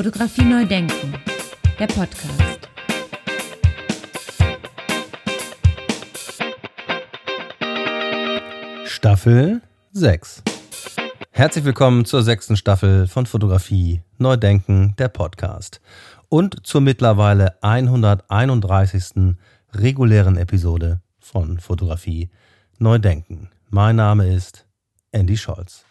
Fotografie 0.00 0.46
neu 0.46 0.64
denken, 0.64 1.12
der 1.78 1.86
Podcast. 1.86 2.70
Staffel 8.86 9.60
6. 9.92 10.42
Herzlich 11.32 11.66
willkommen 11.66 12.06
zur 12.06 12.22
sechsten 12.22 12.56
Staffel 12.56 13.08
von 13.08 13.26
Fotografie 13.26 14.00
neu 14.16 14.38
denken, 14.38 14.94
der 14.96 15.08
Podcast. 15.08 15.82
Und 16.30 16.66
zur 16.66 16.80
mittlerweile 16.80 17.62
131. 17.62 19.36
regulären 19.74 20.38
Episode 20.38 21.02
von 21.18 21.58
Fotografie 21.58 22.30
neu 22.78 22.98
denken. 22.98 23.50
Mein 23.68 23.96
Name 23.96 24.34
ist 24.34 24.64
Andy 25.12 25.36
Scholz. 25.36 25.84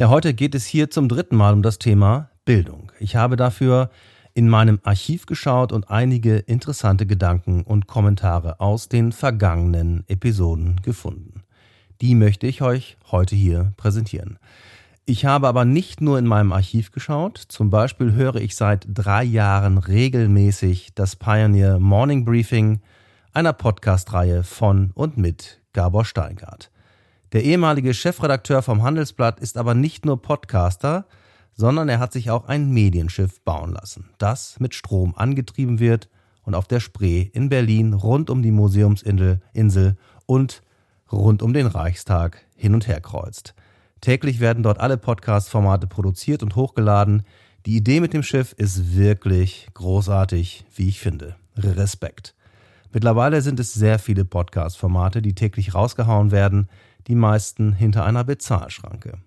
Ja, 0.00 0.08
heute 0.08 0.32
geht 0.32 0.54
es 0.54 0.64
hier 0.64 0.88
zum 0.88 1.10
dritten 1.10 1.36
Mal 1.36 1.52
um 1.52 1.62
das 1.62 1.78
Thema 1.78 2.30
Bildung. 2.46 2.90
Ich 3.00 3.16
habe 3.16 3.36
dafür 3.36 3.90
in 4.32 4.48
meinem 4.48 4.80
Archiv 4.82 5.26
geschaut 5.26 5.72
und 5.72 5.90
einige 5.90 6.36
interessante 6.38 7.04
Gedanken 7.04 7.64
und 7.64 7.86
Kommentare 7.86 8.60
aus 8.60 8.88
den 8.88 9.12
vergangenen 9.12 10.04
Episoden 10.08 10.80
gefunden. 10.82 11.42
Die 12.00 12.14
möchte 12.14 12.46
ich 12.46 12.62
euch 12.62 12.96
heute 13.10 13.36
hier 13.36 13.74
präsentieren. 13.76 14.38
Ich 15.04 15.26
habe 15.26 15.48
aber 15.48 15.66
nicht 15.66 16.00
nur 16.00 16.18
in 16.18 16.26
meinem 16.26 16.52
Archiv 16.52 16.92
geschaut, 16.92 17.36
zum 17.36 17.68
Beispiel 17.68 18.14
höre 18.14 18.36
ich 18.36 18.56
seit 18.56 18.86
drei 18.88 19.22
Jahren 19.22 19.76
regelmäßig 19.76 20.94
das 20.94 21.14
Pioneer 21.14 21.78
Morning 21.78 22.24
Briefing 22.24 22.80
einer 23.34 23.52
Podcast-Reihe 23.52 24.44
von 24.44 24.92
und 24.94 25.18
mit 25.18 25.60
Gabor 25.74 26.06
Steingart. 26.06 26.70
Der 27.32 27.44
ehemalige 27.44 27.94
Chefredakteur 27.94 28.60
vom 28.60 28.82
Handelsblatt 28.82 29.38
ist 29.38 29.56
aber 29.56 29.74
nicht 29.74 30.04
nur 30.04 30.20
Podcaster, 30.20 31.06
sondern 31.52 31.88
er 31.88 32.00
hat 32.00 32.12
sich 32.12 32.30
auch 32.30 32.46
ein 32.46 32.70
Medienschiff 32.70 33.40
bauen 33.42 33.72
lassen, 33.72 34.10
das 34.18 34.58
mit 34.58 34.74
Strom 34.74 35.14
angetrieben 35.14 35.78
wird 35.78 36.08
und 36.42 36.56
auf 36.56 36.66
der 36.66 36.80
Spree 36.80 37.28
in 37.32 37.48
Berlin 37.48 37.92
rund 37.92 38.30
um 38.30 38.42
die 38.42 38.50
Museumsinsel 38.50 39.40
Insel 39.52 39.96
und 40.26 40.62
rund 41.12 41.42
um 41.42 41.52
den 41.52 41.66
Reichstag 41.66 42.44
hin 42.56 42.74
und 42.74 42.88
her 42.88 43.00
kreuzt. 43.00 43.54
Täglich 44.00 44.40
werden 44.40 44.64
dort 44.64 44.80
alle 44.80 44.96
Podcast-Formate 44.96 45.86
produziert 45.86 46.42
und 46.42 46.56
hochgeladen. 46.56 47.22
Die 47.66 47.76
Idee 47.76 48.00
mit 48.00 48.12
dem 48.12 48.22
Schiff 48.22 48.54
ist 48.56 48.96
wirklich 48.96 49.68
großartig, 49.74 50.64
wie 50.74 50.88
ich 50.88 50.98
finde. 50.98 51.36
Respekt. 51.56 52.34
Mittlerweile 52.92 53.40
sind 53.42 53.60
es 53.60 53.72
sehr 53.72 54.00
viele 54.00 54.24
Podcast-Formate, 54.24 55.22
die 55.22 55.34
täglich 55.34 55.74
rausgehauen 55.74 56.32
werden, 56.32 56.68
die 57.06 57.14
meisten 57.14 57.72
hinter 57.72 58.04
einer 58.04 58.24
Bezahlschranke. 58.24 59.18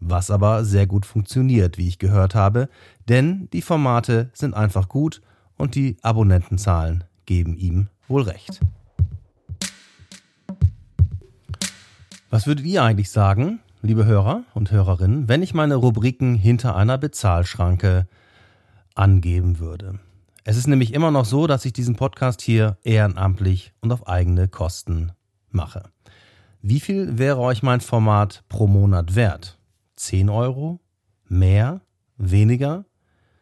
Was 0.00 0.30
aber 0.30 0.64
sehr 0.64 0.86
gut 0.86 1.06
funktioniert, 1.06 1.78
wie 1.78 1.88
ich 1.88 1.98
gehört 1.98 2.34
habe, 2.34 2.68
denn 3.08 3.48
die 3.52 3.62
Formate 3.62 4.30
sind 4.34 4.54
einfach 4.54 4.88
gut 4.88 5.22
und 5.56 5.74
die 5.74 5.96
Abonnentenzahlen 6.02 7.04
geben 7.26 7.56
ihm 7.56 7.88
wohl 8.08 8.22
recht. 8.22 8.60
Was 12.30 12.46
würdet 12.46 12.66
ihr 12.66 12.82
eigentlich 12.82 13.10
sagen, 13.10 13.60
liebe 13.80 14.06
Hörer 14.06 14.42
und 14.54 14.72
Hörerinnen, 14.72 15.28
wenn 15.28 15.42
ich 15.42 15.54
meine 15.54 15.76
Rubriken 15.76 16.34
hinter 16.34 16.74
einer 16.74 16.98
Bezahlschranke 16.98 18.08
angeben 18.94 19.60
würde? 19.60 20.00
Es 20.42 20.56
ist 20.56 20.66
nämlich 20.66 20.92
immer 20.92 21.10
noch 21.10 21.24
so, 21.24 21.46
dass 21.46 21.64
ich 21.64 21.72
diesen 21.72 21.96
Podcast 21.96 22.42
hier 22.42 22.76
ehrenamtlich 22.82 23.72
und 23.80 23.92
auf 23.92 24.08
eigene 24.08 24.48
Kosten 24.48 25.12
mache. 25.50 25.93
Wie 26.66 26.80
viel 26.80 27.18
wäre 27.18 27.40
euch 27.40 27.62
mein 27.62 27.82
Format 27.82 28.42
pro 28.48 28.66
Monat 28.66 29.14
wert? 29.14 29.58
10 29.96 30.30
Euro? 30.30 30.80
Mehr? 31.28 31.82
Weniger? 32.16 32.86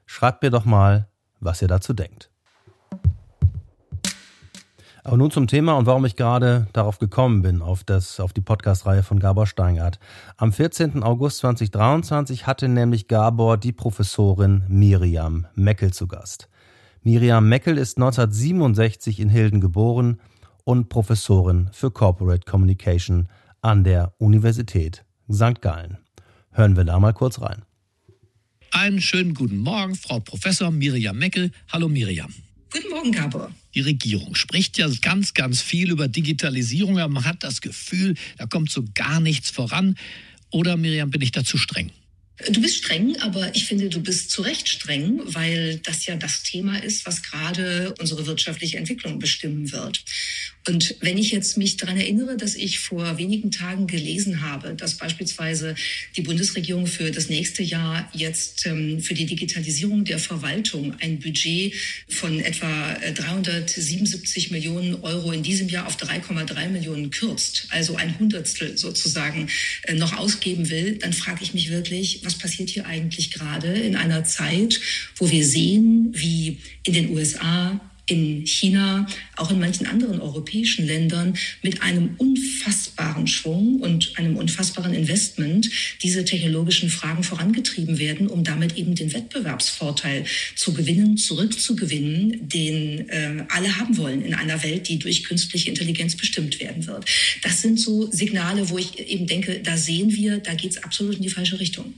Schreibt 0.06 0.42
mir 0.42 0.50
doch 0.50 0.64
mal, 0.64 1.06
was 1.38 1.62
ihr 1.62 1.68
dazu 1.68 1.92
denkt. 1.92 2.32
Aber 5.05 5.16
nun 5.16 5.30
zum 5.30 5.46
Thema 5.46 5.74
und 5.74 5.86
warum 5.86 6.05
ich 6.05 6.16
gerade 6.16 6.66
darauf 6.72 6.98
gekommen 6.98 7.42
bin, 7.42 7.62
auf, 7.62 7.84
das, 7.84 8.18
auf 8.18 8.32
die 8.32 8.40
Podcast-Reihe 8.40 9.05
von 9.05 9.20
Gabor 9.20 9.46
Steingart. 9.46 10.00
Am 10.36 10.52
14. 10.52 11.05
August 11.05 11.38
2023 11.38 12.48
hatte 12.48 12.66
nämlich 12.66 13.06
Gabor 13.06 13.56
die 13.56 13.72
Professorin 13.72 14.64
Miriam 14.66 15.46
Meckel 15.55 15.92
zu 15.92 16.08
Gast. 16.08 16.48
Miriam 17.05 17.48
Meckel 17.48 17.78
ist 17.78 17.98
1967 17.98 19.20
in 19.20 19.28
Hilden 19.28 19.61
geboren 19.61 20.18
und 20.64 20.89
Professorin 20.89 21.70
für 21.73 21.90
Corporate 21.90 22.45
Communication 22.50 23.28
an 23.61 23.84
der 23.84 24.14
Universität 24.18 25.05
St. 25.33 25.61
Gallen. 25.61 25.98
Hören 26.50 26.77
wir 26.77 26.84
da 26.84 26.98
mal 26.98 27.12
kurz 27.12 27.40
rein. 27.40 27.62
Einen 28.73 29.00
schönen 29.00 29.34
guten 29.34 29.58
Morgen, 29.58 29.95
Frau 29.95 30.20
Professor 30.20 30.70
Miriam 30.70 31.18
Meckel. 31.18 31.50
Hallo 31.70 31.89
Miriam. 31.89 32.33
Guten 32.73 32.89
Morgen, 32.89 33.12
Gabor. 33.12 33.50
Die 33.74 33.83
Regierung 33.83 34.34
spricht 34.34 34.78
ja 34.78 34.89
ganz, 35.02 35.34
ganz 35.34 35.61
viel 35.61 35.90
über 35.90 36.08
Digitalisierung, 36.08 36.98
aber 36.98 37.12
man 37.12 37.24
hat 37.24 37.44
das 37.44 37.61
Gefühl, 37.61 38.14
da 38.39 38.46
kommt 38.46 38.70
so 38.70 38.84
gar 38.94 39.20
nichts 39.20 39.50
voran. 39.50 39.96
Oder 40.50 40.77
Miriam, 40.77 41.11
bin 41.11 41.20
ich 41.20 41.33
da 41.33 41.44
zu 41.44 41.58
streng? 41.58 41.90
Du 42.51 42.61
bist 42.61 42.77
streng, 42.77 43.17
aber 43.20 43.55
ich 43.55 43.67
finde, 43.67 43.89
du 43.89 44.01
bist 44.01 44.30
zu 44.30 44.42
Recht 44.42 44.69
streng, 44.69 45.20
weil 45.25 45.79
das 45.79 46.07
ja 46.07 46.17
das 46.17 46.42
Thema 46.42 46.83
ist, 46.83 47.07
was 47.07 47.23
gerade 47.23 47.95
unsere 48.01 48.27
wirtschaftliche 48.27 48.79
Entwicklung 48.79 49.19
bestimmen 49.19 49.70
wird. 49.70 50.03
Und 50.69 50.95
wenn 51.01 51.19
ich 51.19 51.33
jetzt 51.33 51.58
mich 51.58 51.77
daran 51.77 51.97
erinnere, 51.97 52.36
dass 52.36 52.55
ich 52.55 52.79
vor 52.79 53.19
wenigen 53.19 53.51
Tagen 53.51 53.89
gelesen 53.89 54.42
habe, 54.42 54.75
dass 54.75 54.95
beispielsweise 54.95 55.75
die 56.17 56.23
Bundesregierung 56.23 56.86
für 56.86 57.11
das 57.11 57.29
nächste 57.29 57.64
Jahr 57.64 58.08
jetzt 58.14 58.67
ähm, 58.67 59.01
für 59.01 59.14
die 59.14 59.27
Digitalisierung 59.27 60.05
der 60.05 60.20
Verwaltung 60.20 60.95
ein 61.01 61.19
Budget 61.19 61.74
von 62.09 62.39
etwa 62.39 62.95
377 63.14 64.51
äh, 64.51 64.55
Millionen 64.55 64.95
Euro 65.03 65.33
in 65.33 65.42
diesem 65.42 65.69
Jahr 65.69 65.86
auf 65.89 65.97
3,3 65.97 66.69
Millionen 66.69 67.11
kürzt, 67.11 67.67
also 67.70 67.97
ein 67.97 68.17
Hundertstel 68.19 68.79
sozusagen 68.79 69.48
äh, 69.83 69.95
noch 69.95 70.17
ausgeben 70.17 70.70
will, 70.70 70.97
dann 70.98 71.13
frage 71.13 71.42
ich 71.42 71.55
mich 71.55 71.70
wirklich, 71.70 72.20
was 72.23 72.31
passiert 72.34 72.70
hier 72.70 72.86
eigentlich 72.86 73.30
gerade 73.30 73.68
in 73.68 73.96
einer 73.96 74.24
Zeit, 74.24 74.80
wo 75.16 75.30
wir 75.30 75.44
sehen, 75.44 76.10
wie 76.12 76.58
in 76.84 76.92
den 76.92 77.10
USA, 77.10 77.80
in 78.06 78.46
China, 78.46 79.06
auch 79.36 79.50
in 79.50 79.60
manchen 79.60 79.86
anderen 79.86 80.20
europäischen 80.20 80.86
Ländern 80.86 81.34
mit 81.62 81.82
einem 81.82 82.14
unfassbaren 82.18 83.26
Schwung 83.26 83.80
und 83.80 84.18
einem 84.18 84.36
unfassbaren 84.36 84.92
Investment 84.92 85.70
diese 86.02 86.24
technologischen 86.24 86.90
Fragen 86.90 87.22
vorangetrieben 87.22 87.98
werden, 87.98 88.26
um 88.26 88.42
damit 88.42 88.76
eben 88.76 88.94
den 88.94 89.12
Wettbewerbsvorteil 89.12 90.24
zu 90.56 90.74
gewinnen, 90.74 91.16
zurückzugewinnen, 91.16 92.48
den 92.48 93.08
äh, 93.08 93.44
alle 93.48 93.78
haben 93.78 93.96
wollen 93.96 94.22
in 94.22 94.34
einer 94.34 94.62
Welt, 94.62 94.88
die 94.88 94.98
durch 94.98 95.24
künstliche 95.24 95.70
Intelligenz 95.70 96.16
bestimmt 96.16 96.60
werden 96.60 96.86
wird. 96.86 97.06
Das 97.42 97.62
sind 97.62 97.78
so 97.78 98.10
Signale, 98.10 98.68
wo 98.68 98.78
ich 98.78 98.98
eben 98.98 99.26
denke, 99.26 99.60
da 99.60 99.76
sehen 99.76 100.12
wir, 100.12 100.38
da 100.38 100.54
geht 100.54 100.72
es 100.72 100.82
absolut 100.82 101.16
in 101.16 101.22
die 101.22 101.30
falsche 101.30 101.60
Richtung. 101.60 101.94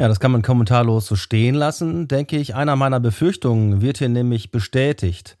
Ja, 0.00 0.08
das 0.08 0.18
kann 0.18 0.32
man 0.32 0.40
kommentarlos 0.40 1.04
so 1.04 1.14
stehen 1.14 1.54
lassen, 1.54 2.08
denke 2.08 2.38
ich. 2.38 2.54
Einer 2.54 2.74
meiner 2.74 3.00
Befürchtungen 3.00 3.82
wird 3.82 3.98
hier 3.98 4.08
nämlich 4.08 4.50
bestätigt 4.50 5.36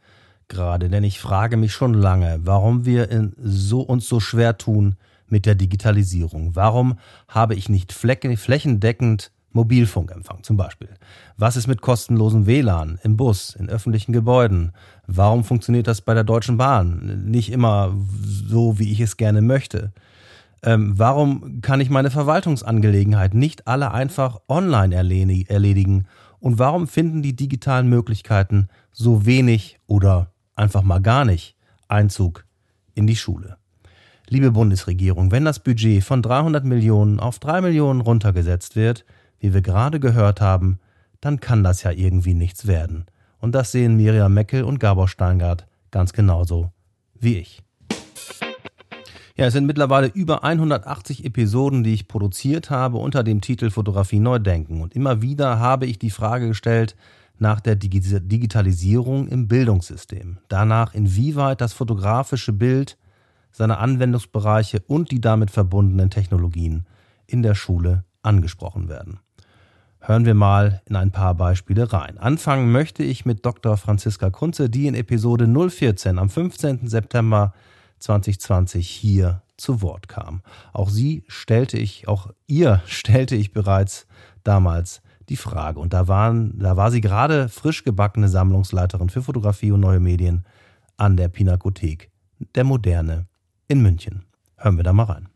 gerade, 0.48 0.90
denn 0.90 1.02
ich 1.02 1.18
frage 1.18 1.56
mich 1.56 1.72
schon 1.72 1.94
lange, 1.94 2.40
warum 2.42 2.84
wir 2.84 3.08
so, 3.38 3.80
uns 3.80 4.06
so 4.06 4.20
schwer 4.20 4.58
tun 4.58 4.96
mit 5.28 5.46
der 5.46 5.54
Digitalisierung. 5.54 6.56
Warum 6.56 6.98
habe 7.26 7.54
ich 7.54 7.70
nicht 7.70 7.94
flächendeckend 7.94 9.32
Mobilfunkempfang 9.52 10.42
zum 10.42 10.58
Beispiel? 10.58 10.90
Was 11.38 11.56
ist 11.56 11.66
mit 11.66 11.80
kostenlosem 11.80 12.44
WLAN 12.44 12.98
im 13.02 13.16
Bus, 13.16 13.54
in 13.54 13.70
öffentlichen 13.70 14.12
Gebäuden? 14.12 14.72
Warum 15.06 15.42
funktioniert 15.42 15.86
das 15.86 16.02
bei 16.02 16.12
der 16.12 16.24
Deutschen 16.24 16.58
Bahn 16.58 17.22
nicht 17.24 17.50
immer 17.50 17.94
so, 18.22 18.78
wie 18.78 18.92
ich 18.92 19.00
es 19.00 19.16
gerne 19.16 19.40
möchte? 19.40 19.94
Ähm, 20.62 20.98
warum 20.98 21.60
kann 21.62 21.80
ich 21.80 21.90
meine 21.90 22.10
Verwaltungsangelegenheit 22.10 23.34
nicht 23.34 23.66
alle 23.66 23.92
einfach 23.92 24.40
online 24.48 24.94
erledigen? 24.94 26.06
Und 26.38 26.58
warum 26.58 26.86
finden 26.86 27.22
die 27.22 27.36
digitalen 27.36 27.88
Möglichkeiten 27.88 28.68
so 28.92 29.26
wenig 29.26 29.78
oder 29.86 30.32
einfach 30.54 30.82
mal 30.82 31.00
gar 31.00 31.24
nicht 31.24 31.56
Einzug 31.88 32.44
in 32.94 33.06
die 33.06 33.16
Schule? 33.16 33.56
Liebe 34.28 34.52
Bundesregierung, 34.52 35.32
wenn 35.32 35.44
das 35.44 35.58
Budget 35.58 36.04
von 36.04 36.22
300 36.22 36.64
Millionen 36.64 37.20
auf 37.20 37.38
3 37.38 37.62
Millionen 37.62 38.00
runtergesetzt 38.00 38.76
wird, 38.76 39.04
wie 39.38 39.52
wir 39.54 39.62
gerade 39.62 39.98
gehört 39.98 40.40
haben, 40.40 40.78
dann 41.20 41.40
kann 41.40 41.64
das 41.64 41.82
ja 41.82 41.90
irgendwie 41.90 42.34
nichts 42.34 42.66
werden. 42.66 43.06
Und 43.38 43.54
das 43.54 43.72
sehen 43.72 43.96
Miriam 43.96 44.32
Meckel 44.32 44.64
und 44.64 44.78
Gabor 44.78 45.08
Steingart 45.08 45.66
ganz 45.90 46.12
genauso 46.12 46.70
wie 47.18 47.38
ich. 47.38 47.62
Ja, 49.40 49.46
es 49.46 49.54
sind 49.54 49.64
mittlerweile 49.64 50.08
über 50.08 50.44
180 50.44 51.24
Episoden, 51.24 51.82
die 51.82 51.94
ich 51.94 52.08
produziert 52.08 52.68
habe 52.68 52.98
unter 52.98 53.22
dem 53.22 53.40
Titel 53.40 53.70
Fotografie 53.70 54.20
neu 54.20 54.38
denken. 54.38 54.82
Und 54.82 54.94
immer 54.94 55.22
wieder 55.22 55.58
habe 55.58 55.86
ich 55.86 55.98
die 55.98 56.10
Frage 56.10 56.48
gestellt 56.48 56.94
nach 57.38 57.60
der 57.60 57.74
Digitalisierung 57.74 59.28
im 59.28 59.48
Bildungssystem. 59.48 60.36
Danach, 60.48 60.92
inwieweit 60.92 61.62
das 61.62 61.72
fotografische 61.72 62.52
Bild 62.52 62.98
seine 63.50 63.78
Anwendungsbereiche 63.78 64.82
und 64.86 65.10
die 65.10 65.22
damit 65.22 65.50
verbundenen 65.50 66.10
Technologien 66.10 66.84
in 67.26 67.42
der 67.42 67.54
Schule 67.54 68.04
angesprochen 68.20 68.90
werden. 68.90 69.20
Hören 70.00 70.26
wir 70.26 70.34
mal 70.34 70.82
in 70.84 70.96
ein 70.96 71.12
paar 71.12 71.34
Beispiele 71.34 71.90
rein. 71.90 72.18
Anfangen 72.18 72.72
möchte 72.72 73.02
ich 73.02 73.24
mit 73.24 73.46
Dr. 73.46 73.78
Franziska 73.78 74.28
Kunze, 74.28 74.68
die 74.68 74.86
in 74.86 74.94
Episode 74.94 75.46
014 75.70 76.18
am 76.18 76.28
15. 76.28 76.88
September 76.88 77.54
2020 78.00 78.88
hier 78.88 79.42
zu 79.56 79.82
Wort 79.82 80.08
kam. 80.08 80.42
Auch 80.72 80.90
sie 80.90 81.24
stellte 81.28 81.78
ich, 81.78 82.08
auch 82.08 82.30
ihr 82.46 82.82
stellte 82.86 83.36
ich 83.36 83.52
bereits 83.52 84.06
damals 84.42 85.02
die 85.28 85.36
Frage. 85.36 85.78
Und 85.78 85.92
da, 85.92 86.08
waren, 86.08 86.58
da 86.58 86.76
war 86.76 86.90
sie 86.90 87.00
gerade 87.00 87.48
frisch 87.48 87.84
gebackene 87.84 88.28
Sammlungsleiterin 88.28 89.08
für 89.08 89.22
Fotografie 89.22 89.70
und 89.70 89.80
neue 89.80 90.00
Medien 90.00 90.44
an 90.96 91.16
der 91.16 91.28
Pinakothek 91.28 92.10
der 92.54 92.64
Moderne 92.64 93.26
in 93.68 93.80
München. 93.80 94.24
Hören 94.56 94.76
wir 94.76 94.84
da 94.84 94.92
mal 94.92 95.04
rein. 95.04 95.28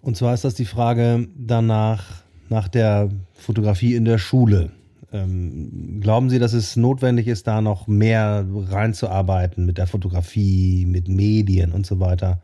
Und 0.00 0.16
zwar 0.16 0.34
ist 0.34 0.44
das 0.44 0.54
die 0.54 0.64
Frage 0.64 1.28
danach, 1.36 2.04
nach 2.48 2.68
der 2.68 3.08
Fotografie 3.34 3.94
in 3.94 4.04
der 4.04 4.18
Schule. 4.18 4.70
Ähm, 5.12 6.00
glauben 6.00 6.30
Sie, 6.30 6.38
dass 6.38 6.52
es 6.52 6.76
notwendig 6.76 7.26
ist, 7.26 7.46
da 7.46 7.60
noch 7.60 7.86
mehr 7.86 8.46
reinzuarbeiten 8.48 9.66
mit 9.66 9.78
der 9.78 9.86
Fotografie, 9.86 10.86
mit 10.86 11.08
Medien 11.08 11.72
und 11.72 11.86
so 11.86 12.00
weiter? 12.00 12.40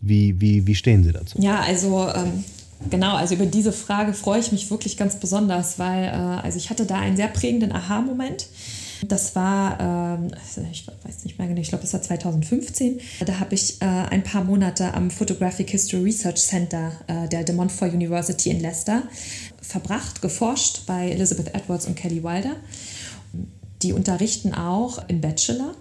Wie, 0.00 0.40
wie, 0.40 0.66
wie 0.66 0.74
stehen 0.74 1.02
Sie 1.02 1.12
dazu? 1.12 1.40
Ja, 1.40 1.60
also 1.60 2.08
ähm, 2.14 2.44
genau, 2.90 3.16
also 3.16 3.34
über 3.34 3.46
diese 3.46 3.72
Frage 3.72 4.12
freue 4.12 4.40
ich 4.40 4.52
mich 4.52 4.70
wirklich 4.70 4.96
ganz 4.96 5.16
besonders, 5.16 5.78
weil 5.78 6.04
äh, 6.04 6.10
also 6.10 6.58
ich 6.58 6.70
hatte 6.70 6.86
da 6.86 6.98
einen 6.98 7.16
sehr 7.16 7.28
prägenden 7.28 7.72
Aha-Moment. 7.72 8.46
Das 9.08 9.34
war, 9.34 9.78
ähm, 9.80 10.30
ich 10.70 10.86
weiß 10.86 11.24
nicht 11.24 11.38
mehr 11.38 11.48
genau, 11.48 11.60
ich 11.60 11.68
glaube, 11.68 11.84
es 11.84 11.92
war 11.92 12.00
2015. 12.00 13.00
Da 13.26 13.40
habe 13.40 13.54
ich 13.54 13.82
äh, 13.82 13.84
ein 13.84 14.22
paar 14.22 14.44
Monate 14.44 14.94
am 14.94 15.10
Photographic 15.10 15.70
History 15.70 16.02
Research 16.02 16.36
Center 16.36 16.92
äh, 17.06 17.28
der 17.28 17.44
De 17.44 17.54
Montfort 17.54 17.92
University 17.92 18.50
in 18.50 18.60
Leicester 18.60 19.02
verbracht, 19.66 20.22
geforscht 20.22 20.86
bei 20.86 21.10
Elizabeth 21.10 21.54
Edwards 21.54 21.86
und 21.86 21.96
Kelly 21.96 22.22
Wilder. 22.22 22.56
Die 23.82 23.92
unterrichten 23.92 24.54
auch 24.54 25.08
im 25.08 25.20
Bachelor 25.20 25.74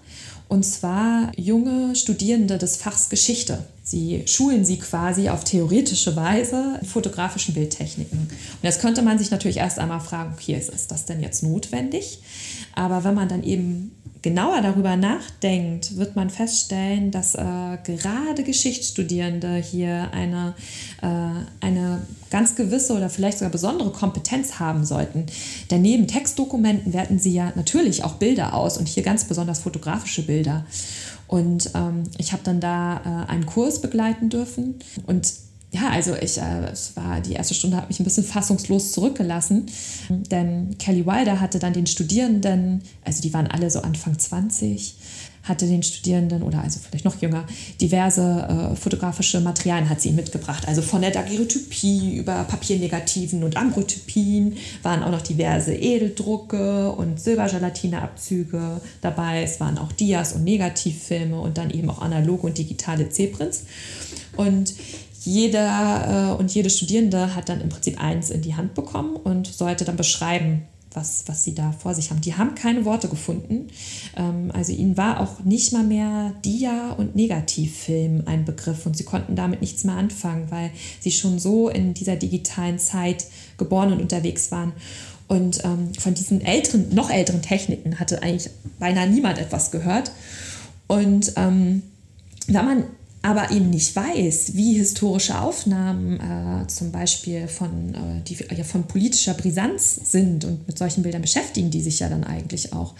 und 0.49 0.63
zwar 0.63 1.31
junge 1.37 1.95
Studierende 1.95 2.57
des 2.57 2.77
Fachs 2.77 3.09
Geschichte. 3.09 3.65
Sie 3.83 4.23
schulen 4.27 4.65
sie 4.65 4.77
quasi 4.77 5.29
auf 5.29 5.43
theoretische 5.43 6.15
Weise 6.15 6.77
in 6.79 6.87
fotografischen 6.87 7.53
Bildtechniken. 7.53 8.19
Und 8.19 8.59
jetzt 8.61 8.79
könnte 8.79 9.01
man 9.01 9.17
sich 9.17 9.31
natürlich 9.31 9.57
erst 9.57 9.79
einmal 9.79 9.99
fragen, 9.99 10.33
okay, 10.33 10.55
ist 10.55 10.91
das 10.91 11.05
denn 11.05 11.21
jetzt 11.21 11.43
notwendig? 11.43 12.19
Aber 12.75 13.03
wenn 13.03 13.15
man 13.15 13.29
dann 13.29 13.43
eben 13.43 13.95
genauer 14.23 14.61
darüber 14.61 14.95
nachdenkt, 14.95 15.97
wird 15.97 16.15
man 16.15 16.29
feststellen, 16.29 17.11
dass 17.11 17.35
äh, 17.35 17.77
gerade 17.83 18.43
Geschichtsstudierende 18.43 19.57
hier 19.57 20.09
eine, 20.13 20.55
äh, 21.01 21.65
eine 21.65 22.01
ganz 22.31 22.55
gewisse 22.55 22.93
oder 22.93 23.09
vielleicht 23.09 23.37
sogar 23.37 23.51
besondere 23.51 23.91
Kompetenz 23.91 24.59
haben 24.59 24.85
sollten. 24.85 25.27
Denn 25.69 25.81
neben 25.81 26.07
Textdokumenten 26.07 26.93
werten 26.93 27.19
sie 27.19 27.33
ja 27.33 27.51
natürlich 27.55 28.03
auch 28.05 28.13
Bilder 28.13 28.55
aus 28.55 28.77
und 28.77 28.87
hier 28.87 29.03
ganz 29.03 29.25
besonders 29.25 29.59
fotografische 29.59 30.25
Bilder. 30.25 30.65
Und 31.27 31.71
ähm, 31.75 32.03
ich 32.17 32.31
habe 32.31 32.43
dann 32.43 32.61
da 32.61 33.25
äh, 33.27 33.31
einen 33.31 33.45
Kurs 33.45 33.81
begleiten 33.81 34.29
dürfen 34.29 34.75
und 35.05 35.33
ja, 35.73 35.89
also 35.89 36.15
ich, 36.15 36.37
äh, 36.37 36.65
es 36.71 36.95
war 36.95 37.19
die 37.19 37.33
erste 37.33 37.55
Stunde 37.55 37.77
hat 37.77 37.89
mich 37.89 37.99
ein 37.99 38.03
bisschen 38.03 38.23
fassungslos 38.23 38.91
zurückgelassen, 38.91 39.65
denn 40.09 40.77
Kelly 40.77 41.05
Wilder 41.05 41.39
hatte 41.39 41.57
dann 41.57 41.73
den 41.73 41.87
Studierenden, 41.87 42.83
also 43.03 43.23
die 43.23 43.33
waren 43.33 43.47
alle 43.47 43.71
so 43.71 43.81
Anfang 43.81 44.17
20, 44.17 44.95
hatte 45.43 45.67
den 45.67 45.83
Studierenden 45.83 46.43
oder 46.43 46.61
also 46.61 46.79
vielleicht 46.79 47.05
noch 47.05 47.21
jünger 47.21 47.45
diverse 47.81 48.71
äh, 48.71 48.75
fotografische 48.75 49.41
Materialien 49.41 49.89
hat 49.89 49.99
sie 49.99 50.11
mitgebracht. 50.11 50.67
Also 50.67 50.81
von 50.81 51.01
der 51.01 51.11
Daguerreotypie 51.11 52.15
über 52.17 52.43
Papiernegativen 52.45 53.43
und 53.43 53.57
Ambrotypien 53.57 54.55
waren 54.83 55.03
auch 55.03 55.11
noch 55.11 55.21
diverse 55.21 55.73
Edeldrucke 55.73 56.91
und 56.91 57.19
Silbergelatineabzüge 57.19 58.79
dabei. 59.01 59.43
Es 59.43 59.59
waren 59.59 59.77
auch 59.77 59.91
Dias 59.91 60.33
und 60.33 60.45
Negativfilme 60.45 61.37
und 61.37 61.57
dann 61.57 61.71
eben 61.71 61.89
auch 61.89 62.01
analoge 62.01 62.47
und 62.47 62.57
digitale 62.57 63.09
C-Prints. 63.09 63.65
Und 64.37 64.73
jeder 65.23 66.33
äh, 66.33 66.39
und 66.39 66.53
jede 66.53 66.69
Studierende 66.69 67.35
hat 67.35 67.49
dann 67.49 67.61
im 67.61 67.69
Prinzip 67.69 68.01
eins 68.01 68.29
in 68.29 68.41
die 68.41 68.55
Hand 68.55 68.73
bekommen 68.73 69.15
und 69.15 69.47
sollte 69.47 69.85
dann 69.85 69.95
beschreiben, 69.95 70.63
was, 70.91 71.23
was 71.27 71.43
sie 71.43 71.55
da 71.55 71.71
vor 71.71 71.95
sich 71.95 72.11
haben. 72.11 72.21
Die 72.21 72.35
haben 72.35 72.55
keine 72.55 72.85
Worte 72.85 73.07
gefunden. 73.07 73.67
Ähm, 74.15 74.51
also 74.53 74.73
ihnen 74.73 74.97
war 74.97 75.19
auch 75.19 75.43
nicht 75.43 75.73
mal 75.73 75.83
mehr 75.83 76.33
Dia- 76.43 76.91
und 76.91 77.15
Negativfilm 77.15 78.23
ein 78.25 78.45
Begriff 78.45 78.85
und 78.85 78.97
sie 78.97 79.03
konnten 79.03 79.35
damit 79.35 79.61
nichts 79.61 79.83
mehr 79.83 79.95
anfangen, 79.95 80.51
weil 80.51 80.71
sie 80.99 81.11
schon 81.11 81.39
so 81.39 81.69
in 81.69 81.93
dieser 81.93 82.15
digitalen 82.15 82.77
Zeit 82.77 83.25
geboren 83.57 83.93
und 83.93 84.01
unterwegs 84.01 84.51
waren. 84.51 84.73
Und 85.27 85.63
ähm, 85.63 85.93
von 85.97 86.13
diesen 86.13 86.41
älteren, 86.41 86.93
noch 86.93 87.09
älteren 87.09 87.41
Techniken 87.41 87.99
hatte 87.99 88.21
eigentlich 88.21 88.51
beinahe 88.77 89.07
niemand 89.07 89.39
etwas 89.39 89.71
gehört. 89.71 90.11
Und 90.87 91.33
ähm, 91.37 91.81
wenn 92.47 92.65
man 92.65 92.83
aber 93.23 93.51
eben 93.51 93.69
nicht 93.69 93.95
weiß, 93.95 94.53
wie 94.53 94.73
historische 94.73 95.39
Aufnahmen 95.39 96.19
äh, 96.19 96.67
zum 96.67 96.91
Beispiel 96.91 97.47
von, 97.47 97.95
äh, 97.95 98.21
die, 98.27 98.37
ja, 98.55 98.65
von 98.65 98.83
politischer 98.83 99.33
Brisanz 99.33 99.95
sind 100.11 100.43
und 100.43 100.67
mit 100.67 100.77
solchen 100.77 101.03
Bildern 101.03 101.21
beschäftigen 101.21 101.71
die 101.71 101.81
sich 101.81 101.99
ja 101.99 102.09
dann 102.09 102.25
eigentlich 102.25 102.73
auch, 102.73 102.93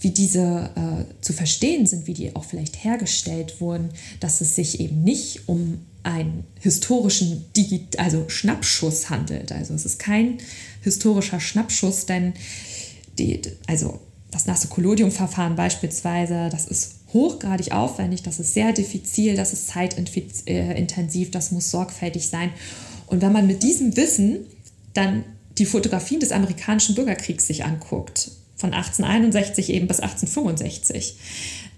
wie 0.00 0.10
diese 0.10 0.70
äh, 0.74 1.22
zu 1.22 1.34
verstehen 1.34 1.84
sind, 1.86 2.06
wie 2.06 2.14
die 2.14 2.34
auch 2.34 2.44
vielleicht 2.44 2.82
hergestellt 2.82 3.60
wurden, 3.60 3.90
dass 4.18 4.40
es 4.40 4.56
sich 4.56 4.80
eben 4.80 5.04
nicht 5.04 5.46
um 5.46 5.80
einen 6.02 6.44
historischen 6.58 7.44
Digi 7.54 7.86
also 7.98 8.30
Schnappschuss 8.30 9.10
handelt. 9.10 9.52
Also 9.52 9.74
es 9.74 9.84
ist 9.84 9.98
kein 9.98 10.38
historischer 10.80 11.38
Schnappschuss, 11.38 12.06
denn 12.06 12.32
die, 13.18 13.42
also 13.66 14.00
das 14.30 14.46
nasse 14.46 14.68
Collodium-Verfahren 14.68 15.54
beispielsweise, 15.54 16.48
das 16.50 16.66
ist 16.66 16.99
hochgradig 17.12 17.72
aufwendig, 17.72 18.22
das 18.22 18.40
ist 18.40 18.54
sehr 18.54 18.72
diffizil, 18.72 19.36
das 19.36 19.52
ist 19.52 19.68
zeitintensiv, 19.68 21.30
das 21.30 21.50
muss 21.50 21.70
sorgfältig 21.70 22.28
sein. 22.28 22.50
Und 23.06 23.22
wenn 23.22 23.32
man 23.32 23.46
mit 23.46 23.62
diesem 23.62 23.96
Wissen 23.96 24.46
dann 24.94 25.24
die 25.58 25.66
Fotografien 25.66 26.20
des 26.20 26.32
amerikanischen 26.32 26.94
Bürgerkriegs 26.94 27.46
sich 27.46 27.64
anguckt, 27.64 28.30
von 28.60 28.74
1861 28.74 29.70
eben 29.70 29.88
bis 29.88 30.00
1865, 30.00 31.16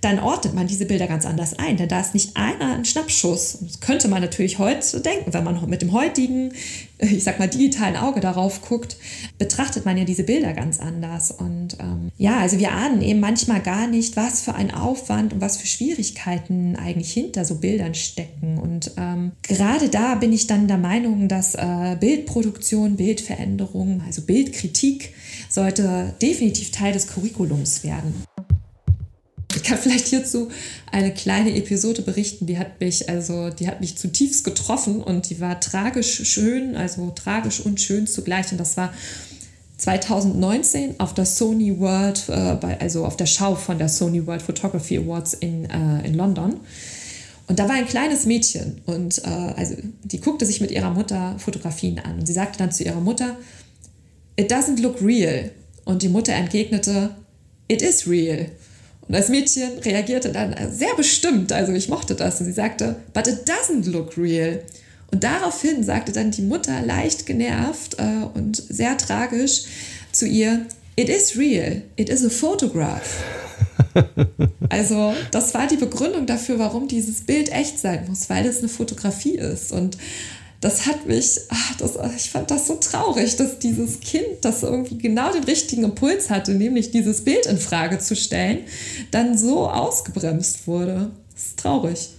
dann 0.02 0.18
ordnet 0.18 0.52
man 0.52 0.66
diese 0.66 0.84
Bilder 0.84 1.06
ganz 1.06 1.24
anders 1.24 1.56
ein, 1.56 1.76
denn 1.76 1.88
da 1.88 2.00
ist 2.00 2.12
nicht 2.12 2.36
einer 2.36 2.74
ein 2.74 2.84
Schnappschuss. 2.84 3.58
Das 3.60 3.78
könnte 3.78 4.08
man 4.08 4.20
natürlich 4.20 4.58
heute 4.58 5.00
denken, 5.00 5.32
wenn 5.32 5.44
man 5.44 5.70
mit 5.70 5.80
dem 5.80 5.92
heutigen, 5.92 6.52
ich 6.98 7.22
sag 7.22 7.38
mal, 7.38 7.46
digitalen 7.46 7.96
Auge 7.96 8.18
darauf 8.18 8.62
guckt, 8.62 8.96
betrachtet 9.38 9.84
man 9.84 9.96
ja 9.96 10.02
diese 10.02 10.24
Bilder 10.24 10.54
ganz 10.54 10.80
anders. 10.80 11.30
Und 11.30 11.76
ähm, 11.78 12.10
ja, 12.18 12.38
also 12.38 12.58
wir 12.58 12.72
ahnen 12.72 13.00
eben 13.00 13.20
manchmal 13.20 13.60
gar 13.60 13.86
nicht, 13.86 14.16
was 14.16 14.42
für 14.42 14.56
ein 14.56 14.74
Aufwand 14.74 15.34
und 15.34 15.40
was 15.40 15.58
für 15.58 15.68
Schwierigkeiten 15.68 16.74
eigentlich 16.74 17.12
hinter 17.12 17.44
so 17.44 17.56
Bildern 17.56 17.94
stecken. 17.94 18.58
Und 18.58 18.90
ähm, 18.96 19.30
gerade 19.42 19.88
da 19.88 20.16
bin 20.16 20.32
ich 20.32 20.48
dann 20.48 20.66
der 20.66 20.78
Meinung, 20.78 21.28
dass 21.28 21.54
äh, 21.54 21.96
Bildproduktion, 22.00 22.96
Bildveränderung, 22.96 24.02
also 24.04 24.22
Bildkritik 24.22 25.14
sollte 25.48 26.14
definitiv 26.20 26.71
Teil 26.72 26.92
des 26.92 27.06
Curriculums 27.06 27.84
werden. 27.84 28.14
Ich 29.54 29.62
kann 29.62 29.78
vielleicht 29.78 30.08
hierzu 30.08 30.50
eine 30.90 31.12
kleine 31.12 31.54
Episode 31.54 32.02
berichten, 32.02 32.46
die 32.46 32.58
hat 32.58 32.80
mich, 32.80 33.08
also 33.08 33.50
die 33.50 33.68
hat 33.68 33.80
mich 33.80 33.96
zutiefst 33.96 34.44
getroffen 34.44 35.02
und 35.02 35.30
die 35.30 35.40
war 35.40 35.60
tragisch 35.60 36.24
schön, 36.24 36.74
also 36.74 37.12
tragisch 37.14 37.60
und 37.60 37.80
schön 37.80 38.06
zugleich. 38.06 38.50
Und 38.50 38.58
das 38.58 38.76
war 38.76 38.92
2019 39.76 41.00
auf 41.00 41.14
der 41.14 41.26
Sony 41.26 41.78
World, 41.78 42.28
äh, 42.28 42.56
also 42.80 43.04
auf 43.04 43.16
der 43.16 43.26
Schau 43.26 43.54
von 43.54 43.78
der 43.78 43.88
Sony 43.88 44.26
World 44.26 44.42
Photography 44.42 44.98
Awards 44.98 45.34
in, 45.34 45.68
äh, 45.68 46.06
in 46.06 46.14
London. 46.14 46.60
Und 47.48 47.58
da 47.58 47.68
war 47.68 47.74
ein 47.74 47.86
kleines 47.86 48.24
Mädchen 48.24 48.80
und 48.86 49.18
äh, 49.24 49.28
also 49.28 49.74
die 50.04 50.20
guckte 50.20 50.46
sich 50.46 50.60
mit 50.60 50.70
ihrer 50.70 50.90
Mutter 50.90 51.36
Fotografien 51.38 51.98
an 51.98 52.20
und 52.20 52.26
sie 52.26 52.32
sagte 52.32 52.58
dann 52.58 52.72
zu 52.72 52.84
ihrer 52.84 53.00
Mutter, 53.00 53.36
It 54.36 54.50
doesn't 54.50 54.80
look 54.80 55.02
real. 55.02 55.50
Und 55.84 56.02
die 56.02 56.08
Mutter 56.08 56.32
entgegnete, 56.32 57.10
It 57.68 57.82
is 57.82 58.06
real. 58.06 58.46
Und 59.08 59.16
das 59.16 59.28
Mädchen 59.28 59.78
reagierte 59.78 60.30
dann 60.30 60.54
sehr 60.70 60.94
bestimmt, 60.96 61.52
also 61.52 61.72
ich 61.72 61.88
mochte 61.88 62.14
das. 62.14 62.40
Und 62.40 62.46
sie 62.46 62.52
sagte, 62.52 62.96
but 63.12 63.26
it 63.26 63.48
doesn't 63.48 63.90
look 63.90 64.16
real. 64.16 64.60
Und 65.10 65.24
daraufhin 65.24 65.82
sagte 65.82 66.12
dann 66.12 66.30
die 66.30 66.42
Mutter 66.42 66.80
leicht 66.82 67.26
genervt 67.26 67.98
äh, 67.98 68.24
und 68.34 68.56
sehr 68.56 68.96
tragisch 68.96 69.64
zu 70.12 70.26
ihr, 70.26 70.66
it 70.96 71.08
is 71.08 71.36
real, 71.36 71.82
it 71.96 72.08
is 72.08 72.24
a 72.24 72.30
photograph. 72.30 73.22
also 74.70 75.14
das 75.30 75.52
war 75.52 75.66
die 75.66 75.76
Begründung 75.76 76.26
dafür, 76.26 76.58
warum 76.58 76.88
dieses 76.88 77.22
Bild 77.22 77.52
echt 77.52 77.78
sein 77.78 78.06
muss, 78.08 78.30
weil 78.30 78.46
es 78.46 78.60
eine 78.60 78.68
Fotografie 78.68 79.36
ist. 79.36 79.72
Und 79.72 79.98
das 80.62 80.86
hat 80.86 81.06
mich, 81.06 81.40
ach, 81.48 81.76
das, 81.78 81.96
ah, 81.98 82.10
ich 82.16 82.30
fand 82.30 82.52
das 82.52 82.68
so 82.68 82.76
traurig, 82.76 83.34
dass 83.34 83.58
dieses 83.58 83.98
Kind, 83.98 84.42
das 84.42 84.62
irgendwie 84.62 84.96
genau 84.96 85.32
den 85.32 85.42
richtigen 85.42 85.82
Impuls 85.82 86.30
hatte, 86.30 86.54
nämlich 86.54 86.92
dieses 86.92 87.24
Bild 87.24 87.46
in 87.46 87.58
Frage 87.58 87.98
zu 87.98 88.14
stellen, 88.14 88.60
dann 89.10 89.36
so 89.36 89.68
ausgebremst 89.68 90.68
wurde. 90.68 91.10
Das 91.32 91.46
ist 91.46 91.58
traurig. 91.58 92.10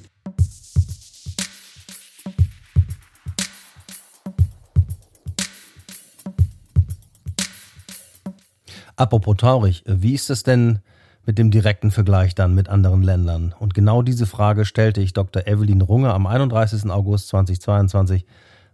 Apropos 8.97 9.37
traurig, 9.37 9.83
wie 9.87 10.15
ist 10.15 10.29
es 10.29 10.43
denn 10.43 10.79
mit 11.25 11.37
dem 11.37 11.51
direkten 11.51 11.91
Vergleich 11.91 12.35
dann 12.35 12.55
mit 12.55 12.69
anderen 12.69 13.03
Ländern? 13.03 13.53
Und 13.59 13.73
genau 13.73 14.01
diese 14.01 14.25
Frage 14.25 14.65
stellte 14.65 15.01
ich 15.01 15.13
Dr. 15.13 15.47
Evelyn 15.47 15.81
Runge 15.81 16.13
am 16.13 16.27
31. 16.27 16.89
August 16.89 17.29
2022, 17.29 18.25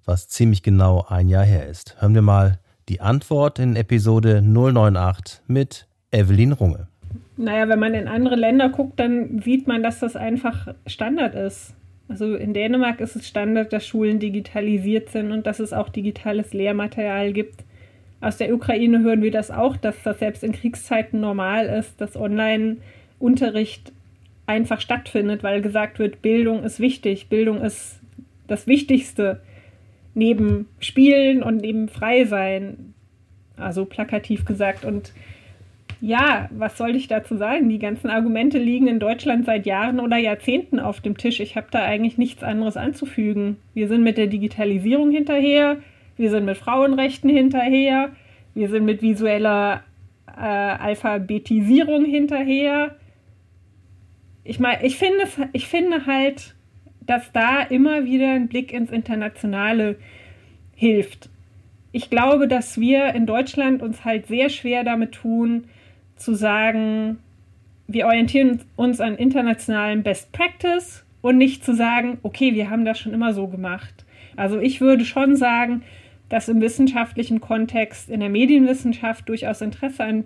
was 0.06 0.28
ziemlich 0.28 0.64
genau 0.64 1.06
ein 1.08 1.30
Jahr 1.30 1.46
her 1.46 1.68
ist. 1.68 2.02
Hören 2.02 2.16
wir 2.16 2.22
mal 2.22 2.60
die 2.90 3.02
Antwort 3.02 3.60
in 3.60 3.76
Episode 3.76 4.42
098 4.42 5.42
mit 5.48 5.88
Evelyn 6.12 6.54
Runge. 6.54 6.88
Naja, 7.38 7.70
wenn 7.70 7.80
man 7.80 7.94
in 7.94 8.08
andere 8.08 8.36
Länder 8.36 8.70
guckt, 8.70 9.00
dann 9.00 9.42
sieht 9.42 9.68
man, 9.68 9.82
dass 9.84 10.00
das 10.00 10.16
einfach 10.16 10.74
Standard 10.88 11.36
ist. 11.36 11.74
Also 12.10 12.36
in 12.36 12.54
Dänemark 12.54 13.00
ist 13.00 13.16
es 13.16 13.28
Standard, 13.28 13.72
dass 13.72 13.86
Schulen 13.86 14.20
digitalisiert 14.20 15.10
sind 15.10 15.32
und 15.32 15.46
dass 15.46 15.60
es 15.60 15.72
auch 15.72 15.90
digitales 15.90 16.54
Lehrmaterial 16.54 17.32
gibt. 17.32 17.64
Aus 18.22 18.38
der 18.38 18.54
Ukraine 18.54 19.00
hören 19.00 19.22
wir 19.22 19.32
das 19.32 19.50
auch, 19.50 19.78
dass 19.78 20.02
das 20.04 20.20
selbst 20.20 20.44
in 20.44 20.52
Kriegszeiten 20.52 21.20
normal 21.20 21.68
ist, 21.68 22.02
dass 22.02 22.18
Online-Unterricht 22.18 23.94
einfach 24.46 24.82
stattfindet, 24.82 25.44
weil 25.44 25.62
gesagt 25.62 26.00
wird, 26.00 26.22
Bildung 26.22 26.64
ist 26.64 26.80
wichtig, 26.80 27.28
Bildung 27.30 27.62
ist 27.62 28.00
das 28.48 28.68
Wichtigste 28.68 29.40
neben 30.16 30.68
Spielen 30.80 31.44
und 31.44 31.58
neben 31.58 31.88
Freisein. 31.88 32.94
Also 33.56 33.86
plakativ 33.86 34.46
gesagt. 34.46 34.86
Und 34.86 35.14
ja, 36.02 36.50
was 36.52 36.78
soll 36.78 36.96
ich 36.96 37.08
dazu 37.08 37.36
sagen? 37.36 37.70
Die 37.70 37.80
ganzen 37.80 38.10
Argumente 38.10 38.58
liegen 38.58 38.88
in 38.88 39.00
Deutschland 39.00 39.46
seit 39.46 39.66
Jahren 39.66 40.00
oder 40.00 40.18
Jahrzehnten 40.18 40.80
auf 40.80 41.02
dem 41.02 41.18
Tisch. 41.18 41.40
Ich 41.40 41.56
habe 41.56 41.68
da 41.72 41.84
eigentlich 41.84 42.18
nichts 42.18 42.42
anderes 42.42 42.78
anzufügen. 42.78 43.58
Wir 43.74 43.88
sind 43.88 44.04
mit 44.04 44.18
der 44.18 44.28
Digitalisierung 44.28 45.12
hinterher 45.12 45.78
wir 46.20 46.30
sind 46.30 46.44
mit 46.44 46.58
Frauenrechten 46.58 47.30
hinterher, 47.30 48.12
wir 48.54 48.68
sind 48.68 48.84
mit 48.84 49.02
visueller 49.02 49.84
äh, 50.28 50.42
Alphabetisierung 50.42 52.04
hinterher. 52.04 52.96
Ich 54.44 54.60
meine, 54.60 54.86
ich 54.86 54.98
finde, 54.98 55.24
ich 55.54 55.68
finde 55.68 56.06
halt, 56.06 56.56
dass 57.06 57.32
da 57.32 57.62
immer 57.62 58.04
wieder 58.04 58.34
ein 58.34 58.50
Blick 58.50 58.74
ins 58.74 58.92
Internationale 58.92 59.96
hilft. 60.76 61.30
Ich 61.94 62.10
glaube, 62.10 62.50
dass 62.50 62.78
wir 62.78 63.16
in 63.16 63.26
Deutschland 63.26 63.82
uns 63.82 64.04
halt 64.04 64.28
sehr 64.28 64.50
schwer 64.50 64.84
damit 64.84 65.14
tun, 65.14 65.68
zu 66.18 66.36
sagen, 66.36 67.20
wir 67.88 68.08
orientieren 68.08 68.60
uns 68.76 69.00
an 69.00 69.16
internationalen 69.16 70.04
Best 70.04 70.34
Practice 70.34 71.06
und 71.22 71.38
nicht 71.38 71.64
zu 71.64 71.74
sagen, 71.74 72.18
okay, 72.24 72.54
wir 72.56 72.70
haben 72.70 72.84
das 72.84 73.00
schon 73.00 73.14
immer 73.14 73.34
so 73.34 73.48
gemacht. 73.48 74.06
Also 74.36 74.60
ich 74.60 74.82
würde 74.82 75.06
schon 75.06 75.38
sagen, 75.38 75.84
dass 76.30 76.48
im 76.48 76.62
wissenschaftlichen 76.62 77.42
Kontext, 77.42 78.10
in 78.10 78.20
der 78.20 78.30
Medienwissenschaft 78.30 79.28
durchaus 79.28 79.62
Interesse 79.62 80.04
an 80.04 80.24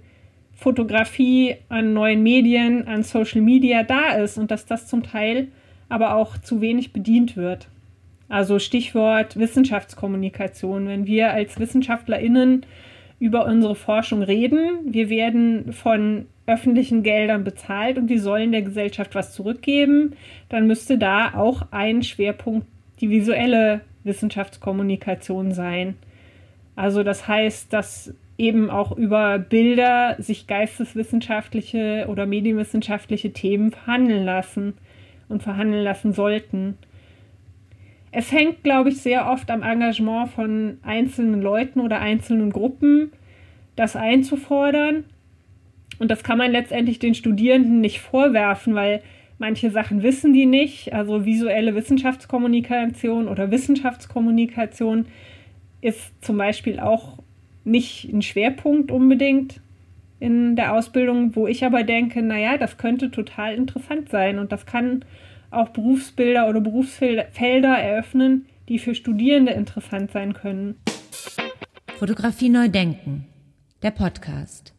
Fotografie, 0.54 1.56
an 1.70 1.94
neuen 1.94 2.22
Medien, 2.22 2.88
an 2.88 3.04
Social 3.04 3.42
Media 3.42 3.84
da 3.84 4.14
ist 4.14 4.38
und 4.38 4.52
dass 4.52 4.66
das 4.66 4.88
zum 4.88 5.04
Teil 5.04 5.48
aber 5.90 6.16
auch 6.16 6.38
zu 6.38 6.62
wenig 6.62 6.94
bedient 6.94 7.36
wird. 7.36 7.68
Also 8.30 8.60
Stichwort 8.60 9.38
Wissenschaftskommunikation. 9.38 10.88
Wenn 10.88 11.06
wir 11.06 11.32
als 11.32 11.60
Wissenschaftlerinnen 11.60 12.66
über 13.20 13.46
unsere 13.46 13.76
Forschung 13.76 14.24
reden, 14.24 14.80
wir 14.86 15.10
werden 15.10 15.72
von 15.72 16.26
öffentlichen 16.46 17.04
Geldern 17.04 17.44
bezahlt 17.44 17.98
und 17.98 18.08
die 18.08 18.18
sollen 18.18 18.52
der 18.52 18.64
Gesellschaft 18.64 19.16
was 19.16 19.34
zurückgeben, 19.34 20.14
dann 20.50 20.68
müsste 20.68 20.98
da 20.98 21.34
auch 21.36 21.68
ein 21.72 22.04
Schwerpunkt 22.04 22.68
die 23.00 23.10
visuelle 23.10 23.82
Wissenschaftskommunikation 24.04 25.52
sein. 25.52 25.96
Also 26.76 27.04
das 27.04 27.28
heißt, 27.28 27.72
dass 27.72 28.14
eben 28.38 28.70
auch 28.70 28.92
über 28.92 29.38
Bilder 29.40 30.16
sich 30.20 30.48
geisteswissenschaftliche 30.48 32.08
oder 32.10 32.26
medienwissenschaftliche 32.26 33.32
Themen 33.32 33.72
verhandeln 33.72 34.26
lassen 34.26 34.74
und 35.30 35.44
verhandeln 35.44 35.84
lassen 35.84 36.14
sollten. 36.14 36.78
Es 38.12 38.32
hängt, 38.32 38.64
glaube 38.64 38.90
ich, 38.90 39.02
sehr 39.02 39.30
oft 39.30 39.50
am 39.50 39.64
Engagement 39.64 40.30
von 40.30 40.78
einzelnen 40.84 41.42
Leuten 41.42 41.80
oder 41.80 42.00
einzelnen 42.00 42.52
Gruppen, 42.52 43.12
das 43.76 43.96
einzufordern. 43.96 45.06
Und 46.00 46.12
das 46.12 46.24
kann 46.24 46.38
man 46.38 46.52
letztendlich 46.52 47.00
den 47.00 47.16
Studierenden 47.16 47.82
nicht 47.82 48.02
vorwerfen, 48.02 48.76
weil 48.76 49.02
Manche 49.38 49.72
Sachen 49.72 50.04
wissen 50.04 50.34
die 50.34 50.46
nicht. 50.46 50.94
Also 50.94 51.26
visuelle 51.26 51.76
Wissenschaftskommunikation 51.76 53.28
oder 53.28 53.52
Wissenschaftskommunikation 53.52 55.06
ist 55.82 56.14
zum 56.24 56.38
Beispiel 56.38 56.80
auch 56.80 57.20
nicht 57.64 58.06
ein 58.12 58.22
Schwerpunkt 58.22 58.92
unbedingt 58.92 59.62
in 60.20 60.56
der 60.56 60.74
Ausbildung, 60.74 61.36
wo 61.36 61.48
ich 61.48 61.66
aber 61.66 61.84
denke, 61.84 62.22
naja, 62.22 62.58
das 62.58 62.78
könnte 62.78 63.12
total 63.12 63.56
interessant 63.56 64.10
sein 64.10 64.40
und 64.40 64.52
das 64.52 64.66
kann 64.66 65.04
auch 65.52 65.70
Berufsbilder 65.70 66.48
oder 66.48 66.62
Berufsfelder 66.62 67.78
eröffnen, 67.78 68.46
die 68.70 68.80
für 68.80 68.96
Studierende 68.96 69.52
interessant 69.52 70.12
sein 70.12 70.34
können. 70.34 70.76
Fotografie 71.98 72.50
neu 72.50 72.70
denken. 72.70 73.26
Der 73.82 73.92
Podcast. 73.92 74.74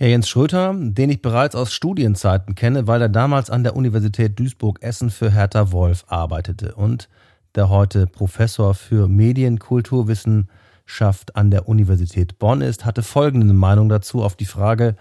Ja, 0.00 0.06
Jens 0.06 0.28
Schröter, 0.30 0.74
den 0.74 1.10
ich 1.10 1.20
bereits 1.20 1.54
aus 1.54 1.74
Studienzeiten 1.74 2.54
kenne, 2.54 2.86
weil 2.86 3.02
er 3.02 3.10
damals 3.10 3.50
an 3.50 3.64
der 3.64 3.76
Universität 3.76 4.38
Duisburg-Essen 4.38 5.10
für 5.10 5.30
Hertha 5.30 5.72
Wolf 5.72 6.06
arbeitete 6.08 6.74
und 6.74 7.10
der 7.54 7.68
heute 7.68 8.06
Professor 8.06 8.72
für 8.72 9.08
Medienkulturwissenschaft 9.08 11.36
an 11.36 11.50
der 11.50 11.68
Universität 11.68 12.38
Bonn 12.38 12.62
ist, 12.62 12.86
hatte 12.86 13.02
folgende 13.02 13.52
Meinung 13.52 13.90
dazu 13.90 14.22
auf 14.22 14.36
die 14.36 14.46
Frage, 14.46 14.96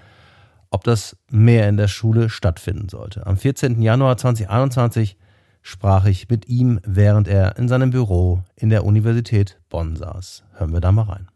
ob 0.69 0.83
das 0.83 1.15
mehr 1.31 1.69
in 1.69 1.77
der 1.77 1.87
Schule 1.87 2.29
stattfinden 2.29 2.89
sollte. 2.89 3.25
Am 3.25 3.37
14. 3.37 3.81
Januar 3.81 4.17
2021 4.17 5.15
sprach 5.61 6.07
ich 6.07 6.27
mit 6.27 6.49
ihm, 6.49 6.81
während 6.85 7.29
er 7.29 7.57
in 7.57 7.69
seinem 7.69 7.91
Büro 7.91 8.43
in 8.57 8.69
der 8.69 8.83
Universität 8.83 9.61
Bonn 9.69 9.95
saß. 9.95 10.43
Hören 10.55 10.73
wir 10.73 10.81
da 10.81 10.91
mal 10.91 11.03
rein. 11.03 11.29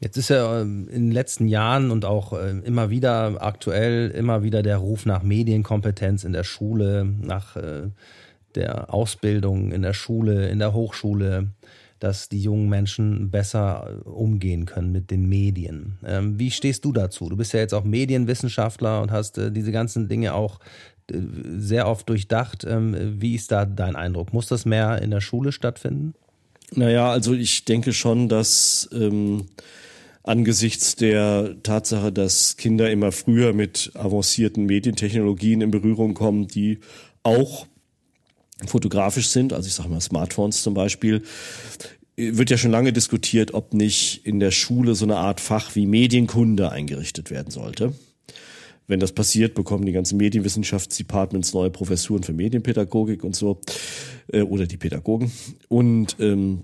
Jetzt 0.00 0.18
ist 0.18 0.28
ja 0.28 0.60
ähm, 0.60 0.88
in 0.88 1.06
den 1.06 1.12
letzten 1.12 1.48
Jahren 1.48 1.90
und 1.90 2.04
auch 2.04 2.32
ähm, 2.32 2.62
immer 2.64 2.90
wieder 2.90 3.42
aktuell 3.42 4.10
immer 4.10 4.42
wieder 4.42 4.62
der 4.62 4.76
Ruf 4.76 5.06
nach 5.06 5.22
Medienkompetenz 5.22 6.24
in 6.24 6.32
der 6.32 6.44
Schule, 6.44 7.04
nach 7.04 7.56
äh, 7.56 7.88
der 8.54 8.92
Ausbildung 8.92 9.72
in 9.72 9.82
der 9.82 9.94
Schule, 9.94 10.48
in 10.48 10.58
der 10.58 10.74
Hochschule, 10.74 11.50
dass 11.98 12.28
die 12.28 12.42
jungen 12.42 12.68
Menschen 12.68 13.30
besser 13.30 13.88
äh, 14.04 14.08
umgehen 14.08 14.66
können 14.66 14.92
mit 14.92 15.10
den 15.10 15.28
Medien. 15.28 15.98
Ähm, 16.04 16.38
wie 16.38 16.50
stehst 16.50 16.84
du 16.84 16.92
dazu? 16.92 17.30
Du 17.30 17.36
bist 17.36 17.54
ja 17.54 17.60
jetzt 17.60 17.72
auch 17.72 17.84
Medienwissenschaftler 17.84 19.00
und 19.00 19.10
hast 19.10 19.38
äh, 19.38 19.50
diese 19.50 19.72
ganzen 19.72 20.08
Dinge 20.08 20.34
auch 20.34 20.60
sehr 21.08 21.86
oft 21.86 22.08
durchdacht. 22.08 22.66
Wie 22.68 23.36
ist 23.36 23.52
da 23.52 23.64
dein 23.64 23.94
Eindruck? 23.94 24.32
Muss 24.32 24.48
das 24.48 24.64
mehr 24.64 25.00
in 25.00 25.12
der 25.12 25.20
Schule 25.20 25.52
stattfinden? 25.52 26.14
Naja, 26.74 27.12
also 27.12 27.32
ich 27.32 27.64
denke 27.64 27.92
schon, 27.92 28.28
dass 28.28 28.88
ähm, 28.92 29.46
angesichts 30.26 30.96
der 30.96 31.56
Tatsache, 31.62 32.12
dass 32.12 32.56
Kinder 32.56 32.90
immer 32.90 33.12
früher 33.12 33.52
mit 33.52 33.92
avancierten 33.94 34.66
Medientechnologien 34.66 35.60
in 35.60 35.70
Berührung 35.70 36.14
kommen, 36.14 36.48
die 36.48 36.80
auch 37.22 37.66
fotografisch 38.66 39.28
sind, 39.28 39.52
also 39.52 39.68
ich 39.68 39.74
sage 39.74 39.88
mal 39.88 40.00
Smartphones 40.00 40.62
zum 40.62 40.74
Beispiel, 40.74 41.22
wird 42.16 42.50
ja 42.50 42.56
schon 42.56 42.70
lange 42.70 42.92
diskutiert, 42.92 43.54
ob 43.54 43.74
nicht 43.74 44.26
in 44.26 44.40
der 44.40 44.50
Schule 44.50 44.94
so 44.94 45.04
eine 45.04 45.16
Art 45.16 45.40
Fach 45.40 45.74
wie 45.74 45.86
Medienkunde 45.86 46.72
eingerichtet 46.72 47.30
werden 47.30 47.50
sollte. 47.50 47.92
Wenn 48.88 49.00
das 49.00 49.12
passiert, 49.12 49.54
bekommen 49.54 49.84
die 49.84 49.92
ganzen 49.92 50.16
Medienwissenschaftsdepartments 50.16 51.52
neue 51.52 51.70
Professuren 51.70 52.22
für 52.22 52.32
Medienpädagogik 52.32 53.22
und 53.24 53.36
so, 53.36 53.60
äh, 54.32 54.42
oder 54.42 54.66
die 54.66 54.76
Pädagogen. 54.76 55.32
Und 55.68 56.16
ähm, 56.20 56.62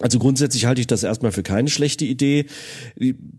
also 0.00 0.18
grundsätzlich 0.18 0.66
halte 0.66 0.80
ich 0.80 0.88
das 0.88 1.04
erstmal 1.04 1.30
für 1.30 1.44
keine 1.44 1.68
schlechte 1.68 2.04
Idee. 2.04 2.46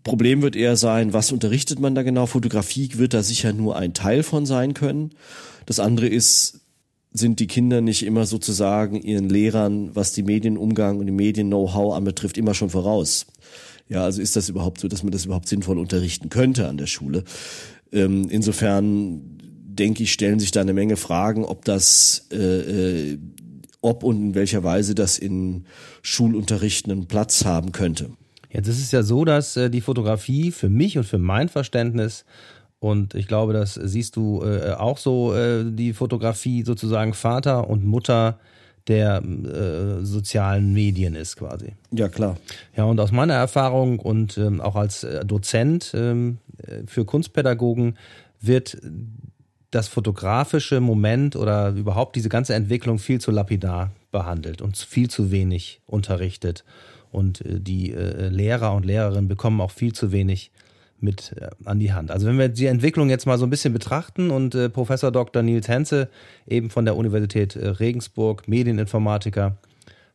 Problem 0.03 0.41
wird 0.41 0.55
eher 0.55 0.77
sein, 0.77 1.11
was 1.11 1.31
unterrichtet 1.31 1.79
man 1.79 1.95
da 1.95 2.03
genau? 2.03 2.27
Fotografie 2.27 2.89
wird 2.95 3.13
da 3.13 3.23
sicher 3.23 3.51
nur 3.51 3.75
ein 3.75 3.93
Teil 3.93 4.23
von 4.23 4.45
sein 4.45 4.73
können. 4.73 5.11
Das 5.65 5.79
andere 5.79 6.07
ist, 6.07 6.61
sind 7.11 7.39
die 7.39 7.47
Kinder 7.47 7.81
nicht 7.81 8.03
immer 8.03 8.25
sozusagen 8.25 9.01
ihren 9.01 9.29
Lehrern, 9.29 9.95
was 9.95 10.13
die 10.13 10.23
Medienumgang 10.23 10.99
und 10.99 11.07
die 11.07 11.11
Medien-Know-how 11.11 11.93
anbetrifft, 11.93 12.37
immer 12.37 12.53
schon 12.53 12.69
voraus. 12.69 13.25
Ja, 13.89 14.03
also 14.03 14.21
ist 14.21 14.35
das 14.35 14.49
überhaupt 14.49 14.79
so, 14.79 14.87
dass 14.87 15.03
man 15.03 15.11
das 15.11 15.25
überhaupt 15.25 15.49
sinnvoll 15.49 15.77
unterrichten 15.77 16.29
könnte 16.29 16.67
an 16.67 16.77
der 16.77 16.87
Schule? 16.87 17.23
Ähm, 17.91 18.27
insofern 18.29 19.21
denke 19.65 20.03
ich, 20.03 20.13
stellen 20.13 20.39
sich 20.39 20.51
da 20.51 20.61
eine 20.61 20.73
Menge 20.73 20.95
Fragen, 20.95 21.43
ob 21.43 21.65
das 21.65 22.27
äh, 22.31 22.37
äh 22.37 23.17
ob 23.85 24.03
und 24.03 24.17
in 24.17 24.35
welcher 24.35 24.63
Weise 24.63 24.95
das 24.95 25.17
in 25.17 25.65
Schulunterricht 26.01 26.89
einen 26.89 27.07
Platz 27.07 27.45
haben 27.45 27.71
könnte. 27.71 28.09
Jetzt 28.49 28.67
ist 28.67 28.79
es 28.79 28.91
ja 28.91 29.03
so, 29.03 29.25
dass 29.25 29.55
äh, 29.57 29.69
die 29.69 29.81
Fotografie 29.81 30.51
für 30.51 30.69
mich 30.69 30.97
und 30.97 31.03
für 31.03 31.17
mein 31.19 31.49
Verständnis 31.49 32.25
und 32.79 33.15
ich 33.15 33.27
glaube, 33.27 33.53
das 33.53 33.73
siehst 33.75 34.15
du 34.15 34.43
äh, 34.43 34.71
auch 34.73 34.97
so, 34.97 35.33
äh, 35.33 35.63
die 35.65 35.93
Fotografie 35.93 36.63
sozusagen 36.63 37.13
Vater 37.13 37.69
und 37.69 37.85
Mutter 37.85 38.39
der 38.87 39.23
äh, 39.23 40.05
sozialen 40.05 40.73
Medien 40.73 41.15
ist 41.15 41.37
quasi. 41.37 41.73
Ja, 41.91 42.09
klar. 42.09 42.37
Ja, 42.77 42.83
und 42.83 42.99
aus 42.99 43.11
meiner 43.11 43.33
Erfahrung 43.33 43.99
und 43.99 44.37
ähm, 44.37 44.61
auch 44.61 44.75
als 44.75 45.03
äh, 45.03 45.25
Dozent 45.25 45.93
ähm, 45.95 46.37
für 46.85 47.05
Kunstpädagogen 47.05 47.97
wird 48.39 48.77
das 49.75 49.89
fotografische 49.89 50.79
Moment 50.79 51.35
oder 51.35 51.71
überhaupt 51.71 52.15
diese 52.15 52.29
ganze 52.29 52.55
Entwicklung 52.55 52.97
viel 52.97 53.19
zu 53.19 53.29
lapidar 53.29 53.91
behandelt 54.11 54.61
und 54.61 54.77
viel 54.77 55.09
zu 55.09 55.31
wenig 55.31 55.81
unterrichtet. 55.85 56.63
Und 57.11 57.41
äh, 57.41 57.59
die 57.59 57.91
äh, 57.91 58.29
Lehrer 58.29 58.73
und 58.73 58.85
Lehrerinnen 58.85 59.27
bekommen 59.27 59.59
auch 59.59 59.71
viel 59.71 59.91
zu 59.91 60.13
wenig 60.13 60.51
mit 61.01 61.35
äh, 61.37 61.49
an 61.65 61.79
die 61.79 61.91
Hand. 61.91 62.09
Also 62.09 62.25
wenn 62.25 62.39
wir 62.39 62.47
die 62.47 62.67
Entwicklung 62.67 63.09
jetzt 63.09 63.25
mal 63.25 63.37
so 63.37 63.45
ein 63.45 63.49
bisschen 63.49 63.73
betrachten 63.73 64.31
und 64.31 64.57
Professor 64.71 65.11
Dr. 65.11 65.43
Nils 65.43 65.67
Henze 65.67 66.09
eben 66.47 66.69
von 66.69 66.85
der 66.85 66.95
Universität 66.95 67.57
Regensburg, 67.57 68.47
Medieninformatiker, 68.47 69.57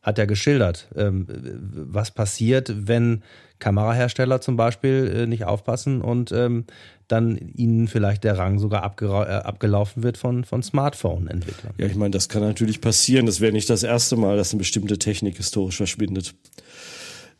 hat 0.01 0.17
ja 0.17 0.25
geschildert, 0.25 0.87
ähm, 0.95 1.27
was 1.27 2.11
passiert, 2.11 2.73
wenn 2.87 3.21
Kamerahersteller 3.59 4.41
zum 4.41 4.57
Beispiel 4.57 5.13
äh, 5.15 5.27
nicht 5.27 5.45
aufpassen 5.45 6.01
und 6.01 6.31
ähm, 6.31 6.65
dann 7.07 7.37
ihnen 7.37 7.87
vielleicht 7.87 8.23
der 8.23 8.37
Rang 8.37 8.57
sogar 8.57 8.83
abgelaufen 8.83 10.01
wird 10.01 10.17
von, 10.17 10.45
von 10.45 10.63
Smartphone-Entwicklern. 10.63 11.73
Ja, 11.77 11.85
ich 11.85 11.95
meine, 11.95 12.11
das 12.11 12.29
kann 12.29 12.41
natürlich 12.41 12.81
passieren. 12.81 13.25
Das 13.25 13.41
wäre 13.41 13.51
nicht 13.51 13.69
das 13.69 13.83
erste 13.83 14.15
Mal, 14.15 14.37
dass 14.37 14.51
eine 14.51 14.59
bestimmte 14.59 14.97
Technik 14.97 15.37
historisch 15.37 15.77
verschwindet. 15.77 16.33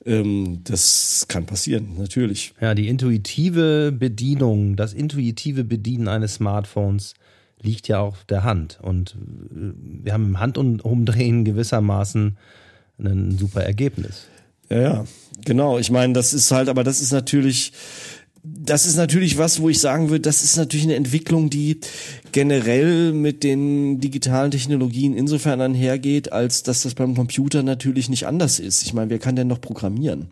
Ähm, 0.06 0.62
das 0.64 1.26
kann 1.28 1.46
passieren, 1.46 1.96
natürlich. 1.98 2.54
Ja, 2.60 2.76
die 2.76 2.90
intuitive 2.90 3.94
Bedienung, 3.98 4.76
das 4.76 4.94
intuitive 4.94 5.64
Bedienen 5.64 6.08
eines 6.08 6.36
Smartphones 6.36 7.14
liegt 7.62 7.88
ja 7.88 8.00
auf 8.00 8.24
der 8.26 8.44
Hand. 8.44 8.80
Und 8.82 9.16
äh, 9.52 9.74
wir 10.04 10.14
haben 10.14 10.26
im 10.26 10.40
Handumdrehen 10.40 11.46
gewissermaßen 11.46 12.38
ein 13.00 13.38
super 13.38 13.64
Ergebnis. 13.64 14.28
Ja, 14.70 14.82
ja, 14.82 15.06
genau. 15.44 15.80
Ich 15.80 15.92
meine, 15.92 16.14
das 16.14 16.34
ist 16.34 16.52
halt, 16.52 16.70
aber 16.70 16.84
das 16.84 17.02
ist 17.02 17.12
natürlich 17.12 17.74
das 18.44 18.88
ist 18.88 18.96
natürlich 18.96 19.38
was, 19.38 19.62
wo 19.62 19.70
ich 19.70 19.80
sagen 19.80 20.10
würde, 20.10 20.22
das 20.22 20.44
ist 20.44 20.58
natürlich 20.58 20.86
eine 20.86 20.96
Entwicklung, 20.96 21.52
die 21.52 21.80
generell 22.32 23.14
mit 23.14 23.44
den 23.44 24.00
digitalen 24.00 24.50
Technologien 24.50 25.16
insofern 25.16 25.62
einhergeht, 25.62 26.32
als 26.32 26.64
dass 26.64 26.82
das 26.82 26.96
beim 26.96 27.14
Computer 27.14 27.62
natürlich 27.62 28.10
nicht 28.10 28.26
anders 28.26 28.60
ist. 28.60 28.82
Ich 28.82 28.94
meine, 28.94 29.12
wer 29.12 29.20
kann 29.20 29.36
denn 29.36 29.48
noch 29.48 29.62
programmieren? 29.62 30.28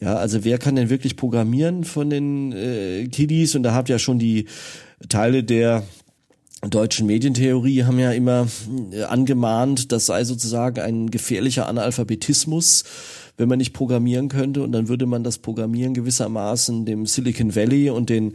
Ja, 0.00 0.14
also 0.16 0.44
wer 0.44 0.58
kann 0.58 0.76
denn 0.76 0.88
wirklich 0.88 1.16
programmieren 1.16 1.84
von 1.84 2.10
den 2.10 2.52
äh, 2.52 3.08
Kiddies? 3.08 3.56
Und 3.56 3.64
da 3.64 3.74
habt 3.74 3.88
ihr 3.88 3.96
ja 3.96 3.98
schon 3.98 4.20
die 4.20 4.46
Teile 5.08 5.42
der 5.42 5.82
deutschen 6.70 7.06
Medientheorie 7.06 7.84
haben 7.84 7.98
ja 7.98 8.12
immer 8.12 8.46
äh, 8.92 9.02
angemahnt, 9.02 9.90
das 9.90 10.06
sei 10.06 10.24
sozusagen 10.24 10.80
ein 10.80 11.10
gefährlicher 11.10 11.66
Analphabetismus 11.66 12.84
wenn 13.36 13.48
man 13.48 13.58
nicht 13.58 13.72
programmieren 13.72 14.28
könnte 14.28 14.62
und 14.62 14.72
dann 14.72 14.88
würde 14.88 15.06
man 15.06 15.24
das 15.24 15.38
Programmieren 15.38 15.94
gewissermaßen 15.94 16.84
dem 16.84 17.06
Silicon 17.06 17.54
Valley 17.54 17.90
und 17.90 18.10
den 18.10 18.34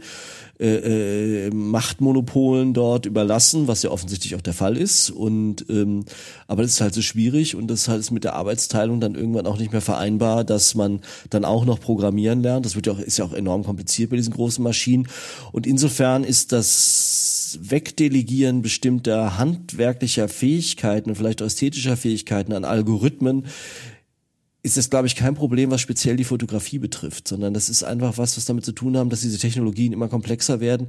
äh, 0.60 1.46
äh, 1.46 1.50
Machtmonopolen 1.50 2.74
dort 2.74 3.06
überlassen, 3.06 3.68
was 3.68 3.84
ja 3.84 3.90
offensichtlich 3.90 4.34
auch 4.34 4.40
der 4.40 4.54
Fall 4.54 4.76
ist. 4.76 5.10
Und 5.10 5.64
ähm, 5.68 6.04
aber 6.48 6.62
das 6.62 6.72
ist 6.72 6.80
halt 6.80 6.94
so 6.94 7.02
schwierig 7.02 7.54
und 7.54 7.68
das 7.68 7.82
ist 7.82 7.88
halt 7.88 8.10
mit 8.10 8.24
der 8.24 8.34
Arbeitsteilung 8.34 9.00
dann 9.00 9.14
irgendwann 9.14 9.46
auch 9.46 9.58
nicht 9.58 9.70
mehr 9.70 9.80
vereinbar, 9.80 10.42
dass 10.42 10.74
man 10.74 11.00
dann 11.30 11.44
auch 11.44 11.64
noch 11.64 11.78
programmieren 11.78 12.42
lernt. 12.42 12.66
Das 12.66 12.74
wird 12.74 12.88
ja 12.88 12.94
auch, 12.94 12.98
ist 12.98 13.18
ja 13.18 13.24
auch 13.24 13.32
enorm 13.32 13.62
kompliziert 13.62 14.10
bei 14.10 14.16
diesen 14.16 14.34
großen 14.34 14.62
Maschinen. 14.64 15.06
Und 15.52 15.64
insofern 15.66 16.24
ist 16.24 16.50
das 16.50 17.60
Wegdelegieren 17.62 18.60
bestimmter 18.62 19.38
handwerklicher 19.38 20.28
Fähigkeiten 20.28 21.10
und 21.10 21.16
vielleicht 21.16 21.40
ästhetischer 21.40 21.96
Fähigkeiten 21.96 22.52
an 22.52 22.64
Algorithmen 22.64 23.44
ist 24.62 24.76
das, 24.76 24.90
glaube 24.90 25.06
ich, 25.06 25.14
kein 25.14 25.34
Problem, 25.34 25.70
was 25.70 25.80
speziell 25.80 26.16
die 26.16 26.24
Fotografie 26.24 26.78
betrifft, 26.78 27.28
sondern 27.28 27.54
das 27.54 27.68
ist 27.68 27.84
einfach 27.84 28.18
was, 28.18 28.36
was 28.36 28.44
damit 28.44 28.64
zu 28.64 28.72
tun 28.72 28.96
haben, 28.96 29.08
dass 29.08 29.20
diese 29.20 29.38
Technologien 29.38 29.92
immer 29.92 30.08
komplexer 30.08 30.60
werden 30.60 30.88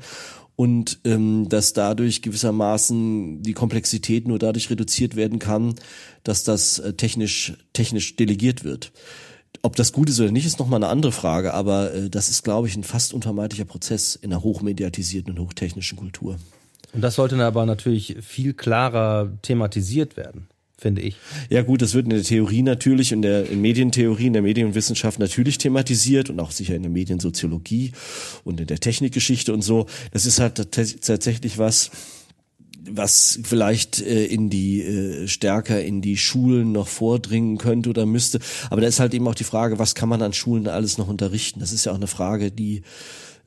und 0.55 0.99
ähm, 1.05 1.47
dass 1.49 1.73
dadurch 1.73 2.21
gewissermaßen 2.21 3.43
die 3.43 3.53
Komplexität 3.53 4.27
nur 4.27 4.39
dadurch 4.39 4.69
reduziert 4.69 5.15
werden 5.15 5.37
kann, 5.37 5.75
dass 6.23 6.43
das 6.43 6.79
äh, 6.79 6.93
technisch 6.93 7.53
technisch 7.73 8.15
delegiert 8.15 8.63
wird. 8.63 8.91
Ob 9.61 9.75
das 9.75 9.93
gut 9.93 10.09
ist 10.09 10.19
oder 10.19 10.31
nicht, 10.31 10.45
ist 10.45 10.59
nochmal 10.59 10.83
eine 10.83 10.91
andere 10.91 11.11
Frage, 11.11 11.53
aber 11.53 11.93
äh, 11.93 12.09
das 12.09 12.29
ist, 12.29 12.43
glaube 12.43 12.67
ich, 12.67 12.75
ein 12.75 12.83
fast 12.83 13.13
unvermeidlicher 13.13 13.65
Prozess 13.65 14.15
in 14.15 14.33
einer 14.33 14.43
hochmediatisierten 14.43 15.37
und 15.37 15.45
hochtechnischen 15.45 15.97
Kultur. 15.97 16.39
Und 16.91 17.01
das 17.01 17.15
sollte 17.15 17.43
aber 17.43 17.67
natürlich 17.67 18.17
viel 18.21 18.53
klarer 18.53 19.31
thematisiert 19.43 20.17
werden 20.17 20.47
finde 20.79 21.01
ich. 21.01 21.15
Ja 21.49 21.61
gut, 21.61 21.81
das 21.81 21.93
wird 21.93 22.05
in 22.05 22.11
der 22.11 22.23
Theorie 22.23 22.61
natürlich, 22.61 23.11
in 23.11 23.21
der 23.21 23.49
in 23.49 23.61
Medientheorie, 23.61 24.27
in 24.27 24.33
der 24.33 24.41
Medienwissenschaft 24.41 25.19
natürlich 25.19 25.57
thematisiert 25.57 26.29
und 26.29 26.39
auch 26.39 26.51
sicher 26.51 26.75
in 26.75 26.83
der 26.83 26.91
Mediensoziologie 26.91 27.91
und 28.43 28.59
in 28.59 28.67
der 28.67 28.79
Technikgeschichte 28.79 29.53
und 29.53 29.61
so. 29.61 29.85
Das 30.11 30.25
ist 30.25 30.39
halt 30.39 30.55
tatsächlich 30.55 31.57
was, 31.57 31.91
was 32.89 33.39
vielleicht 33.43 34.01
äh, 34.01 34.25
in 34.25 34.49
die 34.49 34.81
äh, 34.81 35.27
stärker 35.27 35.83
in 35.83 36.01
die 36.01 36.17
Schulen 36.17 36.71
noch 36.71 36.87
vordringen 36.87 37.57
könnte 37.57 37.89
oder 37.89 38.05
müsste. 38.05 38.39
Aber 38.69 38.81
da 38.81 38.87
ist 38.87 38.99
halt 38.99 39.13
eben 39.13 39.27
auch 39.27 39.35
die 39.35 39.43
Frage, 39.43 39.79
was 39.79 39.95
kann 39.95 40.09
man 40.09 40.21
an 40.21 40.33
Schulen 40.33 40.67
alles 40.67 40.97
noch 40.97 41.07
unterrichten? 41.07 41.59
Das 41.59 41.71
ist 41.71 41.85
ja 41.85 41.91
auch 41.91 41.97
eine 41.97 42.07
Frage, 42.07 42.51
die 42.51 42.81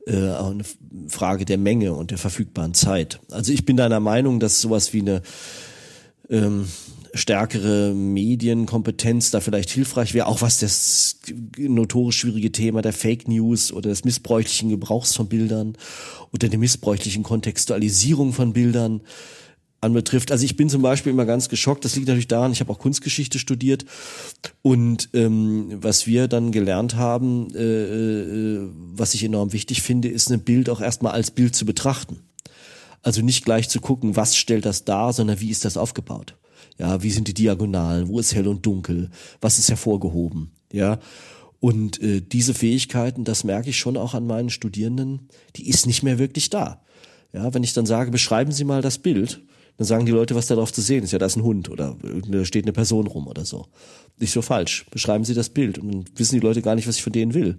äh, 0.06 0.30
auch 0.30 0.50
eine 0.50 0.64
Frage 1.08 1.44
der 1.44 1.58
Menge 1.58 1.94
und 1.94 2.10
der 2.10 2.18
verfügbaren 2.18 2.74
Zeit. 2.74 3.20
Also 3.30 3.52
ich 3.52 3.64
bin 3.64 3.76
deiner 3.76 4.00
Meinung, 4.00 4.40
dass 4.40 4.60
sowas 4.60 4.92
wie 4.92 5.00
eine 5.00 5.22
ähm, 6.28 6.66
stärkere 7.14 7.92
Medienkompetenz 7.94 9.30
da 9.30 9.40
vielleicht 9.40 9.70
hilfreich 9.70 10.14
wäre, 10.14 10.26
auch 10.26 10.40
was 10.40 10.58
das 10.58 11.16
notorisch 11.58 12.18
schwierige 12.18 12.52
Thema 12.52 12.80
der 12.80 12.92
Fake 12.92 13.28
News 13.28 13.72
oder 13.72 13.90
des 13.90 14.04
missbräuchlichen 14.04 14.70
Gebrauchs 14.70 15.14
von 15.14 15.28
Bildern 15.28 15.76
oder 16.32 16.48
der 16.48 16.58
missbräuchlichen 16.58 17.22
Kontextualisierung 17.22 18.32
von 18.32 18.52
Bildern 18.54 19.02
anbetrifft. 19.82 20.32
Also 20.32 20.44
ich 20.44 20.56
bin 20.56 20.70
zum 20.70 20.80
Beispiel 20.80 21.12
immer 21.12 21.26
ganz 21.26 21.48
geschockt, 21.48 21.84
das 21.84 21.96
liegt 21.96 22.08
natürlich 22.08 22.28
daran, 22.28 22.52
ich 22.52 22.60
habe 22.60 22.72
auch 22.72 22.78
Kunstgeschichte 22.78 23.38
studiert 23.38 23.84
und 24.62 25.10
ähm, 25.12 25.66
was 25.82 26.06
wir 26.06 26.28
dann 26.28 26.52
gelernt 26.52 26.94
haben, 26.94 27.52
äh, 27.54 27.62
äh, 27.62 28.68
was 28.94 29.12
ich 29.14 29.24
enorm 29.24 29.52
wichtig 29.52 29.82
finde, 29.82 30.08
ist 30.08 30.30
ein 30.30 30.44
Bild 30.44 30.70
auch 30.70 30.80
erstmal 30.80 31.12
als 31.12 31.30
Bild 31.32 31.54
zu 31.54 31.66
betrachten. 31.66 32.20
Also 33.02 33.20
nicht 33.20 33.44
gleich 33.44 33.68
zu 33.68 33.80
gucken, 33.80 34.14
was 34.14 34.36
stellt 34.36 34.64
das 34.64 34.84
dar, 34.84 35.12
sondern 35.12 35.40
wie 35.40 35.50
ist 35.50 35.64
das 35.64 35.76
aufgebaut. 35.76 36.36
Ja, 36.78 37.02
wie 37.02 37.10
sind 37.10 37.28
die 37.28 37.34
Diagonalen? 37.34 38.08
Wo 38.08 38.18
ist 38.18 38.34
hell 38.34 38.48
und 38.48 38.64
dunkel? 38.66 39.10
Was 39.40 39.58
ist 39.58 39.68
hervorgehoben? 39.68 40.52
Ja. 40.72 40.98
Und 41.60 42.02
äh, 42.02 42.20
diese 42.20 42.54
Fähigkeiten, 42.54 43.24
das 43.24 43.44
merke 43.44 43.70
ich 43.70 43.78
schon 43.78 43.96
auch 43.96 44.14
an 44.14 44.26
meinen 44.26 44.50
Studierenden, 44.50 45.28
die 45.56 45.68
ist 45.68 45.86
nicht 45.86 46.02
mehr 46.02 46.18
wirklich 46.18 46.50
da. 46.50 46.82
Ja, 47.32 47.54
wenn 47.54 47.62
ich 47.62 47.72
dann 47.72 47.86
sage, 47.86 48.10
beschreiben 48.10 48.52
Sie 48.52 48.64
mal 48.64 48.82
das 48.82 48.98
Bild, 48.98 49.42
dann 49.76 49.86
sagen 49.86 50.06
die 50.06 50.12
Leute, 50.12 50.34
was 50.34 50.46
da 50.46 50.54
drauf 50.54 50.72
zu 50.72 50.80
sehen 50.80 51.04
ist. 51.04 51.12
Ja, 51.12 51.18
da 51.18 51.26
ist 51.26 51.36
ein 51.36 51.44
Hund 51.44 51.70
oder 51.70 51.96
da 52.28 52.44
steht 52.44 52.64
eine 52.64 52.72
Person 52.72 53.06
rum 53.06 53.26
oder 53.26 53.44
so. 53.44 53.66
Nicht 54.18 54.32
so 54.32 54.42
falsch. 54.42 54.86
Beschreiben 54.90 55.24
Sie 55.24 55.34
das 55.34 55.48
Bild 55.48 55.78
und 55.78 55.92
dann 55.92 56.04
wissen 56.16 56.34
die 56.34 56.44
Leute 56.46 56.62
gar 56.62 56.74
nicht, 56.74 56.86
was 56.86 56.96
ich 56.96 57.02
von 57.02 57.12
denen 57.12 57.32
will. 57.32 57.58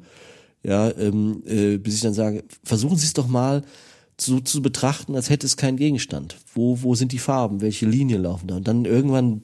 Ja, 0.63 0.91
ähm, 0.97 1.43
äh, 1.45 1.77
bis 1.77 1.95
ich 1.95 2.01
dann 2.01 2.13
sage, 2.13 2.43
versuchen 2.63 2.97
Sie 2.97 3.05
es 3.05 3.13
doch 3.13 3.27
mal 3.27 3.63
so 4.19 4.39
zu 4.39 4.61
betrachten, 4.61 5.15
als 5.15 5.29
hätte 5.29 5.45
es 5.45 5.57
keinen 5.57 5.77
Gegenstand. 5.77 6.37
Wo, 6.53 6.81
wo 6.81 6.95
sind 6.95 7.11
die 7.11 7.19
Farben? 7.19 7.61
Welche 7.61 7.85
Linien 7.85 8.21
laufen 8.21 8.47
da? 8.47 8.55
Und 8.55 8.67
dann 8.67 8.85
irgendwann 8.85 9.41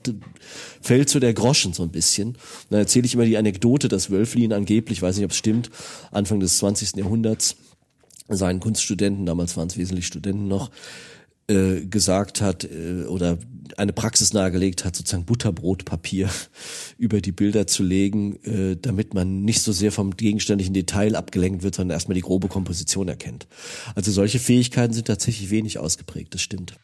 fällt 0.82 1.10
so 1.10 1.20
der 1.20 1.34
Groschen 1.34 1.74
so 1.74 1.84
ein 1.84 1.90
bisschen. 1.90 2.30
Und 2.30 2.38
dann 2.70 2.80
erzähle 2.80 3.06
ich 3.06 3.14
immer 3.14 3.26
die 3.26 3.38
Anekdote, 3.38 3.88
dass 3.88 4.12
Wölflin 4.12 4.54
angeblich, 4.54 5.02
weiß 5.02 5.16
nicht, 5.18 5.26
ob 5.26 5.32
es 5.32 5.38
stimmt, 5.38 5.70
Anfang 6.12 6.40
des 6.40 6.60
20. 6.60 6.98
Jahrhunderts 6.98 7.56
seinen 8.28 8.60
Kunststudenten, 8.60 9.26
damals 9.26 9.58
waren 9.58 9.68
es 9.68 9.78
wesentlich 9.78 10.06
Studenten 10.06 10.48
noch, 10.48 10.70
äh, 11.50 11.86
gesagt 11.86 12.42
hat 12.42 12.64
äh, 12.64 13.06
oder 13.06 13.38
eine 13.78 13.94
Praxis 13.94 14.34
nahegelegt 14.34 14.86
hat, 14.86 14.96
sozusagen 14.96 15.26
Butterbrotpapier 15.26 16.30
über 16.98 17.22
die 17.22 17.32
Bilder 17.32 17.68
zu 17.68 17.84
legen, 17.84 18.38
äh, 18.44 18.78
damit 18.80 19.14
man 19.14 19.44
nicht 19.44 19.62
so 19.62 19.72
sehr 19.72 19.92
vom 19.92 20.16
gegenständlichen 20.16 20.74
Detail 20.74 21.16
abgelenkt 21.16 21.64
wird, 21.64 21.76
sondern 21.76 21.96
erstmal 21.96 22.16
die 22.16 22.22
grobe 22.22 22.48
Komposition 22.48 23.08
erkennt. 23.08 23.48
Also 23.96 24.12
solche 24.12 24.40
Fähigkeiten 24.40 24.94
sind 24.94 25.08
tatsächlich 25.08 25.50
wenig 25.50 25.80
ausgeprägt, 25.80 26.34
das 26.34 26.42
stimmt. 26.42 26.76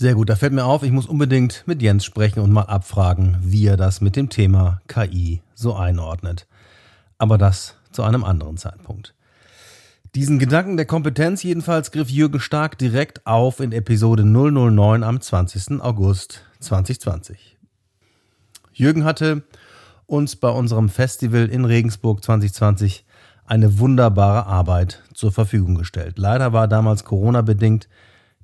Sehr 0.00 0.14
gut, 0.14 0.30
da 0.30 0.34
fällt 0.34 0.54
mir 0.54 0.64
auf, 0.64 0.82
ich 0.82 0.92
muss 0.92 1.04
unbedingt 1.04 1.62
mit 1.66 1.82
Jens 1.82 2.06
sprechen 2.06 2.40
und 2.40 2.50
mal 2.50 2.62
abfragen, 2.62 3.36
wie 3.42 3.66
er 3.66 3.76
das 3.76 4.00
mit 4.00 4.16
dem 4.16 4.30
Thema 4.30 4.80
KI 4.88 5.42
so 5.54 5.74
einordnet. 5.74 6.46
Aber 7.18 7.36
das 7.36 7.76
zu 7.92 8.02
einem 8.02 8.24
anderen 8.24 8.56
Zeitpunkt. 8.56 9.14
Diesen 10.14 10.38
Gedanken 10.38 10.78
der 10.78 10.86
Kompetenz 10.86 11.42
jedenfalls 11.42 11.90
griff 11.90 12.08
Jürgen 12.08 12.40
Stark 12.40 12.78
direkt 12.78 13.26
auf 13.26 13.60
in 13.60 13.72
Episode 13.72 14.24
009 14.24 15.02
am 15.02 15.20
20. 15.20 15.82
August 15.82 16.46
2020. 16.60 17.58
Jürgen 18.72 19.04
hatte 19.04 19.42
uns 20.06 20.34
bei 20.34 20.48
unserem 20.48 20.88
Festival 20.88 21.44
in 21.44 21.66
Regensburg 21.66 22.24
2020 22.24 23.04
eine 23.44 23.78
wunderbare 23.78 24.46
Arbeit 24.46 25.02
zur 25.12 25.30
Verfügung 25.30 25.74
gestellt. 25.74 26.18
Leider 26.18 26.54
war 26.54 26.68
damals 26.68 27.04
Corona 27.04 27.42
bedingt 27.42 27.86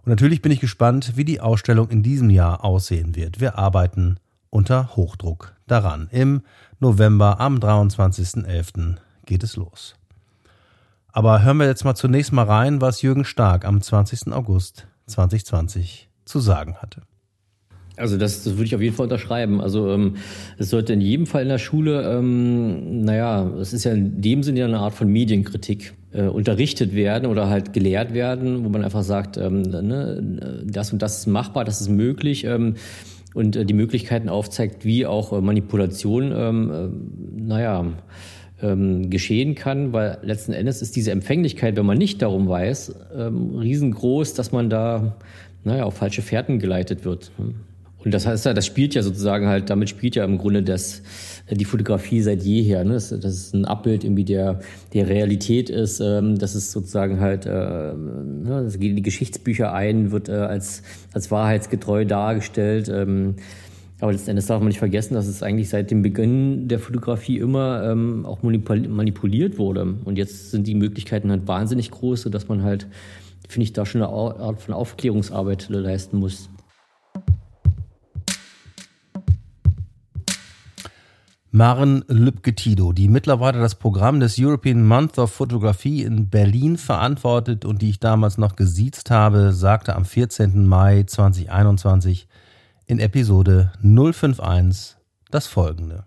Und 0.09 0.13
natürlich 0.13 0.41
bin 0.41 0.53
ich 0.53 0.61
gespannt, 0.61 1.13
wie 1.17 1.27
die 1.27 1.43
Ausstellung 1.43 1.91
in 1.91 2.03
diesem 2.03 2.31
Jahr 2.31 2.65
aussehen 2.65 3.15
wird. 3.15 3.41
Wir 3.41 3.59
arbeiten 3.59 4.17
unter 4.49 4.97
Hochdruck 4.97 5.55
daran. 5.67 6.09
Im 6.11 6.41
November 6.81 7.41
am 7.41 7.59
23.11. 7.59 8.97
geht 9.27 9.43
es 9.43 9.57
los. 9.57 9.97
Aber 11.09 11.43
hören 11.45 11.59
wir 11.59 11.67
jetzt 11.67 11.85
mal 11.85 11.95
zunächst 11.95 12.33
mal 12.33 12.45
rein, 12.45 12.81
was 12.81 13.03
Jürgen 13.03 13.27
Stark 13.27 13.67
am 13.67 13.83
20. 13.83 14.33
August 14.33 14.87
2020 15.09 16.09
zu 16.25 16.41
sagen 16.41 16.77
hatte. 16.77 17.03
Also 17.99 18.17
das, 18.17 18.45
das 18.45 18.55
würde 18.55 18.65
ich 18.65 18.75
auf 18.75 18.81
jeden 18.81 18.97
Fall 18.97 19.05
unterschreiben. 19.05 19.61
Also 19.61 19.91
ähm, 19.91 20.17
es 20.57 20.71
sollte 20.71 20.95
in 20.95 21.03
jedem 21.03 21.27
Fall 21.27 21.43
in 21.43 21.51
der 21.51 21.59
Schule, 21.59 22.17
ähm, 22.17 23.03
naja, 23.03 23.47
es 23.61 23.75
ist 23.75 23.85
ja 23.85 23.93
in 23.93 24.23
dem 24.23 24.43
Sinne 24.43 24.65
eine 24.65 24.79
Art 24.79 24.95
von 24.95 25.13
Medienkritik 25.13 25.98
äh, 26.13 26.23
unterrichtet 26.23 26.95
werden 26.95 27.27
oder 27.27 27.49
halt 27.49 27.73
gelehrt 27.73 28.15
werden, 28.15 28.65
wo 28.65 28.69
man 28.69 28.85
einfach 28.85 29.03
sagt, 29.03 29.37
ähm, 29.37 29.63
ne, 29.63 30.65
das 30.67 30.93
und 30.93 31.03
das 31.03 31.19
ist 31.19 31.27
machbar, 31.27 31.65
das 31.65 31.81
ist 31.81 31.89
möglich 31.89 32.45
ähm, 32.45 32.75
und 33.35 33.57
äh, 33.57 33.65
die 33.65 33.75
Möglichkeiten 33.75 34.29
aufzeigt, 34.29 34.85
wie 34.85 35.07
auch 35.07 35.33
äh, 35.33 35.41
Manipulation, 35.41 36.33
ähm, 36.35 36.71
äh, 36.71 37.41
naja, 37.41 37.87
ähm, 38.61 39.11
geschehen 39.11 39.55
kann, 39.55 39.93
weil 39.93 40.19
letzten 40.23 40.53
Endes 40.53 40.83
ist 40.83 40.97
diese 40.97 41.13
Empfänglichkeit, 41.13 41.77
wenn 41.77 41.87
man 41.87 41.99
nicht 41.99 42.23
darum 42.23 42.49
weiß, 42.49 42.95
ähm, 43.17 43.57
riesengroß, 43.57 44.35
dass 44.35 44.51
man 44.51 44.69
da 44.71 45.17
naja, 45.65 45.85
auf 45.85 45.95
falsche 45.95 46.23
Fährten 46.23 46.59
geleitet 46.59 47.05
wird. 47.05 47.31
Und 48.05 48.15
das 48.15 48.27
heißt 48.27 48.47
ja, 48.47 48.55
das 48.55 48.65
spielt 48.65 48.95
ja 48.95 49.03
sozusagen 49.03 49.49
halt, 49.49 49.71
damit 49.71 49.89
spielt 49.89 50.15
ja 50.15 50.25
im 50.25 50.39
Grunde 50.39 50.63
das, 50.63 51.03
die 51.51 51.65
Fotografie 51.65 52.21
seit 52.21 52.43
jeher. 52.43 52.85
Ne? 52.85 52.95
Das, 52.95 53.09
das 53.09 53.35
ist 53.35 53.55
ein 53.55 53.65
Abbild 53.65 54.05
irgendwie 54.05 54.25
der, 54.25 54.61
der 54.93 55.09
Realität 55.09 55.69
ist. 55.69 56.01
Ähm, 56.01 56.39
das 56.39 56.55
ist 56.55 56.71
sozusagen 56.71 57.19
halt, 57.21 57.47
äh, 57.47 57.51
ne? 57.51 58.63
das 58.65 58.79
geht 58.79 58.91
in 58.91 58.97
die 58.97 59.03
Geschichtsbücher 59.03 59.73
ein, 59.73 60.13
wird 60.13 60.29
äh, 60.29 60.33
als, 60.33 60.83
als 61.13 61.31
wahrheitsgetreu 61.31 62.05
dargestellt. 62.05 62.89
Ähm, 62.89 63.35
aber 64.01 64.13
letztendlich 64.13 64.47
darf 64.47 64.61
man 64.61 64.69
nicht 64.69 64.79
vergessen, 64.79 65.15
dass 65.15 65.27
es 65.27 65.43
eigentlich 65.43 65.69
seit 65.69 65.91
dem 65.91 66.03
Beginn 66.03 66.69
der 66.69 66.79
Fotografie 66.79 67.39
immer 67.39 67.83
ähm, 67.83 68.25
auch 68.27 68.43
manipuliert 68.43 69.59
wurde. 69.59 69.97
Und 70.05 70.19
jetzt 70.19 70.53
sind 70.53 70.69
die 70.69 70.77
Möglichkeiten 70.77 71.33
halt 71.33 71.49
wahnsinnig 71.49 71.91
groß, 71.91 72.23
sodass 72.23 72.47
man 72.47 72.63
halt, 72.63 72.87
finde 73.49 73.65
ich, 73.65 73.73
da 73.73 73.85
schon 73.85 74.03
eine 74.03 74.13
Art 74.13 74.63
von 74.63 74.73
Aufklärungsarbeit 74.73 75.69
leisten 75.69 76.19
muss. 76.19 76.49
Maren 81.51 82.05
Lübke-Tido, 82.09 82.93
die 82.93 83.09
mittlerweile 83.09 83.59
das 83.59 83.75
Programm 83.75 84.21
des 84.21 84.39
European 84.39 84.87
Month 84.87 85.19
of 85.19 85.33
Photography 85.33 86.03
in 86.03 86.29
Berlin 86.29 86.77
verantwortet 86.77 87.65
und 87.65 87.81
die 87.81 87.89
ich 87.89 88.01
damals 88.01 88.37
noch 88.37 88.55
gesiezt 88.55 89.11
habe, 89.11 89.53
sagte 89.55 89.97
am 89.97 90.05
14. 90.05 90.67
Mai 90.67 91.05
2021 91.05 92.29
in 92.87 92.99
Episode 92.99 93.73
051 93.83 94.97
das 95.31 95.47
folgende. 95.47 96.05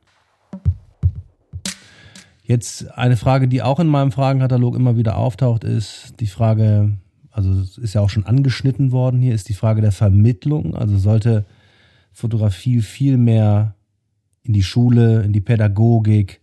Jetzt 2.44 2.92
eine 2.96 3.18
Frage, 3.18 3.48
die 3.48 3.64
auch 3.64 3.80
in 3.80 3.88
meinem 3.88 4.12
Fragenkatalog 4.12 4.76
immer 4.76 4.96
wieder 4.96 5.18
auftaucht, 5.18 5.64
ist 5.64 6.20
die 6.20 6.28
Frage, 6.28 6.98
also 7.32 7.52
es 7.62 7.80
ist 7.80 7.96
ja 7.96 8.02
auch 8.02 8.12
schon 8.12 8.28
angeschnitten 8.28 8.92
worden 8.92 9.20
hier, 9.20 9.34
ist 9.34 9.50
die 9.50 9.56
Frage 9.56 9.82
der 9.82 9.92
Vermittlung. 9.92 10.76
Also 10.76 11.00
sollte 11.00 11.46
Fotografie 12.12 12.82
viel 12.82 13.18
mehr 13.18 13.74
in 14.44 14.54
die 14.54 14.64
Schule, 14.64 15.22
in 15.24 15.34
die 15.34 15.42
Pädagogik, 15.42 16.40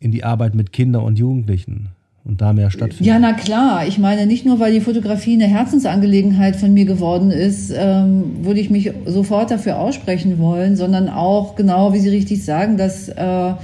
in 0.00 0.12
die 0.12 0.24
Arbeit 0.24 0.54
mit 0.54 0.72
Kindern 0.72 1.04
und 1.04 1.18
Jugendlichen 1.18 1.88
und 2.24 2.40
da 2.40 2.52
mehr 2.52 2.70
stattfindet? 2.70 3.06
Ja, 3.06 3.18
na 3.18 3.32
klar. 3.32 3.86
Ich 3.86 3.98
meine, 3.98 4.26
nicht 4.26 4.44
nur, 4.44 4.60
weil 4.60 4.72
die 4.72 4.80
Fotografie 4.80 5.34
eine 5.34 5.46
Herzensangelegenheit 5.46 6.56
von 6.56 6.72
mir 6.72 6.84
geworden 6.84 7.30
ist, 7.30 7.72
ähm, 7.74 8.44
würde 8.44 8.60
ich 8.60 8.70
mich 8.70 8.92
sofort 9.06 9.50
dafür 9.50 9.78
aussprechen 9.78 10.38
wollen, 10.38 10.76
sondern 10.76 11.08
auch 11.08 11.56
genau, 11.56 11.92
wie 11.92 12.00
Sie 12.00 12.10
richtig 12.10 12.44
sagen, 12.44 12.76
dass 12.76 13.08
äh, 13.08 13.54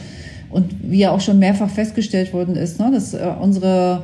und 0.51 0.75
wie 0.83 0.99
ja 0.99 1.11
auch 1.11 1.21
schon 1.21 1.39
mehrfach 1.39 1.71
festgestellt 1.71 2.33
worden 2.33 2.57
ist, 2.57 2.79
ne, 2.79 2.91
dass 2.93 3.15
äh, 3.15 3.27
unsere 3.41 4.03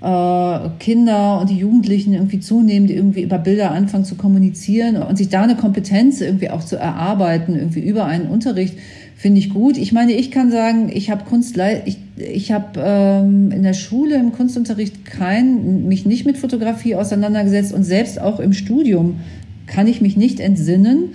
Kinder 0.00 1.40
und 1.40 1.50
die 1.50 1.58
Jugendlichen 1.58 2.14
irgendwie 2.14 2.40
zunehmend 2.40 2.90
irgendwie 2.90 3.22
über 3.22 3.36
Bilder 3.36 3.70
anfangen 3.72 4.06
zu 4.06 4.14
kommunizieren 4.14 4.96
und 4.96 5.18
sich 5.18 5.28
da 5.28 5.42
eine 5.42 5.56
Kompetenz 5.56 6.22
irgendwie 6.22 6.48
auch 6.48 6.64
zu 6.64 6.76
erarbeiten, 6.76 7.54
irgendwie 7.54 7.80
über 7.80 8.06
einen 8.06 8.28
Unterricht, 8.28 8.78
finde 9.16 9.40
ich 9.40 9.50
gut. 9.50 9.76
Ich 9.76 9.92
meine, 9.92 10.12
ich 10.12 10.30
kann 10.30 10.50
sagen, 10.50 10.90
ich 10.90 11.10
habe 11.10 11.24
Kunst, 11.24 11.58
ich, 11.84 11.98
ich 12.16 12.50
habe 12.50 12.80
ähm, 12.82 13.52
in 13.52 13.62
der 13.62 13.74
Schule 13.74 14.16
im 14.16 14.32
Kunstunterricht 14.32 15.04
kein, 15.04 15.86
mich 15.86 16.06
nicht 16.06 16.24
mit 16.24 16.38
Fotografie 16.38 16.94
auseinandergesetzt 16.94 17.74
und 17.74 17.84
selbst 17.84 18.18
auch 18.18 18.40
im 18.40 18.54
Studium 18.54 19.20
kann 19.66 19.86
ich 19.86 20.00
mich 20.00 20.16
nicht 20.16 20.40
entsinnen, 20.40 21.10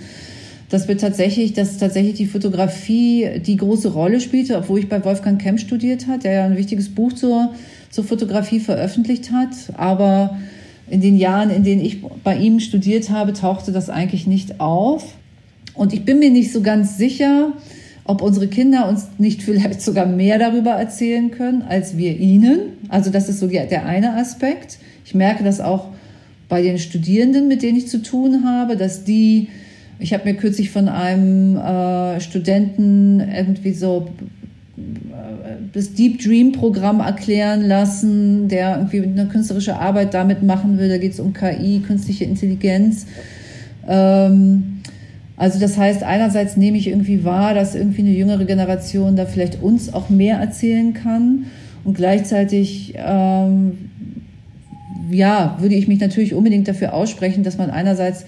dass 0.68 0.86
wir 0.86 0.96
tatsächlich, 0.96 1.54
dass 1.54 1.78
tatsächlich 1.78 2.14
die 2.14 2.26
Fotografie 2.26 3.40
die 3.44 3.56
große 3.56 3.92
Rolle 3.92 4.20
spielte, 4.20 4.56
obwohl 4.56 4.78
ich 4.78 4.88
bei 4.88 5.04
Wolfgang 5.04 5.42
Kemp 5.42 5.58
studiert 5.58 6.06
hat, 6.06 6.22
der 6.22 6.32
ja 6.32 6.44
ein 6.44 6.56
wichtiges 6.56 6.88
Buch 6.88 7.12
zur 7.12 7.52
zur 7.96 8.04
Fotografie 8.04 8.60
veröffentlicht 8.60 9.32
hat. 9.32 9.48
Aber 9.78 10.36
in 10.88 11.00
den 11.00 11.16
Jahren, 11.16 11.48
in 11.48 11.64
denen 11.64 11.82
ich 11.82 12.02
bei 12.02 12.36
ihm 12.36 12.60
studiert 12.60 13.08
habe, 13.08 13.32
tauchte 13.32 13.72
das 13.72 13.88
eigentlich 13.88 14.26
nicht 14.26 14.60
auf. 14.60 15.14
Und 15.72 15.94
ich 15.94 16.04
bin 16.04 16.18
mir 16.18 16.30
nicht 16.30 16.52
so 16.52 16.60
ganz 16.60 16.98
sicher, 16.98 17.54
ob 18.04 18.20
unsere 18.20 18.48
Kinder 18.48 18.86
uns 18.86 19.08
nicht 19.16 19.42
vielleicht 19.42 19.80
sogar 19.80 20.04
mehr 20.04 20.38
darüber 20.38 20.72
erzählen 20.72 21.30
können, 21.30 21.62
als 21.62 21.96
wir 21.96 22.18
ihnen. 22.18 22.58
Also 22.90 23.10
das 23.10 23.30
ist 23.30 23.40
so 23.40 23.46
der 23.46 23.86
eine 23.86 24.14
Aspekt. 24.14 24.76
Ich 25.06 25.14
merke 25.14 25.42
das 25.42 25.60
auch 25.60 25.88
bei 26.50 26.60
den 26.60 26.78
Studierenden, 26.78 27.48
mit 27.48 27.62
denen 27.62 27.78
ich 27.78 27.88
zu 27.88 28.02
tun 28.02 28.44
habe, 28.44 28.76
dass 28.76 29.04
die, 29.04 29.48
ich 29.98 30.12
habe 30.12 30.24
mir 30.24 30.34
kürzlich 30.34 30.70
von 30.70 30.88
einem 30.88 31.56
äh, 31.56 32.20
Studenten 32.20 33.20
irgendwie 33.20 33.72
so 33.72 34.10
das 35.72 35.92
Deep 35.94 36.22
Dream 36.22 36.52
Programm 36.52 37.00
erklären 37.00 37.62
lassen, 37.62 38.48
der 38.48 38.76
irgendwie 38.76 39.02
eine 39.02 39.26
künstlerische 39.26 39.76
Arbeit 39.76 40.14
damit 40.14 40.42
machen 40.42 40.78
will. 40.78 40.88
Da 40.88 40.98
geht 40.98 41.12
es 41.12 41.20
um 41.20 41.32
KI, 41.32 41.82
künstliche 41.86 42.24
Intelligenz. 42.24 43.06
Ähm, 43.88 44.80
also 45.36 45.58
das 45.58 45.76
heißt, 45.76 46.02
einerseits 46.02 46.56
nehme 46.56 46.78
ich 46.78 46.88
irgendwie 46.88 47.24
wahr, 47.24 47.54
dass 47.54 47.74
irgendwie 47.74 48.00
eine 48.00 48.12
jüngere 48.12 48.44
Generation 48.44 49.16
da 49.16 49.26
vielleicht 49.26 49.62
uns 49.62 49.92
auch 49.92 50.08
mehr 50.08 50.38
erzählen 50.38 50.94
kann 50.94 51.46
und 51.84 51.94
gleichzeitig 51.94 52.94
ähm, 52.96 53.90
ja, 55.10 55.56
würde 55.60 55.74
ich 55.74 55.88
mich 55.88 56.00
natürlich 56.00 56.34
unbedingt 56.34 56.68
dafür 56.68 56.94
aussprechen, 56.94 57.44
dass 57.44 57.58
man 57.58 57.70
einerseits 57.70 58.24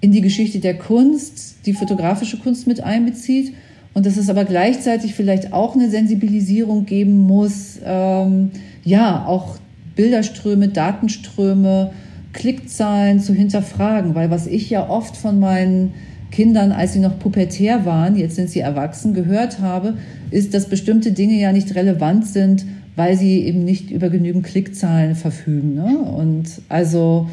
in 0.00 0.12
die 0.12 0.20
Geschichte 0.20 0.58
der 0.58 0.76
Kunst 0.76 1.66
die 1.66 1.72
fotografische 1.72 2.38
Kunst 2.38 2.66
mit 2.66 2.82
einbezieht 2.82 3.54
und 3.94 4.06
dass 4.06 4.16
es 4.16 4.30
aber 4.30 4.44
gleichzeitig 4.44 5.14
vielleicht 5.14 5.52
auch 5.52 5.74
eine 5.74 5.90
Sensibilisierung 5.90 6.86
geben 6.86 7.18
muss, 7.18 7.78
ähm, 7.84 8.50
ja, 8.84 9.24
auch 9.26 9.56
Bilderströme, 9.96 10.68
Datenströme, 10.68 11.90
Klickzahlen 12.32 13.20
zu 13.20 13.34
hinterfragen, 13.34 14.14
weil 14.14 14.30
was 14.30 14.46
ich 14.46 14.70
ja 14.70 14.88
oft 14.88 15.16
von 15.16 15.40
meinen 15.40 15.92
Kindern, 16.30 16.70
als 16.70 16.92
sie 16.92 17.00
noch 17.00 17.18
pubertär 17.18 17.84
waren, 17.84 18.16
jetzt 18.16 18.36
sind 18.36 18.50
sie 18.50 18.60
erwachsen, 18.60 19.14
gehört 19.14 19.58
habe, 19.58 19.94
ist, 20.30 20.54
dass 20.54 20.68
bestimmte 20.68 21.10
Dinge 21.10 21.40
ja 21.40 21.52
nicht 21.52 21.74
relevant 21.74 22.26
sind, 22.26 22.64
weil 22.94 23.16
sie 23.16 23.40
eben 23.40 23.64
nicht 23.64 23.90
über 23.90 24.10
genügend 24.10 24.46
Klickzahlen 24.46 25.16
verfügen. 25.16 25.74
Ne? 25.74 25.98
Und 25.98 26.62
also? 26.68 27.28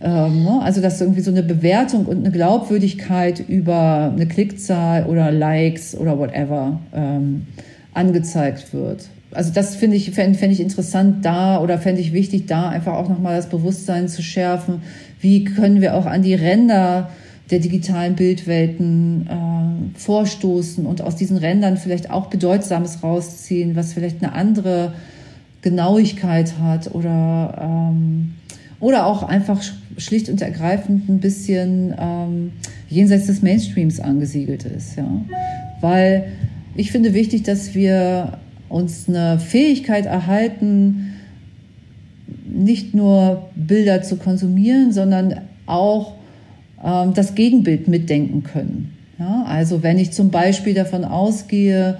Also, 0.00 0.82
dass 0.82 1.00
irgendwie 1.00 1.22
so 1.22 1.30
eine 1.30 1.42
Bewertung 1.42 2.06
und 2.06 2.18
eine 2.18 2.30
Glaubwürdigkeit 2.30 3.40
über 3.48 4.12
eine 4.14 4.26
Klickzahl 4.26 5.06
oder 5.06 5.30
Likes 5.30 5.96
oder 5.96 6.18
whatever 6.18 6.80
ähm, 6.94 7.46
angezeigt 7.94 8.74
wird. 8.74 9.08
Also 9.32 9.52
das 9.52 9.74
finde 9.74 9.96
ich, 9.96 10.10
fände 10.12 10.38
fänd 10.38 10.52
ich 10.52 10.60
interessant 10.60 11.24
da 11.24 11.60
oder 11.60 11.78
fände 11.78 12.00
ich 12.00 12.12
wichtig, 12.12 12.46
da 12.46 12.68
einfach 12.68 12.94
auch 12.94 13.08
nochmal 13.08 13.36
das 13.36 13.48
Bewusstsein 13.48 14.08
zu 14.08 14.22
schärfen. 14.22 14.82
Wie 15.20 15.44
können 15.44 15.80
wir 15.80 15.94
auch 15.94 16.06
an 16.06 16.22
die 16.22 16.34
Ränder 16.34 17.10
der 17.50 17.58
digitalen 17.58 18.16
Bildwelten 18.16 19.26
äh, 19.28 19.98
vorstoßen 19.98 20.86
und 20.86 21.02
aus 21.02 21.16
diesen 21.16 21.36
Rändern 21.36 21.76
vielleicht 21.76 22.10
auch 22.10 22.26
Bedeutsames 22.26 23.02
rausziehen, 23.02 23.76
was 23.76 23.92
vielleicht 23.92 24.22
eine 24.22 24.32
andere 24.32 24.94
Genauigkeit 25.62 26.58
hat 26.60 26.94
oder 26.94 27.90
ähm, 27.92 28.34
oder 28.80 29.06
auch 29.06 29.22
einfach 29.22 29.62
schlicht 29.96 30.28
und 30.28 30.42
ergreifend 30.42 31.08
ein 31.08 31.20
bisschen 31.20 31.94
ähm, 31.98 32.52
jenseits 32.88 33.26
des 33.26 33.42
Mainstreams 33.42 34.00
angesiedelt 34.00 34.64
ist. 34.64 34.96
Ja? 34.96 35.08
Weil 35.80 36.32
ich 36.74 36.92
finde 36.92 37.14
wichtig, 37.14 37.42
dass 37.42 37.74
wir 37.74 38.38
uns 38.68 39.08
eine 39.08 39.38
Fähigkeit 39.38 40.06
erhalten, 40.06 41.14
nicht 42.46 42.94
nur 42.94 43.48
Bilder 43.54 44.02
zu 44.02 44.16
konsumieren, 44.16 44.92
sondern 44.92 45.40
auch 45.66 46.14
ähm, 46.84 47.14
das 47.14 47.34
Gegenbild 47.34 47.88
mitdenken 47.88 48.42
können. 48.42 48.94
Ja? 49.18 49.44
Also 49.46 49.82
wenn 49.82 49.98
ich 49.98 50.12
zum 50.12 50.30
Beispiel 50.30 50.74
davon 50.74 51.04
ausgehe, 51.04 51.98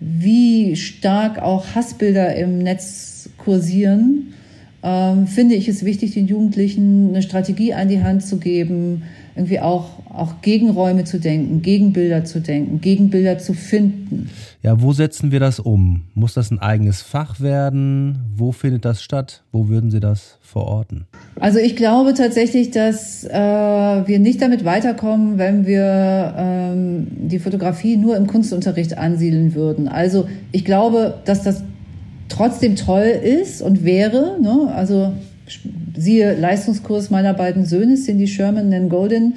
wie 0.00 0.76
stark 0.76 1.40
auch 1.40 1.74
Hassbilder 1.74 2.34
im 2.36 2.58
Netz 2.58 3.28
kursieren, 3.36 4.34
ähm, 4.82 5.26
finde 5.26 5.56
ich 5.56 5.68
es 5.68 5.84
wichtig, 5.84 6.14
den 6.14 6.26
Jugendlichen 6.26 7.08
eine 7.08 7.22
Strategie 7.22 7.74
an 7.74 7.88
die 7.88 8.02
Hand 8.02 8.24
zu 8.24 8.38
geben, 8.38 9.02
irgendwie 9.34 9.60
auch, 9.60 9.90
auch 10.12 10.40
Gegenräume 10.42 11.04
zu 11.04 11.18
denken, 11.18 11.62
Gegenbilder 11.62 12.24
zu 12.24 12.40
denken, 12.40 12.80
Gegenbilder 12.80 13.38
zu 13.38 13.54
finden. 13.54 14.30
Ja, 14.62 14.82
wo 14.82 14.92
setzen 14.92 15.30
wir 15.30 15.38
das 15.38 15.60
um? 15.60 16.02
Muss 16.14 16.34
das 16.34 16.50
ein 16.50 16.58
eigenes 16.58 17.02
Fach 17.02 17.40
werden? 17.40 18.18
Wo 18.36 18.50
findet 18.50 18.84
das 18.84 19.02
statt? 19.02 19.42
Wo 19.52 19.68
würden 19.68 19.90
Sie 19.90 20.00
das 20.00 20.38
verorten? 20.42 21.06
Also 21.38 21.58
ich 21.60 21.76
glaube 21.76 22.14
tatsächlich, 22.14 22.72
dass 22.72 23.24
äh, 23.24 23.32
wir 23.32 24.18
nicht 24.18 24.42
damit 24.42 24.64
weiterkommen, 24.64 25.38
wenn 25.38 25.66
wir 25.66 26.34
ähm, 26.36 27.06
die 27.28 27.38
Fotografie 27.38 27.96
nur 27.96 28.16
im 28.16 28.26
Kunstunterricht 28.26 28.98
ansiedeln 28.98 29.54
würden. 29.54 29.86
Also 29.86 30.28
ich 30.50 30.64
glaube, 30.64 31.18
dass 31.24 31.42
das 31.42 31.62
trotzdem 32.28 32.76
toll 32.76 33.04
ist 33.04 33.62
und 33.62 33.84
wäre. 33.84 34.38
Ne? 34.40 34.72
Also 34.74 35.12
siehe 35.96 36.34
Leistungskurs 36.34 37.10
meiner 37.10 37.34
beiden 37.34 37.64
Söhne, 37.64 37.96
Cindy 37.96 38.26
Sherman, 38.26 38.68
Nan 38.68 38.88
Golden 38.88 39.34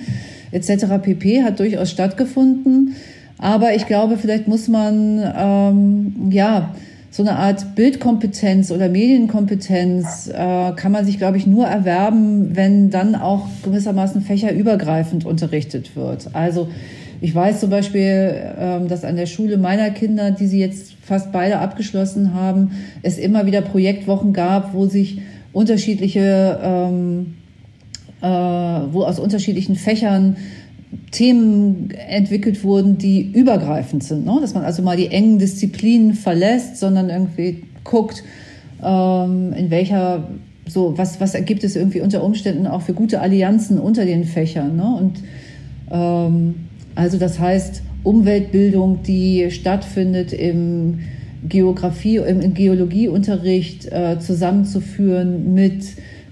etc. 0.51 0.85
pp. 1.01 1.43
hat 1.43 1.59
durchaus 1.59 1.89
stattgefunden. 1.91 2.95
Aber 3.37 3.73
ich 3.73 3.87
glaube, 3.87 4.17
vielleicht 4.17 4.47
muss 4.47 4.67
man 4.67 5.21
ähm, 5.35 6.29
ja 6.31 6.75
so 7.09 7.23
eine 7.23 7.37
Art 7.37 7.75
Bildkompetenz 7.75 8.71
oder 8.71 8.87
Medienkompetenz 8.87 10.29
äh, 10.29 10.71
kann 10.75 10.91
man 10.91 11.05
sich, 11.05 11.17
glaube 11.17 11.37
ich, 11.37 11.45
nur 11.45 11.65
erwerben, 11.65 12.55
wenn 12.55 12.89
dann 12.89 13.15
auch 13.15 13.47
gewissermaßen 13.63 14.21
fächerübergreifend 14.21 15.25
unterrichtet 15.25 15.95
wird. 15.95 16.29
Also 16.33 16.69
ich 17.21 17.35
weiß 17.35 17.59
zum 17.59 17.69
Beispiel, 17.69 18.33
ähm, 18.57 18.87
dass 18.87 19.03
an 19.03 19.15
der 19.15 19.27
Schule 19.27 19.57
meiner 19.57 19.91
Kinder, 19.91 20.31
die 20.31 20.47
sie 20.47 20.59
jetzt 20.59 20.93
fast 21.03 21.31
beide 21.31 21.59
abgeschlossen 21.59 22.33
haben, 22.33 22.71
es 23.03 23.19
immer 23.19 23.45
wieder 23.45 23.61
Projektwochen 23.61 24.33
gab, 24.33 24.73
wo 24.73 24.87
sich 24.87 25.21
unterschiedliche, 25.53 26.59
ähm, 26.63 27.35
äh, 28.21 28.25
wo 28.25 29.03
aus 29.03 29.19
unterschiedlichen 29.19 29.75
Fächern 29.75 30.35
Themen 31.11 31.91
entwickelt 31.91 32.63
wurden, 32.63 32.97
die 32.97 33.31
übergreifend 33.31 34.03
sind. 34.03 34.25
Ne? 34.25 34.39
Dass 34.41 34.55
man 34.55 34.63
also 34.63 34.81
mal 34.81 34.97
die 34.97 35.07
engen 35.07 35.37
Disziplinen 35.37 36.15
verlässt, 36.15 36.77
sondern 36.77 37.11
irgendwie 37.11 37.63
guckt, 37.83 38.23
ähm, 38.83 39.53
in 39.53 39.69
welcher, 39.69 40.27
so, 40.67 40.97
was, 40.97 41.21
was 41.21 41.35
ergibt 41.35 41.63
es 41.63 41.75
irgendwie 41.75 42.01
unter 42.01 42.23
Umständen 42.23 42.65
auch 42.65 42.81
für 42.81 42.93
gute 42.93 43.21
Allianzen 43.21 43.77
unter 43.77 44.05
den 44.05 44.23
Fächern. 44.23 44.75
Ne? 44.75 44.95
Und 44.95 45.19
ähm, 45.91 46.55
also 46.95 47.17
das 47.17 47.39
heißt, 47.39 47.81
Umweltbildung, 48.03 49.03
die 49.03 49.51
stattfindet 49.51 50.33
im 50.33 50.99
Geografie, 51.47 52.17
im 52.17 52.53
Geologieunterricht 52.53 53.91
äh, 53.91 54.19
zusammenzuführen 54.19 55.53
mit 55.53 55.83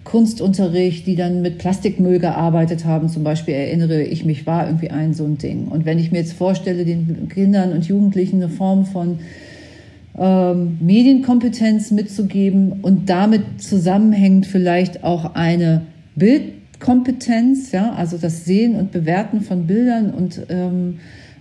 Kunstunterricht, 0.04 1.06
die 1.06 1.16
dann 1.16 1.42
mit 1.42 1.58
Plastikmüll 1.60 2.20
gearbeitet 2.20 2.86
haben. 2.86 3.10
Zum 3.10 3.24
Beispiel 3.24 3.54
erinnere 3.54 4.02
ich 4.02 4.26
mich, 4.26 4.48
war 4.48 4.66
irgendwie 4.66 4.90
ein 4.90 5.14
so 5.14 5.24
ein 5.26 5.38
Ding. 5.38 5.68
Und 5.68 5.86
wenn 5.86 6.00
ich 6.00 6.12
mir 6.12 6.20
jetzt 6.20 6.34
vorstelle, 6.34 6.86
den 6.86 7.28
Kindern 7.30 7.74
und 7.74 7.88
Jugendlichen 7.88 8.38
eine 8.38 8.50
Form 8.50 8.86
von 8.86 9.20
ähm, 10.18 10.78
Medienkompetenz 10.82 11.92
mitzugeben 11.92 12.80
und 12.82 13.10
damit 13.10 13.62
zusammenhängt 13.62 14.46
vielleicht 14.48 15.04
auch 15.04 15.36
eine 15.36 15.84
Bildkompetenz, 16.80 17.72
ja, 17.72 17.94
also 17.94 18.18
das 18.18 18.46
Sehen 18.46 18.76
und 18.76 18.92
Bewerten 18.92 19.42
von 19.42 19.68
Bildern 19.68 20.12
und 20.12 20.42
ähm, 20.50 21.00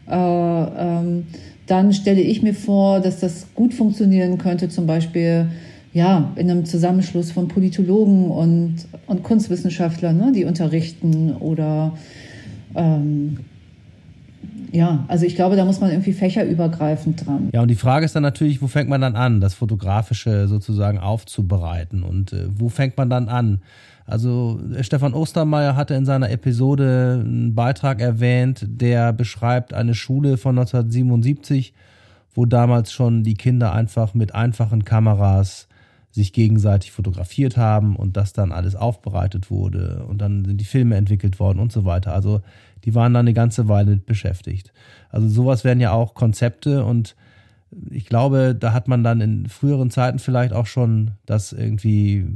äh, 0.08 0.14
ähm, 0.14 1.26
dann 1.66 1.92
stelle 1.92 2.20
ich 2.20 2.42
mir 2.42 2.54
vor, 2.54 3.00
dass 3.00 3.20
das 3.20 3.46
gut 3.54 3.74
funktionieren 3.74 4.38
könnte, 4.38 4.68
zum 4.68 4.86
Beispiel 4.86 5.48
ja, 5.92 6.32
in 6.36 6.50
einem 6.50 6.64
Zusammenschluss 6.64 7.30
von 7.30 7.48
Politologen 7.48 8.30
und, 8.30 8.76
und 9.06 9.22
Kunstwissenschaftlern, 9.22 10.16
ne, 10.16 10.32
die 10.34 10.44
unterrichten 10.44 11.32
oder 11.32 11.92
ähm, 12.74 13.38
ja, 14.70 15.04
also 15.08 15.24
ich 15.24 15.34
glaube, 15.34 15.56
da 15.56 15.64
muss 15.64 15.80
man 15.80 15.90
irgendwie 15.90 16.12
fächerübergreifend 16.12 17.26
dran. 17.26 17.48
Ja, 17.52 17.62
und 17.62 17.68
die 17.68 17.74
Frage 17.74 18.04
ist 18.04 18.14
dann 18.14 18.22
natürlich, 18.22 18.60
wo 18.60 18.66
fängt 18.66 18.90
man 18.90 19.00
dann 19.00 19.16
an, 19.16 19.40
das 19.40 19.54
Fotografische 19.54 20.46
sozusagen 20.46 20.98
aufzubereiten 20.98 22.02
und 22.02 22.32
äh, 22.32 22.48
wo 22.54 22.68
fängt 22.68 22.96
man 22.96 23.08
dann 23.08 23.28
an? 23.28 23.60
Also 24.08 24.58
äh, 24.74 24.82
Stefan 24.82 25.12
Ostermeier 25.12 25.76
hatte 25.76 25.94
in 25.94 26.06
seiner 26.06 26.30
Episode 26.30 27.22
einen 27.24 27.54
Beitrag 27.54 28.00
erwähnt, 28.00 28.64
der 28.66 29.12
beschreibt 29.12 29.74
eine 29.74 29.94
Schule 29.94 30.38
von 30.38 30.58
1977, 30.58 31.74
wo 32.34 32.46
damals 32.46 32.90
schon 32.90 33.22
die 33.22 33.34
Kinder 33.34 33.72
einfach 33.72 34.14
mit 34.14 34.34
einfachen 34.34 34.84
Kameras 34.84 35.68
sich 36.10 36.32
gegenseitig 36.32 36.90
fotografiert 36.90 37.58
haben 37.58 37.96
und 37.96 38.16
das 38.16 38.32
dann 38.32 38.50
alles 38.50 38.74
aufbereitet 38.74 39.50
wurde 39.50 40.06
und 40.08 40.22
dann 40.22 40.44
sind 40.46 40.58
die 40.58 40.64
Filme 40.64 40.96
entwickelt 40.96 41.38
worden 41.38 41.58
und 41.58 41.70
so 41.70 41.84
weiter. 41.84 42.14
Also 42.14 42.40
die 42.84 42.94
waren 42.94 43.12
dann 43.12 43.26
eine 43.26 43.34
ganze 43.34 43.68
Weile 43.68 43.90
mit 43.90 44.06
beschäftigt. 44.06 44.72
Also 45.10 45.28
sowas 45.28 45.64
wären 45.64 45.80
ja 45.80 45.92
auch 45.92 46.14
Konzepte 46.14 46.82
und 46.82 47.14
ich 47.90 48.06
glaube, 48.06 48.56
da 48.58 48.72
hat 48.72 48.88
man 48.88 49.04
dann 49.04 49.20
in 49.20 49.48
früheren 49.48 49.90
Zeiten 49.90 50.18
vielleicht 50.18 50.54
auch 50.54 50.66
schon 50.66 51.10
das 51.26 51.52
irgendwie 51.52 52.26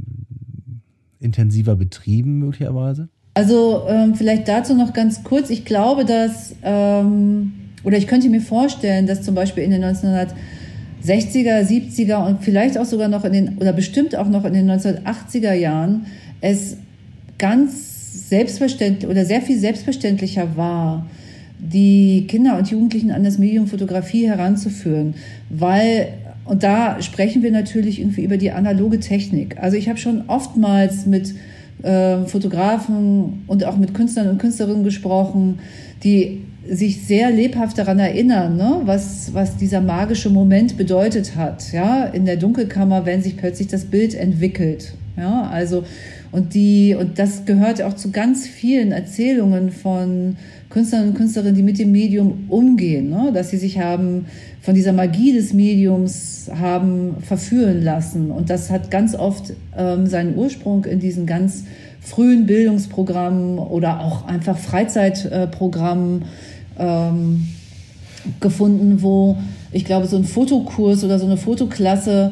intensiver 1.23 1.75
betrieben 1.75 2.39
möglicherweise. 2.39 3.09
Also 3.33 3.83
ähm, 3.87 4.15
vielleicht 4.15 4.47
dazu 4.47 4.75
noch 4.75 4.93
ganz 4.93 5.23
kurz. 5.23 5.49
Ich 5.49 5.65
glaube, 5.65 6.05
dass, 6.05 6.55
ähm, 6.63 7.53
oder 7.83 7.97
ich 7.97 8.07
könnte 8.07 8.29
mir 8.29 8.41
vorstellen, 8.41 9.07
dass 9.07 9.23
zum 9.23 9.33
Beispiel 9.33 9.63
in 9.63 9.71
den 9.71 9.83
1900 9.83 10.35
60er, 11.05 11.67
70er 11.67 12.25
und 12.25 12.43
vielleicht 12.43 12.77
auch 12.77 12.85
sogar 12.85 13.09
noch 13.09 13.25
in 13.25 13.33
den, 13.33 13.57
oder 13.57 13.73
bestimmt 13.73 14.15
auch 14.15 14.29
noch 14.29 14.45
in 14.45 14.53
den 14.53 14.71
1980er 14.71 15.53
Jahren 15.53 16.05
es 16.39 16.77
ganz 17.37 18.29
selbstverständlich 18.29 19.09
oder 19.09 19.25
sehr 19.25 19.41
viel 19.41 19.57
selbstverständlicher 19.57 20.55
war, 20.55 21.05
die 21.59 22.25
Kinder 22.27 22.57
und 22.57 22.69
Jugendlichen 22.69 23.11
an 23.11 23.23
das 23.23 23.37
Medium 23.37 23.67
Fotografie 23.67 24.27
heranzuführen, 24.27 25.15
weil 25.49 26.13
und 26.45 26.63
da 26.63 27.01
sprechen 27.01 27.41
wir 27.43 27.51
natürlich 27.51 27.99
irgendwie 27.99 28.23
über 28.23 28.37
die 28.37 28.51
analoge 28.51 28.99
Technik. 28.99 29.57
Also 29.61 29.77
ich 29.77 29.87
habe 29.87 29.97
schon 29.97 30.23
oftmals 30.27 31.05
mit 31.05 31.33
äh, 31.83 32.25
Fotografen 32.25 33.43
und 33.47 33.63
auch 33.65 33.77
mit 33.77 33.93
Künstlern 33.93 34.29
und 34.29 34.39
Künstlerinnen 34.39 34.83
gesprochen, 34.83 35.59
die 36.03 36.41
sich 36.67 37.05
sehr 37.05 37.29
lebhaft 37.29 37.77
daran 37.77 37.99
erinnern, 37.99 38.55
ne, 38.55 38.81
was, 38.85 39.33
was 39.33 39.57
dieser 39.57 39.81
magische 39.81 40.29
Moment 40.29 40.77
bedeutet 40.77 41.35
hat. 41.35 41.71
Ja, 41.73 42.05
in 42.05 42.25
der 42.25 42.37
Dunkelkammer, 42.37 43.05
wenn 43.05 43.21
sich 43.21 43.37
plötzlich 43.37 43.67
das 43.67 43.85
Bild 43.85 44.13
entwickelt. 44.13 44.93
Ja, 45.15 45.43
also, 45.43 45.83
und 46.31 46.55
die, 46.55 46.95
und 46.99 47.19
das 47.19 47.45
gehört 47.45 47.81
auch 47.83 47.93
zu 47.93 48.11
ganz 48.11 48.47
vielen 48.47 48.91
Erzählungen 48.91 49.71
von 49.71 50.37
Künstlern 50.69 51.09
und 51.09 51.13
Künstlerinnen, 51.13 51.55
die 51.55 51.61
mit 51.61 51.77
dem 51.77 51.91
Medium 51.91 52.45
umgehen, 52.49 53.11
ne, 53.11 53.31
dass 53.31 53.51
sie 53.51 53.57
sich 53.57 53.79
haben 53.79 54.25
von 54.61 54.73
dieser 54.73 54.91
Magie 54.91 55.33
des 55.33 55.53
Mediums 55.53 56.49
haben 56.59 57.17
verführen 57.21 57.83
lassen. 57.83 58.31
Und 58.31 58.49
das 58.49 58.71
hat 58.71 58.89
ganz 58.89 59.13
oft 59.13 59.53
ähm, 59.77 60.07
seinen 60.07 60.35
Ursprung 60.35 60.85
in 60.85 60.99
diesen 60.99 61.27
ganz 61.27 61.65
frühen 62.01 62.47
Bildungsprogrammen 62.47 63.59
oder 63.59 64.01
auch 64.01 64.25
einfach 64.27 64.57
Freizeitprogrammen 64.57 66.23
ähm, 66.79 67.47
gefunden, 68.39 69.01
wo 69.01 69.37
ich 69.71 69.85
glaube, 69.85 70.07
so 70.07 70.17
ein 70.17 70.23
Fotokurs 70.23 71.03
oder 71.03 71.19
so 71.19 71.25
eine 71.25 71.37
Fotoklasse 71.37 72.31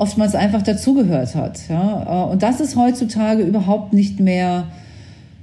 oftmals 0.00 0.34
einfach 0.34 0.62
dazugehört 0.62 1.34
hat. 1.34 1.60
Ja? 1.68 2.26
Äh, 2.26 2.32
und 2.32 2.42
das 2.42 2.60
ist 2.60 2.76
heutzutage 2.76 3.42
überhaupt 3.42 3.92
nicht 3.92 4.18
mehr 4.18 4.68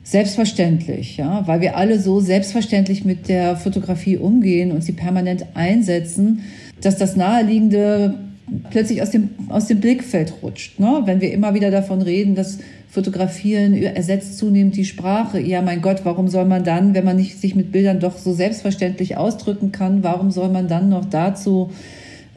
selbstverständlich, 0.03 1.17
ja, 1.17 1.45
weil 1.47 1.59
wir 1.59 1.75
alle 1.75 1.99
so 1.99 2.21
selbstverständlich 2.21 3.03
mit 3.03 3.27
der 3.27 3.57
Fotografie 3.57 4.17
umgehen 4.17 4.71
und 4.71 4.81
sie 4.81 4.93
permanent 4.93 5.45
einsetzen, 5.53 6.43
dass 6.79 6.95
das 6.95 7.17
Naheliegende 7.17 8.13
plötzlich 8.69 9.01
aus 9.01 9.11
dem, 9.11 9.31
aus 9.49 9.67
dem 9.67 9.81
Blickfeld 9.81 10.33
rutscht. 10.41 10.79
Ne? 10.79 11.01
Wenn 11.03 11.19
wir 11.19 11.33
immer 11.33 11.53
wieder 11.53 11.71
davon 11.71 12.01
reden, 12.01 12.35
dass 12.35 12.59
Fotografieren 12.89 13.73
ersetzt 13.73 14.37
zunehmend 14.37 14.77
die 14.77 14.85
Sprache. 14.85 15.41
Ja, 15.41 15.61
mein 15.61 15.81
Gott, 15.81 16.01
warum 16.05 16.29
soll 16.29 16.45
man 16.45 16.63
dann, 16.63 16.95
wenn 16.95 17.03
man 17.03 17.17
nicht 17.17 17.37
sich 17.37 17.53
mit 17.53 17.73
Bildern 17.73 17.99
doch 17.99 18.17
so 18.17 18.33
selbstverständlich 18.33 19.17
ausdrücken 19.17 19.73
kann, 19.73 20.03
warum 20.03 20.31
soll 20.31 20.47
man 20.47 20.69
dann 20.69 20.87
noch 20.87 21.03
dazu 21.03 21.69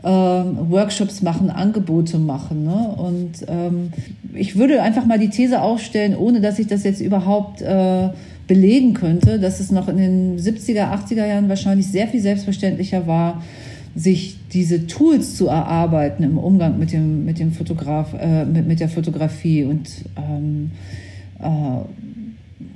Workshops 0.02 1.22
machen, 1.22 1.50
Angebote 1.50 2.18
machen. 2.18 2.64
Ne? 2.64 2.94
Und 2.96 3.46
ähm, 3.48 3.92
ich 4.34 4.56
würde 4.56 4.82
einfach 4.82 5.04
mal 5.04 5.18
die 5.18 5.28
These 5.28 5.60
aufstellen, 5.60 6.16
ohne 6.16 6.40
dass 6.40 6.58
ich 6.58 6.66
das 6.66 6.84
jetzt 6.84 7.00
überhaupt 7.00 7.60
äh, 7.60 8.08
belegen 8.46 8.94
könnte, 8.94 9.38
dass 9.38 9.60
es 9.60 9.70
noch 9.70 9.88
in 9.88 9.96
den 9.96 10.38
70er, 10.38 10.90
80er 10.90 11.26
Jahren 11.26 11.48
wahrscheinlich 11.48 11.86
sehr 11.86 12.08
viel 12.08 12.20
selbstverständlicher 12.20 13.06
war, 13.06 13.42
sich 13.94 14.38
diese 14.52 14.86
Tools 14.86 15.36
zu 15.36 15.48
erarbeiten 15.48 16.22
im 16.22 16.38
Umgang 16.38 16.78
mit 16.78 16.92
dem, 16.92 17.24
mit 17.24 17.38
dem 17.38 17.52
Fotograf, 17.52 18.14
äh, 18.18 18.44
mit, 18.44 18.66
mit 18.66 18.80
der 18.80 18.88
Fotografie 18.88 19.64
und, 19.64 19.88
ähm, 20.16 20.70
äh, 21.40 21.46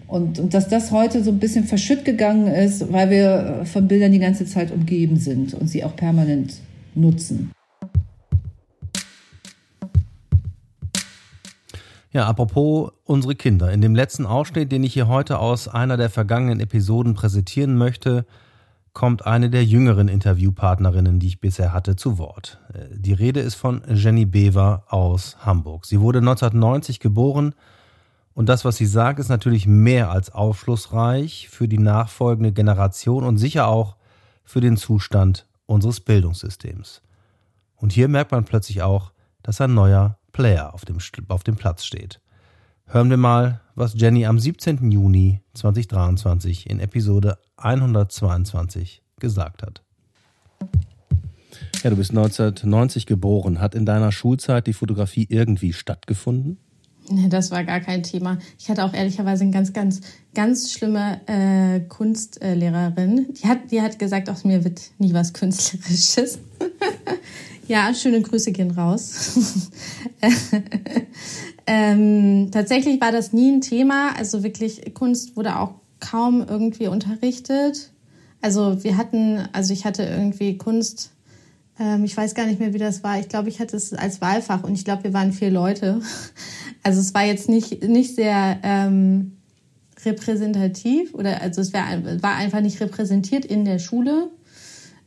und, 0.08 0.38
und 0.38 0.54
dass 0.54 0.68
das 0.68 0.90
heute 0.92 1.24
so 1.24 1.30
ein 1.30 1.38
bisschen 1.38 1.64
verschütt 1.64 2.04
gegangen 2.04 2.48
ist, 2.48 2.92
weil 2.92 3.10
wir 3.10 3.62
von 3.64 3.88
Bildern 3.88 4.12
die 4.12 4.18
ganze 4.18 4.44
Zeit 4.44 4.70
umgeben 4.70 5.16
sind 5.16 5.54
und 5.54 5.68
sie 5.68 5.84
auch 5.84 5.96
permanent 5.96 6.54
nutzen. 6.96 7.52
Ja, 12.12 12.26
apropos 12.28 12.92
unsere 13.04 13.34
Kinder. 13.34 13.72
In 13.72 13.80
dem 13.80 13.96
letzten 13.96 14.24
Ausschnitt, 14.24 14.70
den 14.70 14.84
ich 14.84 14.94
hier 14.94 15.08
heute 15.08 15.40
aus 15.40 15.66
einer 15.66 15.96
der 15.96 16.10
vergangenen 16.10 16.60
Episoden 16.60 17.14
präsentieren 17.14 17.76
möchte, 17.76 18.24
kommt 18.92 19.26
eine 19.26 19.50
der 19.50 19.64
jüngeren 19.64 20.06
Interviewpartnerinnen, 20.06 21.18
die 21.18 21.26
ich 21.26 21.40
bisher 21.40 21.72
hatte, 21.72 21.96
zu 21.96 22.16
Wort. 22.18 22.60
Die 22.92 23.12
Rede 23.12 23.40
ist 23.40 23.56
von 23.56 23.82
Jenny 23.92 24.24
Bever 24.24 24.84
aus 24.88 25.36
Hamburg. 25.40 25.84
Sie 25.86 26.00
wurde 26.00 26.20
1990 26.20 27.00
geboren 27.00 27.54
und 28.34 28.48
das, 28.48 28.64
was 28.64 28.76
sie 28.76 28.86
sagt, 28.86 29.18
ist 29.18 29.28
natürlich 29.28 29.66
mehr 29.66 30.10
als 30.10 30.30
aufschlussreich 30.30 31.48
für 31.48 31.66
die 31.66 31.78
nachfolgende 31.78 32.52
Generation 32.52 33.24
und 33.24 33.38
sicher 33.38 33.66
auch 33.66 33.96
für 34.44 34.60
den 34.60 34.76
Zustand 34.76 35.46
unseres 35.66 36.00
Bildungssystems. 36.00 37.02
Und 37.76 37.92
hier 37.92 38.08
merkt 38.08 38.32
man 38.32 38.44
plötzlich 38.44 38.82
auch, 38.82 39.12
dass 39.42 39.60
ein 39.60 39.74
neuer 39.74 40.18
Player 40.32 40.74
auf 40.74 40.84
dem, 40.84 40.98
auf 41.28 41.44
dem 41.44 41.56
Platz 41.56 41.84
steht. 41.84 42.20
Hören 42.86 43.10
wir 43.10 43.16
mal, 43.16 43.60
was 43.74 43.94
Jenny 43.94 44.26
am 44.26 44.38
17. 44.38 44.90
Juni 44.90 45.40
2023 45.54 46.68
in 46.68 46.80
Episode 46.80 47.38
122 47.56 49.02
gesagt 49.18 49.62
hat. 49.62 49.82
Ja, 51.82 51.90
du 51.90 51.96
bist 51.96 52.10
1990 52.10 53.06
geboren. 53.06 53.60
Hat 53.60 53.74
in 53.74 53.86
deiner 53.86 54.12
Schulzeit 54.12 54.66
die 54.66 54.72
Fotografie 54.72 55.26
irgendwie 55.28 55.72
stattgefunden? 55.72 56.58
Nee, 57.08 57.28
das 57.28 57.50
war 57.50 57.64
gar 57.64 57.80
kein 57.80 58.02
Thema. 58.02 58.38
Ich 58.58 58.70
hatte 58.70 58.84
auch 58.84 58.94
ehrlicherweise 58.94 59.44
eine 59.44 59.52
ganz, 59.52 59.72
ganz, 59.72 60.00
ganz 60.34 60.72
schlimme 60.72 61.20
äh, 61.26 61.80
Kunstlehrerin. 61.80 63.34
Die 63.34 63.46
hat, 63.46 63.70
die 63.70 63.82
hat 63.82 63.98
gesagt, 63.98 64.30
aus 64.30 64.44
mir 64.44 64.64
wird 64.64 64.80
nie 64.98 65.12
was 65.12 65.34
Künstlerisches. 65.34 66.38
ja, 67.68 67.92
schöne 67.92 68.22
Grüße 68.22 68.52
gehen 68.52 68.70
raus. 68.70 69.38
ähm, 71.66 72.50
tatsächlich 72.50 73.00
war 73.02 73.12
das 73.12 73.34
nie 73.34 73.52
ein 73.52 73.60
Thema. 73.60 74.16
Also 74.16 74.42
wirklich, 74.42 74.94
Kunst 74.94 75.36
wurde 75.36 75.58
auch 75.58 75.74
kaum 76.00 76.44
irgendwie 76.48 76.88
unterrichtet. 76.88 77.90
Also 78.40 78.82
wir 78.82 78.96
hatten, 78.96 79.40
also 79.52 79.72
ich 79.72 79.84
hatte 79.84 80.04
irgendwie 80.04 80.56
Kunst 80.56 81.13
ich 82.04 82.16
weiß 82.16 82.34
gar 82.34 82.46
nicht 82.46 82.60
mehr, 82.60 82.72
wie 82.72 82.78
das 82.78 83.02
war. 83.02 83.18
Ich 83.18 83.28
glaube, 83.28 83.48
ich 83.48 83.58
hatte 83.58 83.76
es 83.76 83.92
als 83.92 84.20
Wahlfach 84.20 84.62
und 84.62 84.74
ich 84.74 84.84
glaube, 84.84 85.04
wir 85.04 85.12
waren 85.12 85.32
vier 85.32 85.50
Leute. 85.50 86.00
Also 86.86 87.00
es 87.00 87.14
war 87.14 87.24
jetzt 87.24 87.48
nicht, 87.48 87.82
nicht 87.88 88.14
sehr 88.14 88.58
ähm, 88.62 89.38
repräsentativ 90.04 91.14
oder 91.14 91.40
also 91.40 91.62
es 91.62 91.72
war, 91.72 91.86
war 92.20 92.36
einfach 92.36 92.60
nicht 92.60 92.78
repräsentiert 92.78 93.46
in 93.46 93.64
der 93.64 93.78
Schule. 93.78 94.28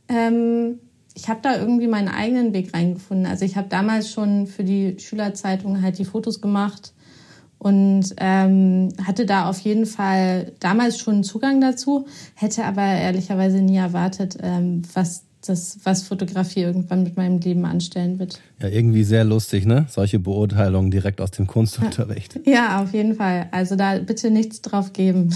Ähm, 0.08 0.80
ich 1.14 1.28
habe 1.28 1.40
da 1.42 1.56
irgendwie 1.56 1.86
meinen 1.86 2.08
eigenen 2.08 2.52
Weg 2.52 2.74
reingefunden. 2.74 3.26
Also 3.26 3.44
ich 3.44 3.56
habe 3.56 3.68
damals 3.68 4.10
schon 4.10 4.46
für 4.46 4.64
die 4.64 4.98
Schülerzeitung 4.98 5.82
halt 5.82 5.98
die 5.98 6.04
Fotos 6.04 6.40
gemacht 6.40 6.94
und 7.58 8.14
ähm, 8.18 8.90
hatte 9.04 9.26
da 9.26 9.48
auf 9.48 9.58
jeden 9.60 9.86
Fall 9.86 10.52
damals 10.60 10.98
schon 10.98 11.24
Zugang 11.24 11.60
dazu, 11.60 12.06
hätte 12.34 12.64
aber 12.64 12.82
ehrlicherweise 12.82 13.58
nie 13.58 13.76
erwartet, 13.76 14.38
ähm, 14.42 14.82
was 14.94 15.24
das, 15.48 15.78
was 15.84 16.02
Fotografie 16.02 16.60
irgendwann 16.60 17.02
mit 17.02 17.16
meinem 17.16 17.38
Leben 17.38 17.64
anstellen 17.64 18.18
wird. 18.18 18.40
Ja, 18.60 18.68
irgendwie 18.68 19.04
sehr 19.04 19.24
lustig, 19.24 19.66
ne? 19.66 19.86
Solche 19.88 20.18
Beurteilungen 20.18 20.90
direkt 20.90 21.20
aus 21.20 21.30
dem 21.30 21.46
Kunstunterricht. 21.46 22.40
Ja, 22.44 22.82
auf 22.82 22.92
jeden 22.92 23.14
Fall. 23.14 23.48
Also 23.50 23.76
da 23.76 23.98
bitte 23.98 24.30
nichts 24.30 24.60
drauf 24.62 24.92
geben. 24.92 25.30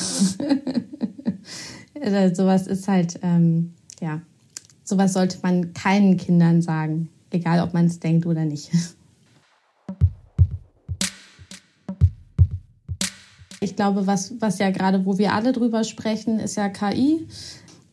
sowas 2.34 2.66
ist 2.66 2.88
halt, 2.88 3.20
ähm, 3.22 3.74
ja, 4.00 4.20
sowas 4.84 5.12
sollte 5.12 5.38
man 5.42 5.72
keinen 5.72 6.16
Kindern 6.16 6.62
sagen, 6.62 7.08
egal 7.30 7.60
ob 7.60 7.74
man 7.74 7.86
es 7.86 8.00
denkt 8.00 8.26
oder 8.26 8.44
nicht. 8.44 8.70
Ich 13.60 13.76
glaube, 13.76 14.08
was, 14.08 14.34
was 14.40 14.58
ja 14.58 14.70
gerade, 14.70 15.06
wo 15.06 15.18
wir 15.18 15.34
alle 15.34 15.52
drüber 15.52 15.84
sprechen, 15.84 16.40
ist 16.40 16.56
ja 16.56 16.68
KI. 16.68 17.28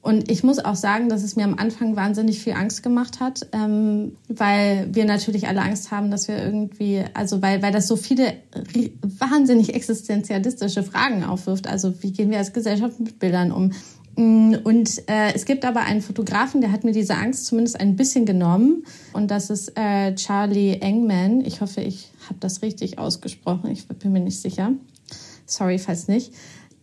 Und 0.02 0.32
ich 0.32 0.44
muss 0.44 0.60
auch 0.60 0.76
sagen, 0.76 1.10
dass 1.10 1.24
es 1.24 1.36
mir 1.36 1.44
am 1.44 1.56
Anfang 1.56 1.98
wahnsinnig 1.98 2.40
viel 2.40 2.54
Angst 2.54 2.84
gemacht 2.84 3.20
hat, 3.20 3.48
ähm, 3.52 4.16
weil 4.30 4.88
wir 4.94 5.04
natürlich 5.04 5.48
alle 5.48 5.62
Angst 5.62 5.92
haben, 5.92 6.10
dass 6.10 6.30
wir 6.30 6.42
irgendwie, 6.42 7.04
also 7.14 7.42
weil, 7.42 7.62
weil 7.62 7.74
das 7.74 7.88
so 7.88 7.98
viele 7.98 8.36
wahnsinnig 9.02 9.74
existenzialistische 9.76 10.84
Fragen 10.84 11.26
aufwirft. 11.26 11.68
Also 11.68 12.02
wie 12.02 12.14
gehen 12.14 12.30
wir 12.30 12.38
als 12.38 12.54
Gesellschaft 12.54 13.00
mit 13.00 13.20
Bildern 13.20 13.52
um? 13.52 13.74
Mm, 14.16 14.56
und 14.64 15.10
äh, 15.10 15.34
es 15.34 15.46
gibt 15.46 15.66
aber 15.66 15.82
einen 15.82 16.02
Fotografen, 16.02 16.62
der 16.62 16.72
hat 16.72 16.86
mir 16.86 16.94
diese 16.94 17.16
Angst 17.16 17.46
zumindest 17.46 17.80
ein 17.80 17.98
bisschen 17.98 18.26
genommen. 18.26 18.86
Und 19.12 19.32
das 19.32 19.50
ist 19.50 19.78
äh, 19.78 20.16
Charlie 20.16 20.78
Engman. 20.80 21.42
Ich 21.42 21.60
hoffe, 21.60 21.82
ich 21.82 22.10
habe 22.28 22.40
das 22.40 22.62
richtig 22.62 23.00
ausgesprochen. 23.00 23.70
Ich 23.70 23.86
bin 23.88 24.14
mir 24.14 24.22
nicht 24.22 24.40
sicher. 24.40 24.72
Sorry, 25.46 25.78
falls 25.78 26.08
nicht. 26.08 26.34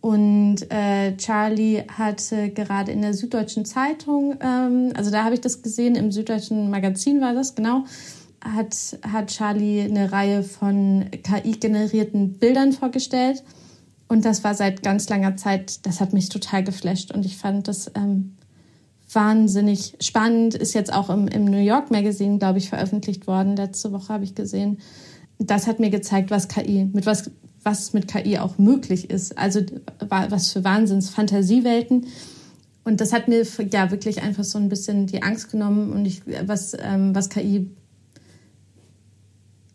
Und 0.01 0.71
äh, 0.71 1.17
Charlie 1.17 1.83
hatte 1.87 2.49
gerade 2.49 2.91
in 2.91 3.01
der 3.01 3.13
Süddeutschen 3.13 3.65
Zeitung, 3.65 4.35
ähm, 4.41 4.93
also 4.95 5.09
da 5.09 5.23
habe 5.23 5.35
ich 5.35 5.41
das 5.41 5.63
gesehen, 5.63 5.95
im 5.95 6.11
Süddeutschen 6.11 6.69
Magazin 6.69 7.19
war 7.19 7.33
das, 7.33 7.55
genau, 7.55 7.83
hat, 8.41 8.75
hat 9.01 9.27
Charlie 9.27 9.81
eine 9.81 10.11
Reihe 10.11 10.43
von 10.43 11.05
KI-generierten 11.23 12.33
Bildern 12.33 12.71
vorgestellt. 12.73 13.43
Und 14.07 14.23
das 14.23 14.43
war 14.43 14.53
seit 14.53 14.83
ganz 14.83 15.09
langer 15.09 15.35
Zeit, 15.35 15.85
das 15.85 15.99
hat 15.99 16.13
mich 16.13 16.29
total 16.29 16.63
geflasht 16.63 17.11
und 17.11 17.25
ich 17.25 17.35
fand 17.35 17.67
das 17.67 17.91
ähm, 17.95 18.37
wahnsinnig 19.11 19.95
spannend. 19.99 20.55
Ist 20.55 20.73
jetzt 20.73 20.93
auch 20.93 21.09
im, 21.09 21.27
im 21.27 21.45
New 21.45 21.59
York 21.59 21.91
Magazine, 21.91 22.37
glaube 22.37 22.59
ich, 22.59 22.69
veröffentlicht 22.69 23.27
worden. 23.27 23.57
Letzte 23.57 23.91
Woche 23.91 24.13
habe 24.13 24.23
ich 24.23 24.35
gesehen. 24.35 24.79
Das 25.39 25.67
hat 25.67 25.79
mir 25.79 25.89
gezeigt, 25.89 26.31
was 26.31 26.47
KI, 26.47 26.89
mit 26.93 27.05
was 27.05 27.31
was 27.67 27.91
mit 27.91 28.07
KI 28.07 28.39
auch 28.39 28.57
möglich 28.57 29.09
ist. 29.09 29.37
Also 29.37 29.59
was 29.99 30.53
für 30.53 30.63
Wahnsinns-Fantasiewelten. 30.63 32.07
Und 32.85 33.01
das 33.01 33.11
hat 33.11 33.27
mir 33.27 33.45
ja 33.73 33.91
wirklich 33.91 34.21
einfach 34.21 34.45
so 34.45 34.57
ein 34.57 34.69
bisschen 34.69 35.05
die 35.05 35.21
Angst 35.21 35.51
genommen 35.51 35.91
und 35.91 36.05
ich, 36.05 36.21
was, 36.45 36.77
ähm, 36.79 37.13
was 37.13 37.27
KI 37.27 37.69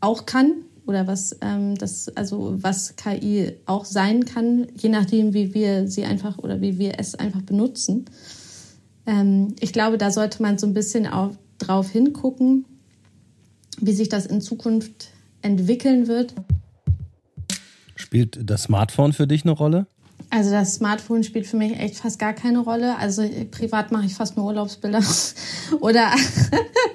auch 0.00 0.24
kann 0.24 0.55
oder 0.87 1.07
was 1.07 1.37
ähm, 1.42 1.76
das, 1.76 2.09
also 2.16 2.55
was 2.62 2.96
KI 2.96 3.52
auch 3.66 3.85
sein 3.85 4.24
kann, 4.24 4.68
je 4.74 4.88
nachdem, 4.88 5.35
wie 5.35 5.52
wir 5.52 5.87
sie 5.87 6.05
einfach 6.05 6.38
oder 6.38 6.62
wie 6.62 6.78
wir 6.78 6.98
es 6.98 7.14
einfach 7.14 7.42
benutzen. 7.42 8.07
Ähm, 9.07 9.55
ich 9.61 9.74
glaube, 9.74 9.98
da 9.98 10.11
sollte 10.11 10.40
man 10.40 10.57
so 10.57 10.66
ein 10.66 10.72
bisschen 10.72 11.07
auch 11.07 11.33
drauf 11.59 11.90
hingucken, 11.90 12.64
wie 13.78 13.92
sich 13.92 14.09
das 14.09 14.24
in 14.24 14.40
Zukunft 14.40 15.11
entwickeln 15.42 16.09
wird. 16.09 16.35
Spielt 18.12 18.38
das 18.42 18.64
Smartphone 18.64 19.14
für 19.14 19.27
dich 19.27 19.44
eine 19.44 19.53
Rolle? 19.53 19.87
Also 20.29 20.51
das 20.51 20.75
Smartphone 20.75 21.25
spielt 21.25 21.46
für 21.46 21.57
mich 21.57 21.81
echt 21.81 21.94
fast 21.94 22.18
gar 22.18 22.35
keine 22.35 22.59
Rolle. 22.59 22.98
Also 22.98 23.27
privat 23.51 23.90
mache 23.90 24.05
ich 24.05 24.12
fast 24.12 24.37
nur 24.37 24.44
Urlaubsbilder. 24.48 25.01
Oder 25.81 26.11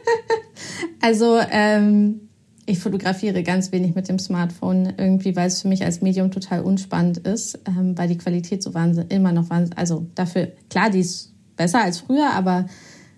also 1.01 1.39
ähm, 1.49 2.29
ich 2.67 2.77
fotografiere 2.77 3.41
ganz 3.41 3.71
wenig 3.71 3.95
mit 3.95 4.09
dem 4.09 4.19
Smartphone 4.19 4.93
irgendwie, 4.95 5.35
weil 5.35 5.47
es 5.47 5.63
für 5.63 5.67
mich 5.67 5.83
als 5.83 6.01
Medium 6.01 6.29
total 6.29 6.61
unspannend 6.61 7.17
ist, 7.17 7.61
ähm, 7.67 7.97
weil 7.97 8.09
die 8.09 8.19
Qualität 8.19 8.61
so 8.61 8.75
wahnsinnig 8.75 9.11
immer 9.11 9.31
noch 9.31 9.49
wahnsinnig, 9.49 9.79
also 9.79 10.05
dafür 10.13 10.49
klar, 10.69 10.91
die 10.91 10.99
ist 10.99 11.33
besser 11.55 11.81
als 11.81 12.01
früher, 12.01 12.29
aber 12.29 12.67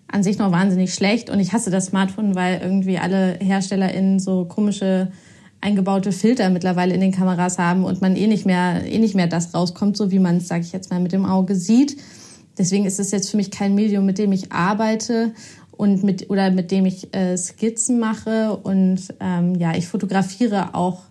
an 0.08 0.24
sich 0.24 0.38
noch 0.38 0.54
wahnsinnig 0.54 0.94
schlecht 0.94 1.30
und 1.30 1.42
ich 1.42 1.52
hasse 1.52 1.70
das 1.70 1.88
Smartphone, 1.88 2.34
weil 2.34 2.62
irgendwie 2.62 2.98
alle 2.98 3.34
HerstellerInnen 3.42 4.20
so 4.20 4.46
komische 4.46 5.12
eingebaute 5.62 6.12
Filter 6.12 6.50
mittlerweile 6.50 6.94
in 6.94 7.02
den 7.02 7.12
Kameras 7.12 7.58
haben 7.58 7.84
und 7.84 8.02
man 8.02 8.16
eh 8.16 8.28
nicht 8.28 8.46
mehr, 8.46 8.84
eh 8.86 8.98
nicht 8.98 9.16
mehr 9.16 9.28
das 9.28 9.54
rauskommt, 9.54 9.98
so 9.98 10.12
wie 10.12 10.20
man 10.20 10.38
es, 10.38 10.48
sage 10.48 10.64
ich 10.64 10.72
jetzt 10.72 10.90
mal, 10.90 11.00
mit 11.00 11.12
dem 11.12 11.26
Auge 11.26 11.56
sieht. 11.56 11.98
Deswegen 12.58 12.86
ist 12.86 13.00
es 13.00 13.12
jetzt 13.12 13.30
für 13.30 13.38
mich 13.38 13.52
kein 13.52 13.76
Medium, 13.76 14.06
mit 14.06 14.18
dem 14.18 14.32
ich 14.32 14.52
arbeite 14.52 15.34
und 15.72 16.04
mit 16.04 16.30
oder 16.30 16.52
mit 16.52 16.72
dem 16.72 16.86
ich 16.86 17.14
äh, 17.16 17.38
Skizzen 17.38 18.00
mache 18.00 18.58
und 18.58 19.14
ähm, 19.20 19.56
ja, 19.56 19.76
ich 19.76 19.88
fotografiere 19.88 20.76
auch. 20.76 21.04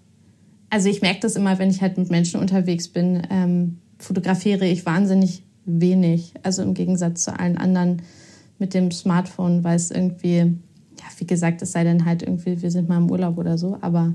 Also 0.70 0.88
ich 0.88 1.00
merke 1.00 1.20
das 1.20 1.36
immer, 1.36 1.58
wenn 1.58 1.70
ich 1.70 1.80
halt 1.80 1.96
mit 1.96 2.10
Menschen 2.10 2.40
unterwegs 2.40 2.88
bin, 2.88 3.22
ähm, 3.30 3.78
fotografiere 3.98 4.66
ich 4.66 4.84
wahnsinnig 4.84 5.42
wenig. 5.64 6.34
Also 6.42 6.62
im 6.62 6.74
Gegensatz 6.74 7.24
zu 7.24 7.38
allen 7.38 7.56
anderen 7.56 8.02
mit 8.58 8.74
dem 8.74 8.90
Smartphone, 8.90 9.64
weil 9.64 9.76
es 9.76 9.90
irgendwie 9.90 10.58
ja, 10.98 11.06
wie 11.18 11.26
gesagt, 11.26 11.62
es 11.62 11.72
sei 11.72 11.84
denn 11.84 12.04
halt 12.04 12.22
irgendwie, 12.22 12.60
wir 12.60 12.70
sind 12.70 12.88
mal 12.88 12.98
im 12.98 13.10
Urlaub 13.10 13.38
oder 13.38 13.56
so, 13.56 13.78
aber 13.80 14.14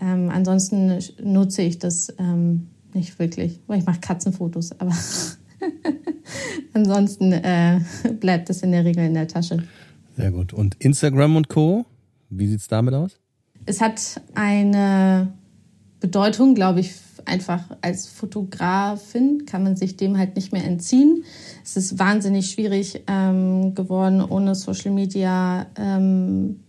ähm, 0.00 0.30
ansonsten 0.30 0.98
nutze 1.22 1.62
ich 1.62 1.78
das 1.78 2.12
ähm, 2.18 2.68
nicht 2.94 3.18
wirklich. 3.18 3.60
Ich 3.72 3.86
mache 3.86 4.00
Katzenfotos, 4.00 4.72
aber 4.80 4.92
ansonsten 6.72 7.32
äh, 7.32 7.80
bleibt 8.20 8.48
das 8.48 8.62
in 8.62 8.72
der 8.72 8.84
Regel 8.84 9.04
in 9.04 9.14
der 9.14 9.28
Tasche. 9.28 9.62
Sehr 10.16 10.30
gut. 10.30 10.52
Und 10.52 10.74
Instagram 10.76 11.36
und 11.36 11.48
Co., 11.48 11.86
wie 12.30 12.46
sieht 12.46 12.60
es 12.60 12.68
damit 12.68 12.94
aus? 12.94 13.18
Es 13.66 13.80
hat 13.80 14.20
eine 14.34 15.32
Bedeutung, 16.00 16.54
glaube 16.54 16.80
ich, 16.80 16.94
einfach 17.24 17.64
als 17.80 18.08
Fotografin 18.08 19.46
kann 19.46 19.62
man 19.62 19.76
sich 19.76 19.96
dem 19.96 20.18
halt 20.18 20.34
nicht 20.36 20.52
mehr 20.52 20.64
entziehen. 20.64 21.24
Es 21.64 21.76
ist 21.76 21.98
wahnsinnig 21.98 22.50
schwierig 22.50 23.04
ähm, 23.06 23.74
geworden, 23.74 24.22
ohne 24.22 24.54
Social 24.54 24.90
Media 24.90 25.66
ähm, 25.76 26.60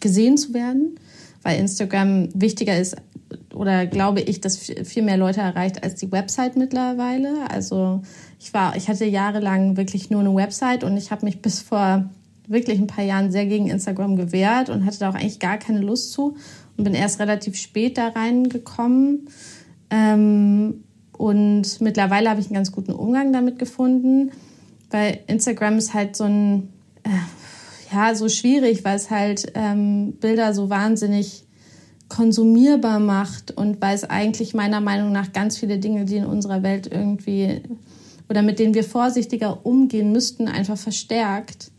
gesehen 0.00 0.36
zu 0.36 0.54
werden, 0.54 0.98
weil 1.46 1.60
Instagram 1.60 2.28
wichtiger 2.34 2.76
ist 2.76 2.96
oder 3.54 3.86
glaube 3.86 4.20
ich, 4.20 4.40
dass 4.40 4.58
viel 4.58 5.04
mehr 5.04 5.16
Leute 5.16 5.40
erreicht 5.40 5.84
als 5.84 5.94
die 5.94 6.10
Website 6.10 6.56
mittlerweile. 6.56 7.48
Also 7.48 8.02
ich 8.40 8.52
war, 8.52 8.74
ich 8.74 8.88
hatte 8.88 9.04
jahrelang 9.04 9.76
wirklich 9.76 10.10
nur 10.10 10.20
eine 10.20 10.34
Website 10.34 10.82
und 10.82 10.96
ich 10.96 11.12
habe 11.12 11.24
mich 11.24 11.40
bis 11.42 11.60
vor 11.60 12.10
wirklich 12.48 12.80
ein 12.80 12.88
paar 12.88 13.04
Jahren 13.04 13.30
sehr 13.30 13.46
gegen 13.46 13.68
Instagram 13.68 14.16
gewehrt 14.16 14.70
und 14.70 14.84
hatte 14.84 14.98
da 14.98 15.10
auch 15.10 15.14
eigentlich 15.14 15.38
gar 15.38 15.56
keine 15.56 15.82
Lust 15.82 16.10
zu 16.10 16.36
und 16.76 16.82
bin 16.82 16.94
erst 16.94 17.20
relativ 17.20 17.56
spät 17.56 17.96
da 17.96 18.08
reingekommen. 18.08 19.28
Ähm, 19.90 20.82
und 21.12 21.80
mittlerweile 21.80 22.28
habe 22.28 22.40
ich 22.40 22.46
einen 22.46 22.56
ganz 22.56 22.72
guten 22.72 22.92
Umgang 22.92 23.32
damit 23.32 23.60
gefunden, 23.60 24.32
weil 24.90 25.20
Instagram 25.28 25.78
ist 25.78 25.94
halt 25.94 26.16
so 26.16 26.24
ein, 26.24 26.72
äh, 27.04 27.10
ja, 27.92 28.14
so 28.14 28.28
schwierig, 28.28 28.84
weil 28.84 28.96
es 28.96 29.10
halt 29.10 29.52
ähm, 29.54 30.14
Bilder 30.20 30.54
so 30.54 30.70
wahnsinnig 30.70 31.44
konsumierbar 32.08 33.00
macht 33.00 33.50
und 33.50 33.80
weil 33.80 33.94
es 33.94 34.04
eigentlich 34.04 34.54
meiner 34.54 34.80
Meinung 34.80 35.12
nach 35.12 35.32
ganz 35.32 35.58
viele 35.58 35.78
Dinge, 35.78 36.04
die 36.04 36.16
in 36.16 36.26
unserer 36.26 36.62
Welt 36.62 36.86
irgendwie 36.90 37.62
oder 38.28 38.42
mit 38.42 38.58
denen 38.58 38.74
wir 38.74 38.84
vorsichtiger 38.84 39.64
umgehen 39.64 40.12
müssten, 40.12 40.48
einfach 40.48 40.76
verstärkt, 40.76 41.70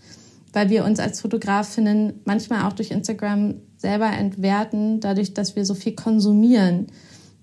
weil 0.54 0.70
wir 0.70 0.86
uns 0.86 1.00
als 1.00 1.22
Fotografinnen 1.22 2.22
manchmal 2.26 2.64
auch 2.64 2.74
durch 2.74 2.92
Instagram 2.92 3.56
selber 3.78 4.08
entwerten, 4.08 5.00
dadurch, 5.00 5.34
dass 5.34 5.56
wir 5.56 5.66
so 5.66 5.76
viel 5.76 5.94
konsumieren 5.94 6.88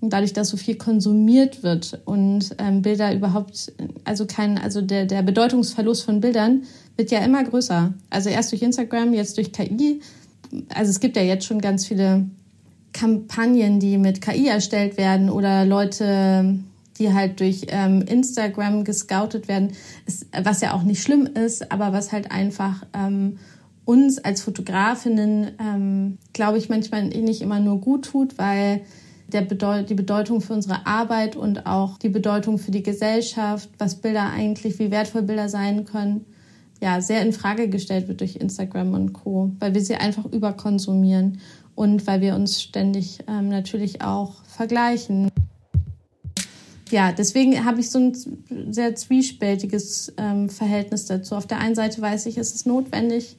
und 0.01 0.11
dadurch, 0.11 0.33
dass 0.33 0.49
so 0.49 0.57
viel 0.57 0.75
konsumiert 0.75 1.63
wird 1.63 2.01
und 2.05 2.55
ähm, 2.57 2.81
Bilder 2.81 3.13
überhaupt, 3.13 3.73
also 4.03 4.25
kein, 4.25 4.57
also 4.57 4.81
der, 4.81 5.05
der 5.05 5.21
Bedeutungsverlust 5.21 6.03
von 6.03 6.19
Bildern 6.19 6.63
wird 6.97 7.11
ja 7.11 7.19
immer 7.19 7.43
größer. 7.43 7.93
Also 8.09 8.29
erst 8.29 8.51
durch 8.51 8.61
Instagram, 8.61 9.13
jetzt 9.13 9.37
durch 9.37 9.51
KI. 9.51 10.01
Also 10.73 10.89
es 10.89 10.99
gibt 10.99 11.15
ja 11.15 11.23
jetzt 11.23 11.45
schon 11.45 11.59
ganz 11.59 11.85
viele 11.85 12.25
Kampagnen, 12.93 13.79
die 13.79 13.97
mit 13.97 14.21
KI 14.21 14.47
erstellt 14.47 14.97
werden 14.97 15.29
oder 15.29 15.65
Leute, 15.65 16.59
die 16.97 17.13
halt 17.13 17.39
durch 17.41 17.67
ähm, 17.67 18.01
Instagram 18.03 18.85
gescoutet 18.85 19.47
werden, 19.47 19.73
ist, 20.05 20.27
was 20.43 20.61
ja 20.61 20.73
auch 20.73 20.83
nicht 20.83 21.03
schlimm 21.03 21.25
ist, 21.25 21.71
aber 21.71 21.91
was 21.91 22.13
halt 22.13 22.31
einfach 22.31 22.85
ähm, 22.93 23.37
uns 23.83 24.17
als 24.17 24.41
Fotografinnen, 24.41 25.51
ähm, 25.59 26.17
glaube 26.31 26.57
ich, 26.57 26.69
manchmal 26.69 27.03
nicht 27.03 27.41
immer 27.41 27.59
nur 27.59 27.81
gut 27.81 28.05
tut, 28.05 28.37
weil 28.37 28.81
der 29.27 29.41
Bedeut 29.41 29.89
die 29.89 29.95
Bedeutung 29.95 30.39
für 30.41 30.53
unsere 30.53 30.85
Arbeit 30.85 31.35
und 31.35 31.65
auch 31.65 31.97
die 31.97 32.09
Bedeutung 32.09 32.57
für 32.57 32.71
die 32.71 32.83
Gesellschaft, 32.83 33.69
was 33.77 33.95
Bilder 33.95 34.29
eigentlich, 34.29 34.79
wie 34.79 34.91
wertvoll 34.91 35.23
Bilder 35.23 35.49
sein 35.49 35.85
können, 35.85 36.25
ja, 36.81 37.01
sehr 37.01 37.21
in 37.21 37.33
Frage 37.33 37.69
gestellt 37.69 38.07
wird 38.07 38.21
durch 38.21 38.35
Instagram 38.35 38.93
und 38.93 39.13
Co., 39.13 39.51
weil 39.59 39.73
wir 39.73 39.81
sie 39.81 39.95
einfach 39.95 40.25
überkonsumieren 40.25 41.39
und 41.73 42.05
weil 42.07 42.21
wir 42.21 42.35
uns 42.35 42.61
ständig 42.61 43.19
ähm, 43.27 43.49
natürlich 43.49 44.01
auch 44.01 44.43
vergleichen. 44.45 45.29
Ja, 46.91 47.11
deswegen 47.11 47.65
habe 47.65 47.79
ich 47.79 47.89
so 47.89 47.99
ein 47.99 48.13
sehr 48.71 48.95
zwiespältiges 48.95 50.13
ähm, 50.17 50.49
Verhältnis 50.49 51.05
dazu. 51.05 51.35
Auf 51.35 51.47
der 51.47 51.59
einen 51.59 51.75
Seite 51.75 52.01
weiß 52.01 52.27
ich, 52.27 52.37
es 52.37 52.53
ist 52.53 52.67
notwendig, 52.67 53.37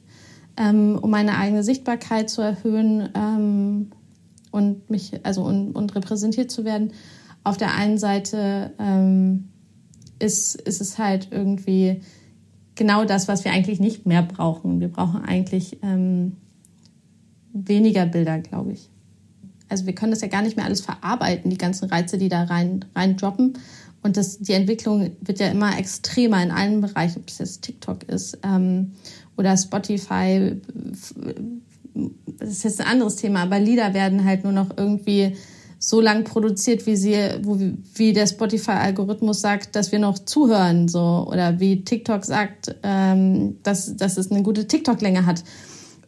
ähm, 0.57 0.99
um 1.01 1.09
meine 1.09 1.37
eigene 1.37 1.63
Sichtbarkeit 1.63 2.29
zu 2.29 2.41
erhöhen 2.41 3.09
ähm, 3.15 3.91
und 4.51 4.89
mich, 4.89 5.25
also 5.25 5.43
und, 5.43 5.71
und 5.73 5.95
repräsentiert 5.95 6.51
zu 6.51 6.65
werden. 6.65 6.91
Auf 7.43 7.57
der 7.57 7.73
einen 7.75 7.97
Seite 7.97 8.73
ähm, 8.79 9.47
ist, 10.19 10.59
ist 10.61 10.81
es 10.81 10.97
halt 10.97 11.29
irgendwie 11.31 12.01
genau 12.77 13.03
das, 13.03 13.27
was 13.27 13.43
wir 13.43 13.51
eigentlich 13.51 13.81
nicht 13.81 14.05
mehr 14.05 14.21
brauchen. 14.21 14.79
Wir 14.79 14.87
brauchen 14.87 15.23
eigentlich 15.25 15.79
ähm, 15.83 16.37
weniger 17.51 18.05
Bilder, 18.05 18.39
glaube 18.39 18.71
ich. 18.71 18.89
Also 19.67 19.85
wir 19.85 19.93
können 19.93 20.11
das 20.11 20.21
ja 20.21 20.29
gar 20.29 20.43
nicht 20.43 20.55
mehr 20.55 20.65
alles 20.65 20.79
verarbeiten, 20.79 21.49
die 21.49 21.57
ganzen 21.57 21.89
Reize, 21.89 22.17
die 22.17 22.29
da 22.29 22.43
rein, 22.43 22.85
rein 22.95 23.17
droppen. 23.17 23.57
Und 24.01 24.15
das, 24.15 24.39
die 24.39 24.53
Entwicklung 24.53 25.11
wird 25.19 25.39
ja 25.39 25.47
immer 25.47 25.77
extremer 25.77 26.41
in 26.41 26.51
allen 26.51 26.79
Bereichen, 26.79 27.19
ob 27.19 27.27
es 27.27 27.39
jetzt 27.39 27.63
TikTok 27.63 28.03
ist 28.03 28.37
ähm, 28.43 28.93
oder 29.35 29.57
Spotify. 29.57 30.61
Das 32.39 32.49
ist 32.49 32.63
jetzt 32.63 32.79
ein 32.79 32.87
anderes 32.87 33.17
Thema, 33.17 33.43
aber 33.43 33.59
Lieder 33.59 33.93
werden 33.93 34.23
halt 34.23 34.43
nur 34.43 34.53
noch 34.53 34.77
irgendwie 34.77 35.35
so 35.79 36.01
lang 36.01 36.23
produziert, 36.23 36.85
wie 36.87 36.95
sie, 36.95 37.15
wo, 37.43 37.59
wie 37.95 38.13
der 38.13 38.27
Spotify-Algorithmus 38.27 39.41
sagt, 39.41 39.75
dass 39.75 39.91
wir 39.91 39.99
noch 39.99 40.19
zuhören, 40.19 40.87
so 40.87 41.27
oder 41.29 41.59
wie 41.59 41.83
TikTok 41.83 42.25
sagt, 42.25 42.75
ähm, 42.83 43.57
dass, 43.63 43.95
dass 43.95 44.17
es 44.17 44.31
eine 44.31 44.43
gute 44.43 44.67
TikTok-Länge 44.67 45.25
hat. 45.25 45.43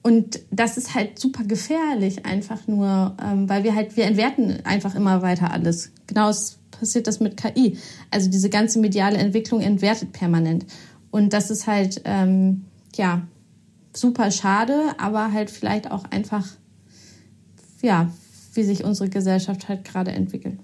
Und 0.02 0.40
das 0.50 0.78
ist 0.78 0.96
halt 0.96 1.20
super 1.20 1.44
gefährlich, 1.44 2.26
einfach 2.26 2.68
nur, 2.68 3.16
ähm, 3.24 3.50
weil 3.50 3.64
wir 3.64 3.76
halt, 3.76 3.96
wir 3.98 4.06
entwerten 4.06 4.66
einfach 4.66 4.96
immer 4.96 5.22
weiter 5.22 5.52
alles. 5.52 5.92
Genau 6.08 6.32
passiert 6.72 7.08
das 7.08 7.20
mit 7.20 7.38
KI. 7.38 7.78
Also 8.10 8.30
diese 8.30 8.50
ganze 8.50 8.80
mediale 8.80 9.18
Entwicklung 9.18 9.62
entwertet 9.62 10.14
permanent. 10.14 10.66
Und 11.12 11.34
das 11.34 11.52
ist 11.52 11.68
halt, 11.68 12.02
ähm, 12.06 12.66
ja, 12.96 13.28
super 13.94 14.32
schade, 14.32 14.94
aber 14.98 15.32
halt 15.34 15.50
vielleicht 15.50 15.92
auch 15.92 16.06
einfach, 16.06 16.48
ja, 17.82 18.10
wie 18.54 18.64
sich 18.64 18.84
unsere 18.84 19.10
Gesellschaft 19.10 19.70
halt 19.70 19.86
gerade 19.86 20.12
entwickelt. 20.12 20.58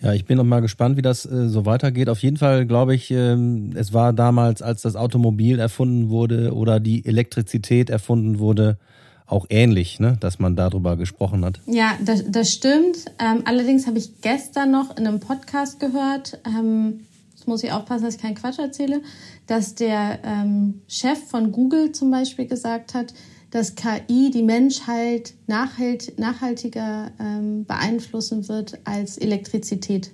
Ja, 0.00 0.12
ich 0.12 0.26
bin 0.26 0.36
noch 0.36 0.44
mal 0.44 0.60
gespannt, 0.60 0.96
wie 0.96 1.02
das 1.02 1.26
äh, 1.26 1.48
so 1.48 1.66
weitergeht. 1.66 2.08
Auf 2.08 2.20
jeden 2.20 2.36
Fall 2.36 2.66
glaube 2.66 2.94
ich, 2.94 3.10
ähm, 3.10 3.70
es 3.74 3.92
war 3.92 4.12
damals, 4.12 4.62
als 4.62 4.82
das 4.82 4.94
Automobil 4.94 5.58
erfunden 5.58 6.08
wurde 6.08 6.54
oder 6.54 6.78
die 6.78 7.04
Elektrizität 7.04 7.90
erfunden 7.90 8.38
wurde, 8.38 8.78
auch 9.26 9.46
ähnlich, 9.50 10.00
ne? 10.00 10.16
dass 10.20 10.38
man 10.38 10.56
darüber 10.56 10.96
gesprochen 10.96 11.44
hat. 11.44 11.60
Ja, 11.66 11.92
das, 12.04 12.24
das 12.28 12.50
stimmt. 12.52 12.96
Ähm, 13.18 13.42
allerdings 13.44 13.86
habe 13.86 13.98
ich 13.98 14.20
gestern 14.22 14.70
noch 14.70 14.96
in 14.96 15.06
einem 15.06 15.20
Podcast 15.20 15.80
gehört, 15.80 16.38
ähm, 16.46 17.00
jetzt 17.34 17.46
muss 17.46 17.62
ich 17.62 17.72
aufpassen, 17.72 18.04
dass 18.04 18.16
ich 18.16 18.22
keinen 18.22 18.36
Quatsch 18.36 18.58
erzähle, 18.58 19.02
dass 19.46 19.74
der 19.74 20.20
ähm, 20.24 20.82
Chef 20.88 21.18
von 21.28 21.52
Google 21.52 21.92
zum 21.92 22.10
Beispiel 22.10 22.46
gesagt 22.46 22.94
hat, 22.94 23.12
dass 23.50 23.74
KI 23.74 24.30
die 24.30 24.42
Menschheit 24.42 25.34
nachhalt, 25.46 26.18
nachhaltiger 26.18 27.10
ähm, 27.18 27.64
beeinflussen 27.64 28.48
wird 28.48 28.78
als 28.84 29.16
Elektrizität 29.16 30.12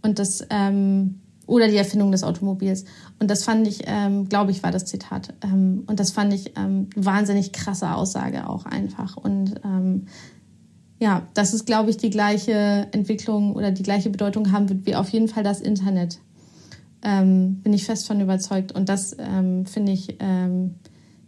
und 0.00 0.18
das 0.18 0.46
ähm, 0.50 1.20
oder 1.46 1.68
die 1.68 1.76
Erfindung 1.76 2.12
des 2.12 2.24
Automobils. 2.24 2.84
Und 3.18 3.30
das 3.30 3.44
fand 3.44 3.66
ich, 3.66 3.82
ähm, 3.86 4.28
glaube 4.28 4.52
ich, 4.52 4.62
war 4.62 4.70
das 4.70 4.86
Zitat. 4.86 5.34
Ähm, 5.42 5.84
und 5.86 6.00
das 6.00 6.10
fand 6.10 6.32
ich 6.32 6.56
ähm, 6.56 6.88
wahnsinnig 6.96 7.52
krasse 7.52 7.94
Aussage 7.94 8.48
auch 8.48 8.64
einfach. 8.64 9.16
Und 9.16 9.60
ähm, 9.64 10.06
ja, 10.98 11.26
das 11.34 11.52
ist, 11.52 11.66
glaube 11.66 11.90
ich, 11.90 11.96
die 11.96 12.10
gleiche 12.10 12.88
Entwicklung 12.92 13.54
oder 13.54 13.70
die 13.70 13.82
gleiche 13.82 14.08
Bedeutung 14.08 14.52
haben 14.52 14.68
wird 14.68 14.86
wie 14.86 14.94
auf 14.94 15.08
jeden 15.08 15.28
Fall 15.28 15.42
das 15.42 15.60
Internet. 15.60 16.20
Bin 17.04 17.72
ich 17.72 17.84
fest 17.84 18.06
von 18.06 18.20
überzeugt. 18.20 18.70
Und 18.70 18.88
das 18.88 19.16
finde 19.16 19.90
ich 19.90 20.18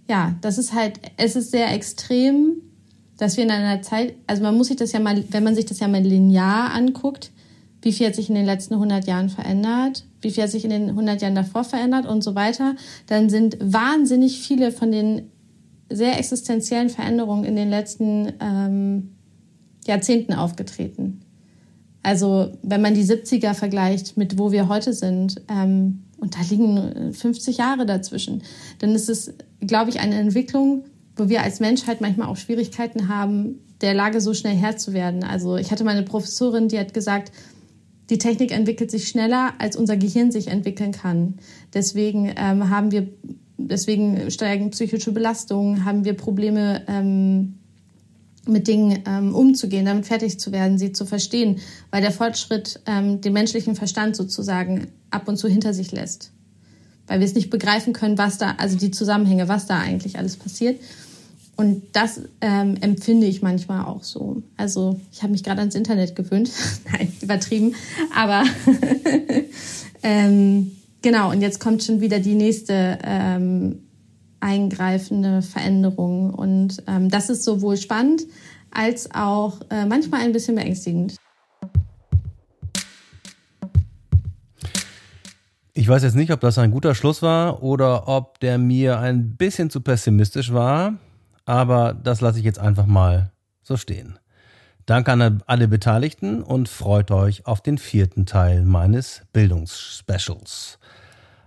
ja, 0.08 0.34
das 0.40 0.58
ist 0.58 0.72
halt, 0.72 1.00
es 1.16 1.36
ist 1.36 1.50
sehr 1.50 1.72
extrem, 1.72 2.56
dass 3.16 3.36
wir 3.36 3.44
in 3.44 3.50
einer 3.50 3.82
Zeit, 3.82 4.14
also 4.26 4.42
man 4.42 4.56
muss 4.56 4.68
sich 4.68 4.76
das 4.76 4.92
ja 4.92 5.00
mal, 5.00 5.24
wenn 5.30 5.44
man 5.44 5.54
sich 5.54 5.66
das 5.66 5.80
ja 5.80 5.88
mal 5.88 6.02
linear 6.02 6.72
anguckt, 6.72 7.30
wie 7.82 7.92
viel 7.92 8.06
hat 8.06 8.14
sich 8.14 8.28
in 8.28 8.34
den 8.34 8.46
letzten 8.46 8.74
100 8.74 9.06
Jahren 9.06 9.28
verändert, 9.28 10.04
wie 10.20 10.30
viel 10.30 10.42
hat 10.42 10.50
sich 10.50 10.64
in 10.64 10.70
den 10.70 10.88
100 10.90 11.22
Jahren 11.22 11.34
davor 11.34 11.64
verändert 11.64 12.06
und 12.06 12.24
so 12.24 12.34
weiter, 12.34 12.74
dann 13.06 13.28
sind 13.28 13.56
wahnsinnig 13.60 14.40
viele 14.40 14.72
von 14.72 14.90
den 14.90 15.30
sehr 15.90 16.18
existenziellen 16.18 16.88
Veränderungen 16.88 17.44
in 17.44 17.56
den 17.56 17.68
letzten 17.68 18.32
ähm, 18.40 19.10
Jahrzehnten 19.86 20.32
aufgetreten. 20.32 21.20
Also 22.02 22.52
wenn 22.62 22.82
man 22.82 22.94
die 22.94 23.04
70er 23.04 23.54
vergleicht 23.54 24.16
mit 24.16 24.38
wo 24.38 24.50
wir 24.50 24.68
heute 24.68 24.92
sind, 24.92 25.42
ähm, 25.48 26.00
und 26.18 26.36
da 26.36 26.40
liegen 26.48 27.12
50 27.12 27.58
Jahre 27.58 27.84
dazwischen, 27.84 28.42
dann 28.78 28.94
ist 28.94 29.10
es, 29.10 29.34
glaube 29.66 29.90
ich, 29.90 30.00
eine 30.00 30.16
Entwicklung, 30.16 30.84
wo 31.16 31.28
wir 31.28 31.42
als 31.42 31.60
Menschheit 31.60 32.00
manchmal 32.00 32.28
auch 32.28 32.36
Schwierigkeiten 32.36 33.08
haben, 33.08 33.60
der 33.80 33.94
Lage 33.94 34.20
so 34.20 34.34
schnell 34.34 34.54
Herr 34.54 34.76
zu 34.76 34.92
werden. 34.92 35.24
Also 35.24 35.56
ich 35.56 35.70
hatte 35.70 35.84
meine 35.84 36.02
Professorin, 36.02 36.68
die 36.68 36.78
hat 36.78 36.94
gesagt, 36.94 37.32
die 38.10 38.18
Technik 38.18 38.52
entwickelt 38.52 38.90
sich 38.90 39.08
schneller, 39.08 39.54
als 39.58 39.76
unser 39.76 39.96
Gehirn 39.96 40.30
sich 40.30 40.48
entwickeln 40.48 40.92
kann. 40.92 41.34
Deswegen 41.72 42.32
ähm, 42.36 42.68
haben 42.70 42.90
wir 42.90 43.08
deswegen 43.56 44.30
steigen 44.30 44.70
psychische 44.70 45.12
Belastungen, 45.12 45.84
haben 45.84 46.04
wir 46.04 46.14
Probleme, 46.14 46.82
ähm, 46.86 47.54
mit 48.46 48.68
Dingen 48.68 49.02
ähm, 49.06 49.34
umzugehen, 49.34 49.86
damit 49.86 50.06
fertig 50.06 50.38
zu 50.38 50.52
werden, 50.52 50.78
sie 50.78 50.92
zu 50.92 51.06
verstehen, 51.06 51.60
weil 51.90 52.02
der 52.02 52.10
Fortschritt 52.10 52.80
ähm, 52.86 53.20
den 53.20 53.32
menschlichen 53.32 53.74
Verstand 53.74 54.16
sozusagen 54.16 54.88
ab 55.10 55.28
und 55.28 55.36
zu 55.36 55.48
hinter 55.48 55.72
sich 55.72 55.92
lässt. 55.92 56.33
Weil 57.06 57.20
wir 57.20 57.26
es 57.26 57.34
nicht 57.34 57.50
begreifen 57.50 57.92
können, 57.92 58.16
was 58.18 58.38
da, 58.38 58.54
also 58.58 58.76
die 58.76 58.90
Zusammenhänge, 58.90 59.48
was 59.48 59.66
da 59.66 59.78
eigentlich 59.78 60.18
alles 60.18 60.36
passiert. 60.36 60.80
Und 61.56 61.82
das 61.92 62.20
ähm, 62.40 62.76
empfinde 62.80 63.26
ich 63.26 63.42
manchmal 63.42 63.84
auch 63.84 64.02
so. 64.02 64.42
Also 64.56 65.00
ich 65.12 65.22
habe 65.22 65.32
mich 65.32 65.44
gerade 65.44 65.60
ans 65.60 65.74
Internet 65.74 66.16
gewöhnt. 66.16 66.50
Nein, 66.92 67.12
übertrieben. 67.20 67.74
Aber 68.14 68.42
ähm, 70.02 70.72
genau, 71.02 71.30
und 71.30 71.40
jetzt 71.40 71.60
kommt 71.60 71.84
schon 71.84 72.00
wieder 72.00 72.18
die 72.18 72.34
nächste 72.34 72.98
ähm, 73.04 73.80
eingreifende 74.40 75.42
Veränderung. 75.42 76.34
Und 76.34 76.82
ähm, 76.88 77.08
das 77.08 77.30
ist 77.30 77.44
sowohl 77.44 77.76
spannend 77.76 78.22
als 78.70 79.14
auch 79.14 79.60
äh, 79.70 79.86
manchmal 79.86 80.22
ein 80.22 80.32
bisschen 80.32 80.56
beängstigend. 80.56 81.14
Ich 85.76 85.88
weiß 85.88 86.04
jetzt 86.04 86.14
nicht, 86.14 86.30
ob 86.30 86.38
das 86.38 86.56
ein 86.58 86.70
guter 86.70 86.94
Schluss 86.94 87.20
war 87.20 87.64
oder 87.64 88.06
ob 88.06 88.38
der 88.38 88.58
mir 88.58 89.00
ein 89.00 89.36
bisschen 89.36 89.70
zu 89.70 89.80
pessimistisch 89.80 90.52
war, 90.52 90.94
aber 91.46 91.94
das 91.94 92.20
lasse 92.20 92.38
ich 92.38 92.44
jetzt 92.44 92.60
einfach 92.60 92.86
mal 92.86 93.32
so 93.64 93.76
stehen. 93.76 94.20
Danke 94.86 95.10
an 95.10 95.42
alle 95.46 95.66
Beteiligten 95.66 96.44
und 96.44 96.68
freut 96.68 97.10
euch 97.10 97.46
auf 97.46 97.60
den 97.60 97.78
vierten 97.78 98.24
Teil 98.24 98.62
meines 98.62 99.22
Bildungsspecials. 99.32 100.78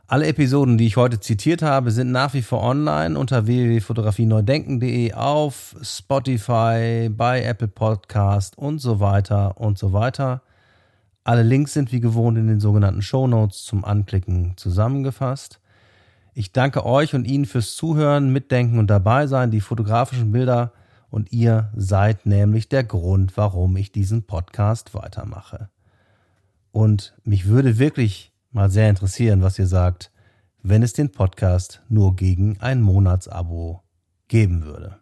Alle 0.08 0.28
Episoden, 0.28 0.78
die 0.78 0.88
ich 0.88 0.98
heute 0.98 1.22
zitiert 1.22 1.62
habe, 1.62 1.92
sind 1.92 2.12
nach 2.12 2.34
wie 2.34 2.42
vor 2.42 2.64
online 2.64 3.18
unter 3.18 3.46
www.fotografieneudenken.de 3.46 5.14
auf 5.14 5.76
Spotify, 5.82 7.10
bei 7.10 7.44
Apple 7.44 7.70
Podcast 7.70 8.58
und 8.58 8.80
so 8.80 9.00
weiter 9.00 9.58
und 9.58 9.78
so 9.78 9.94
weiter. 9.94 10.42
Alle 11.28 11.44
Links 11.44 11.74
sind 11.74 11.92
wie 11.92 12.00
gewohnt 12.00 12.38
in 12.38 12.48
den 12.48 12.62
sogenannten 12.62 13.02
Show 13.02 13.28
Notes 13.28 13.66
zum 13.66 13.84
Anklicken 13.84 14.54
zusammengefasst. 14.56 15.60
Ich 16.34 16.54
danke 16.54 16.86
euch 16.86 17.14
und 17.16 17.26
Ihnen 17.26 17.44
fürs 17.44 17.76
Zuhören, 17.76 18.32
Mitdenken 18.32 18.80
und 18.80 18.88
dabei 18.88 19.28
sein. 19.28 19.52
Die 19.52 19.60
fotografischen 19.60 20.32
Bilder 20.32 20.72
und 21.10 21.34
ihr 21.34 21.70
seid 21.76 22.26
nämlich 22.26 22.70
der 22.70 22.86
Grund, 22.86 23.36
warum 23.36 23.76
ich 23.76 23.92
diesen 23.92 24.24
Podcast 24.24 24.94
weitermache. 24.94 25.68
Und 26.72 27.14
mich 27.26 27.46
würde 27.46 27.78
wirklich 27.78 28.32
mal 28.52 28.70
sehr 28.70 28.90
interessieren, 28.90 29.42
was 29.42 29.60
ihr 29.60 29.68
sagt, 29.68 30.14
wenn 30.64 30.82
es 30.82 30.94
den 30.94 31.12
Podcast 31.12 31.84
nur 31.90 32.16
gegen 32.16 32.58
ein 32.62 32.82
Monatsabo 32.82 33.84
geben 34.30 34.64
würde. 34.64 34.98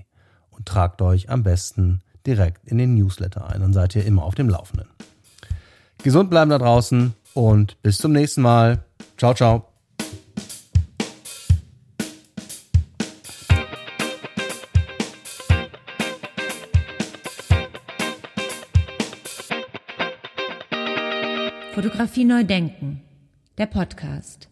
und 0.50 0.66
tragt 0.66 1.02
euch 1.02 1.28
am 1.28 1.42
besten 1.42 2.00
direkt 2.26 2.66
in 2.66 2.78
den 2.78 2.94
Newsletter 2.94 3.50
ein, 3.50 3.60
dann 3.60 3.74
seid 3.74 3.94
ihr 3.94 4.06
immer 4.06 4.24
auf 4.24 4.34
dem 4.34 4.48
Laufenden. 4.48 4.88
Gesund 6.02 6.30
bleiben 6.30 6.50
da 6.50 6.56
draußen 6.56 7.12
und 7.34 7.82
bis 7.82 7.98
zum 7.98 8.12
nächsten 8.12 8.40
Mal. 8.40 8.78
Ciao, 9.18 9.34
ciao. 9.34 9.71
Fotografie 21.92 22.24
neu 22.24 22.42
denken. 22.42 23.02
Der 23.58 23.66
Podcast. 23.66 24.51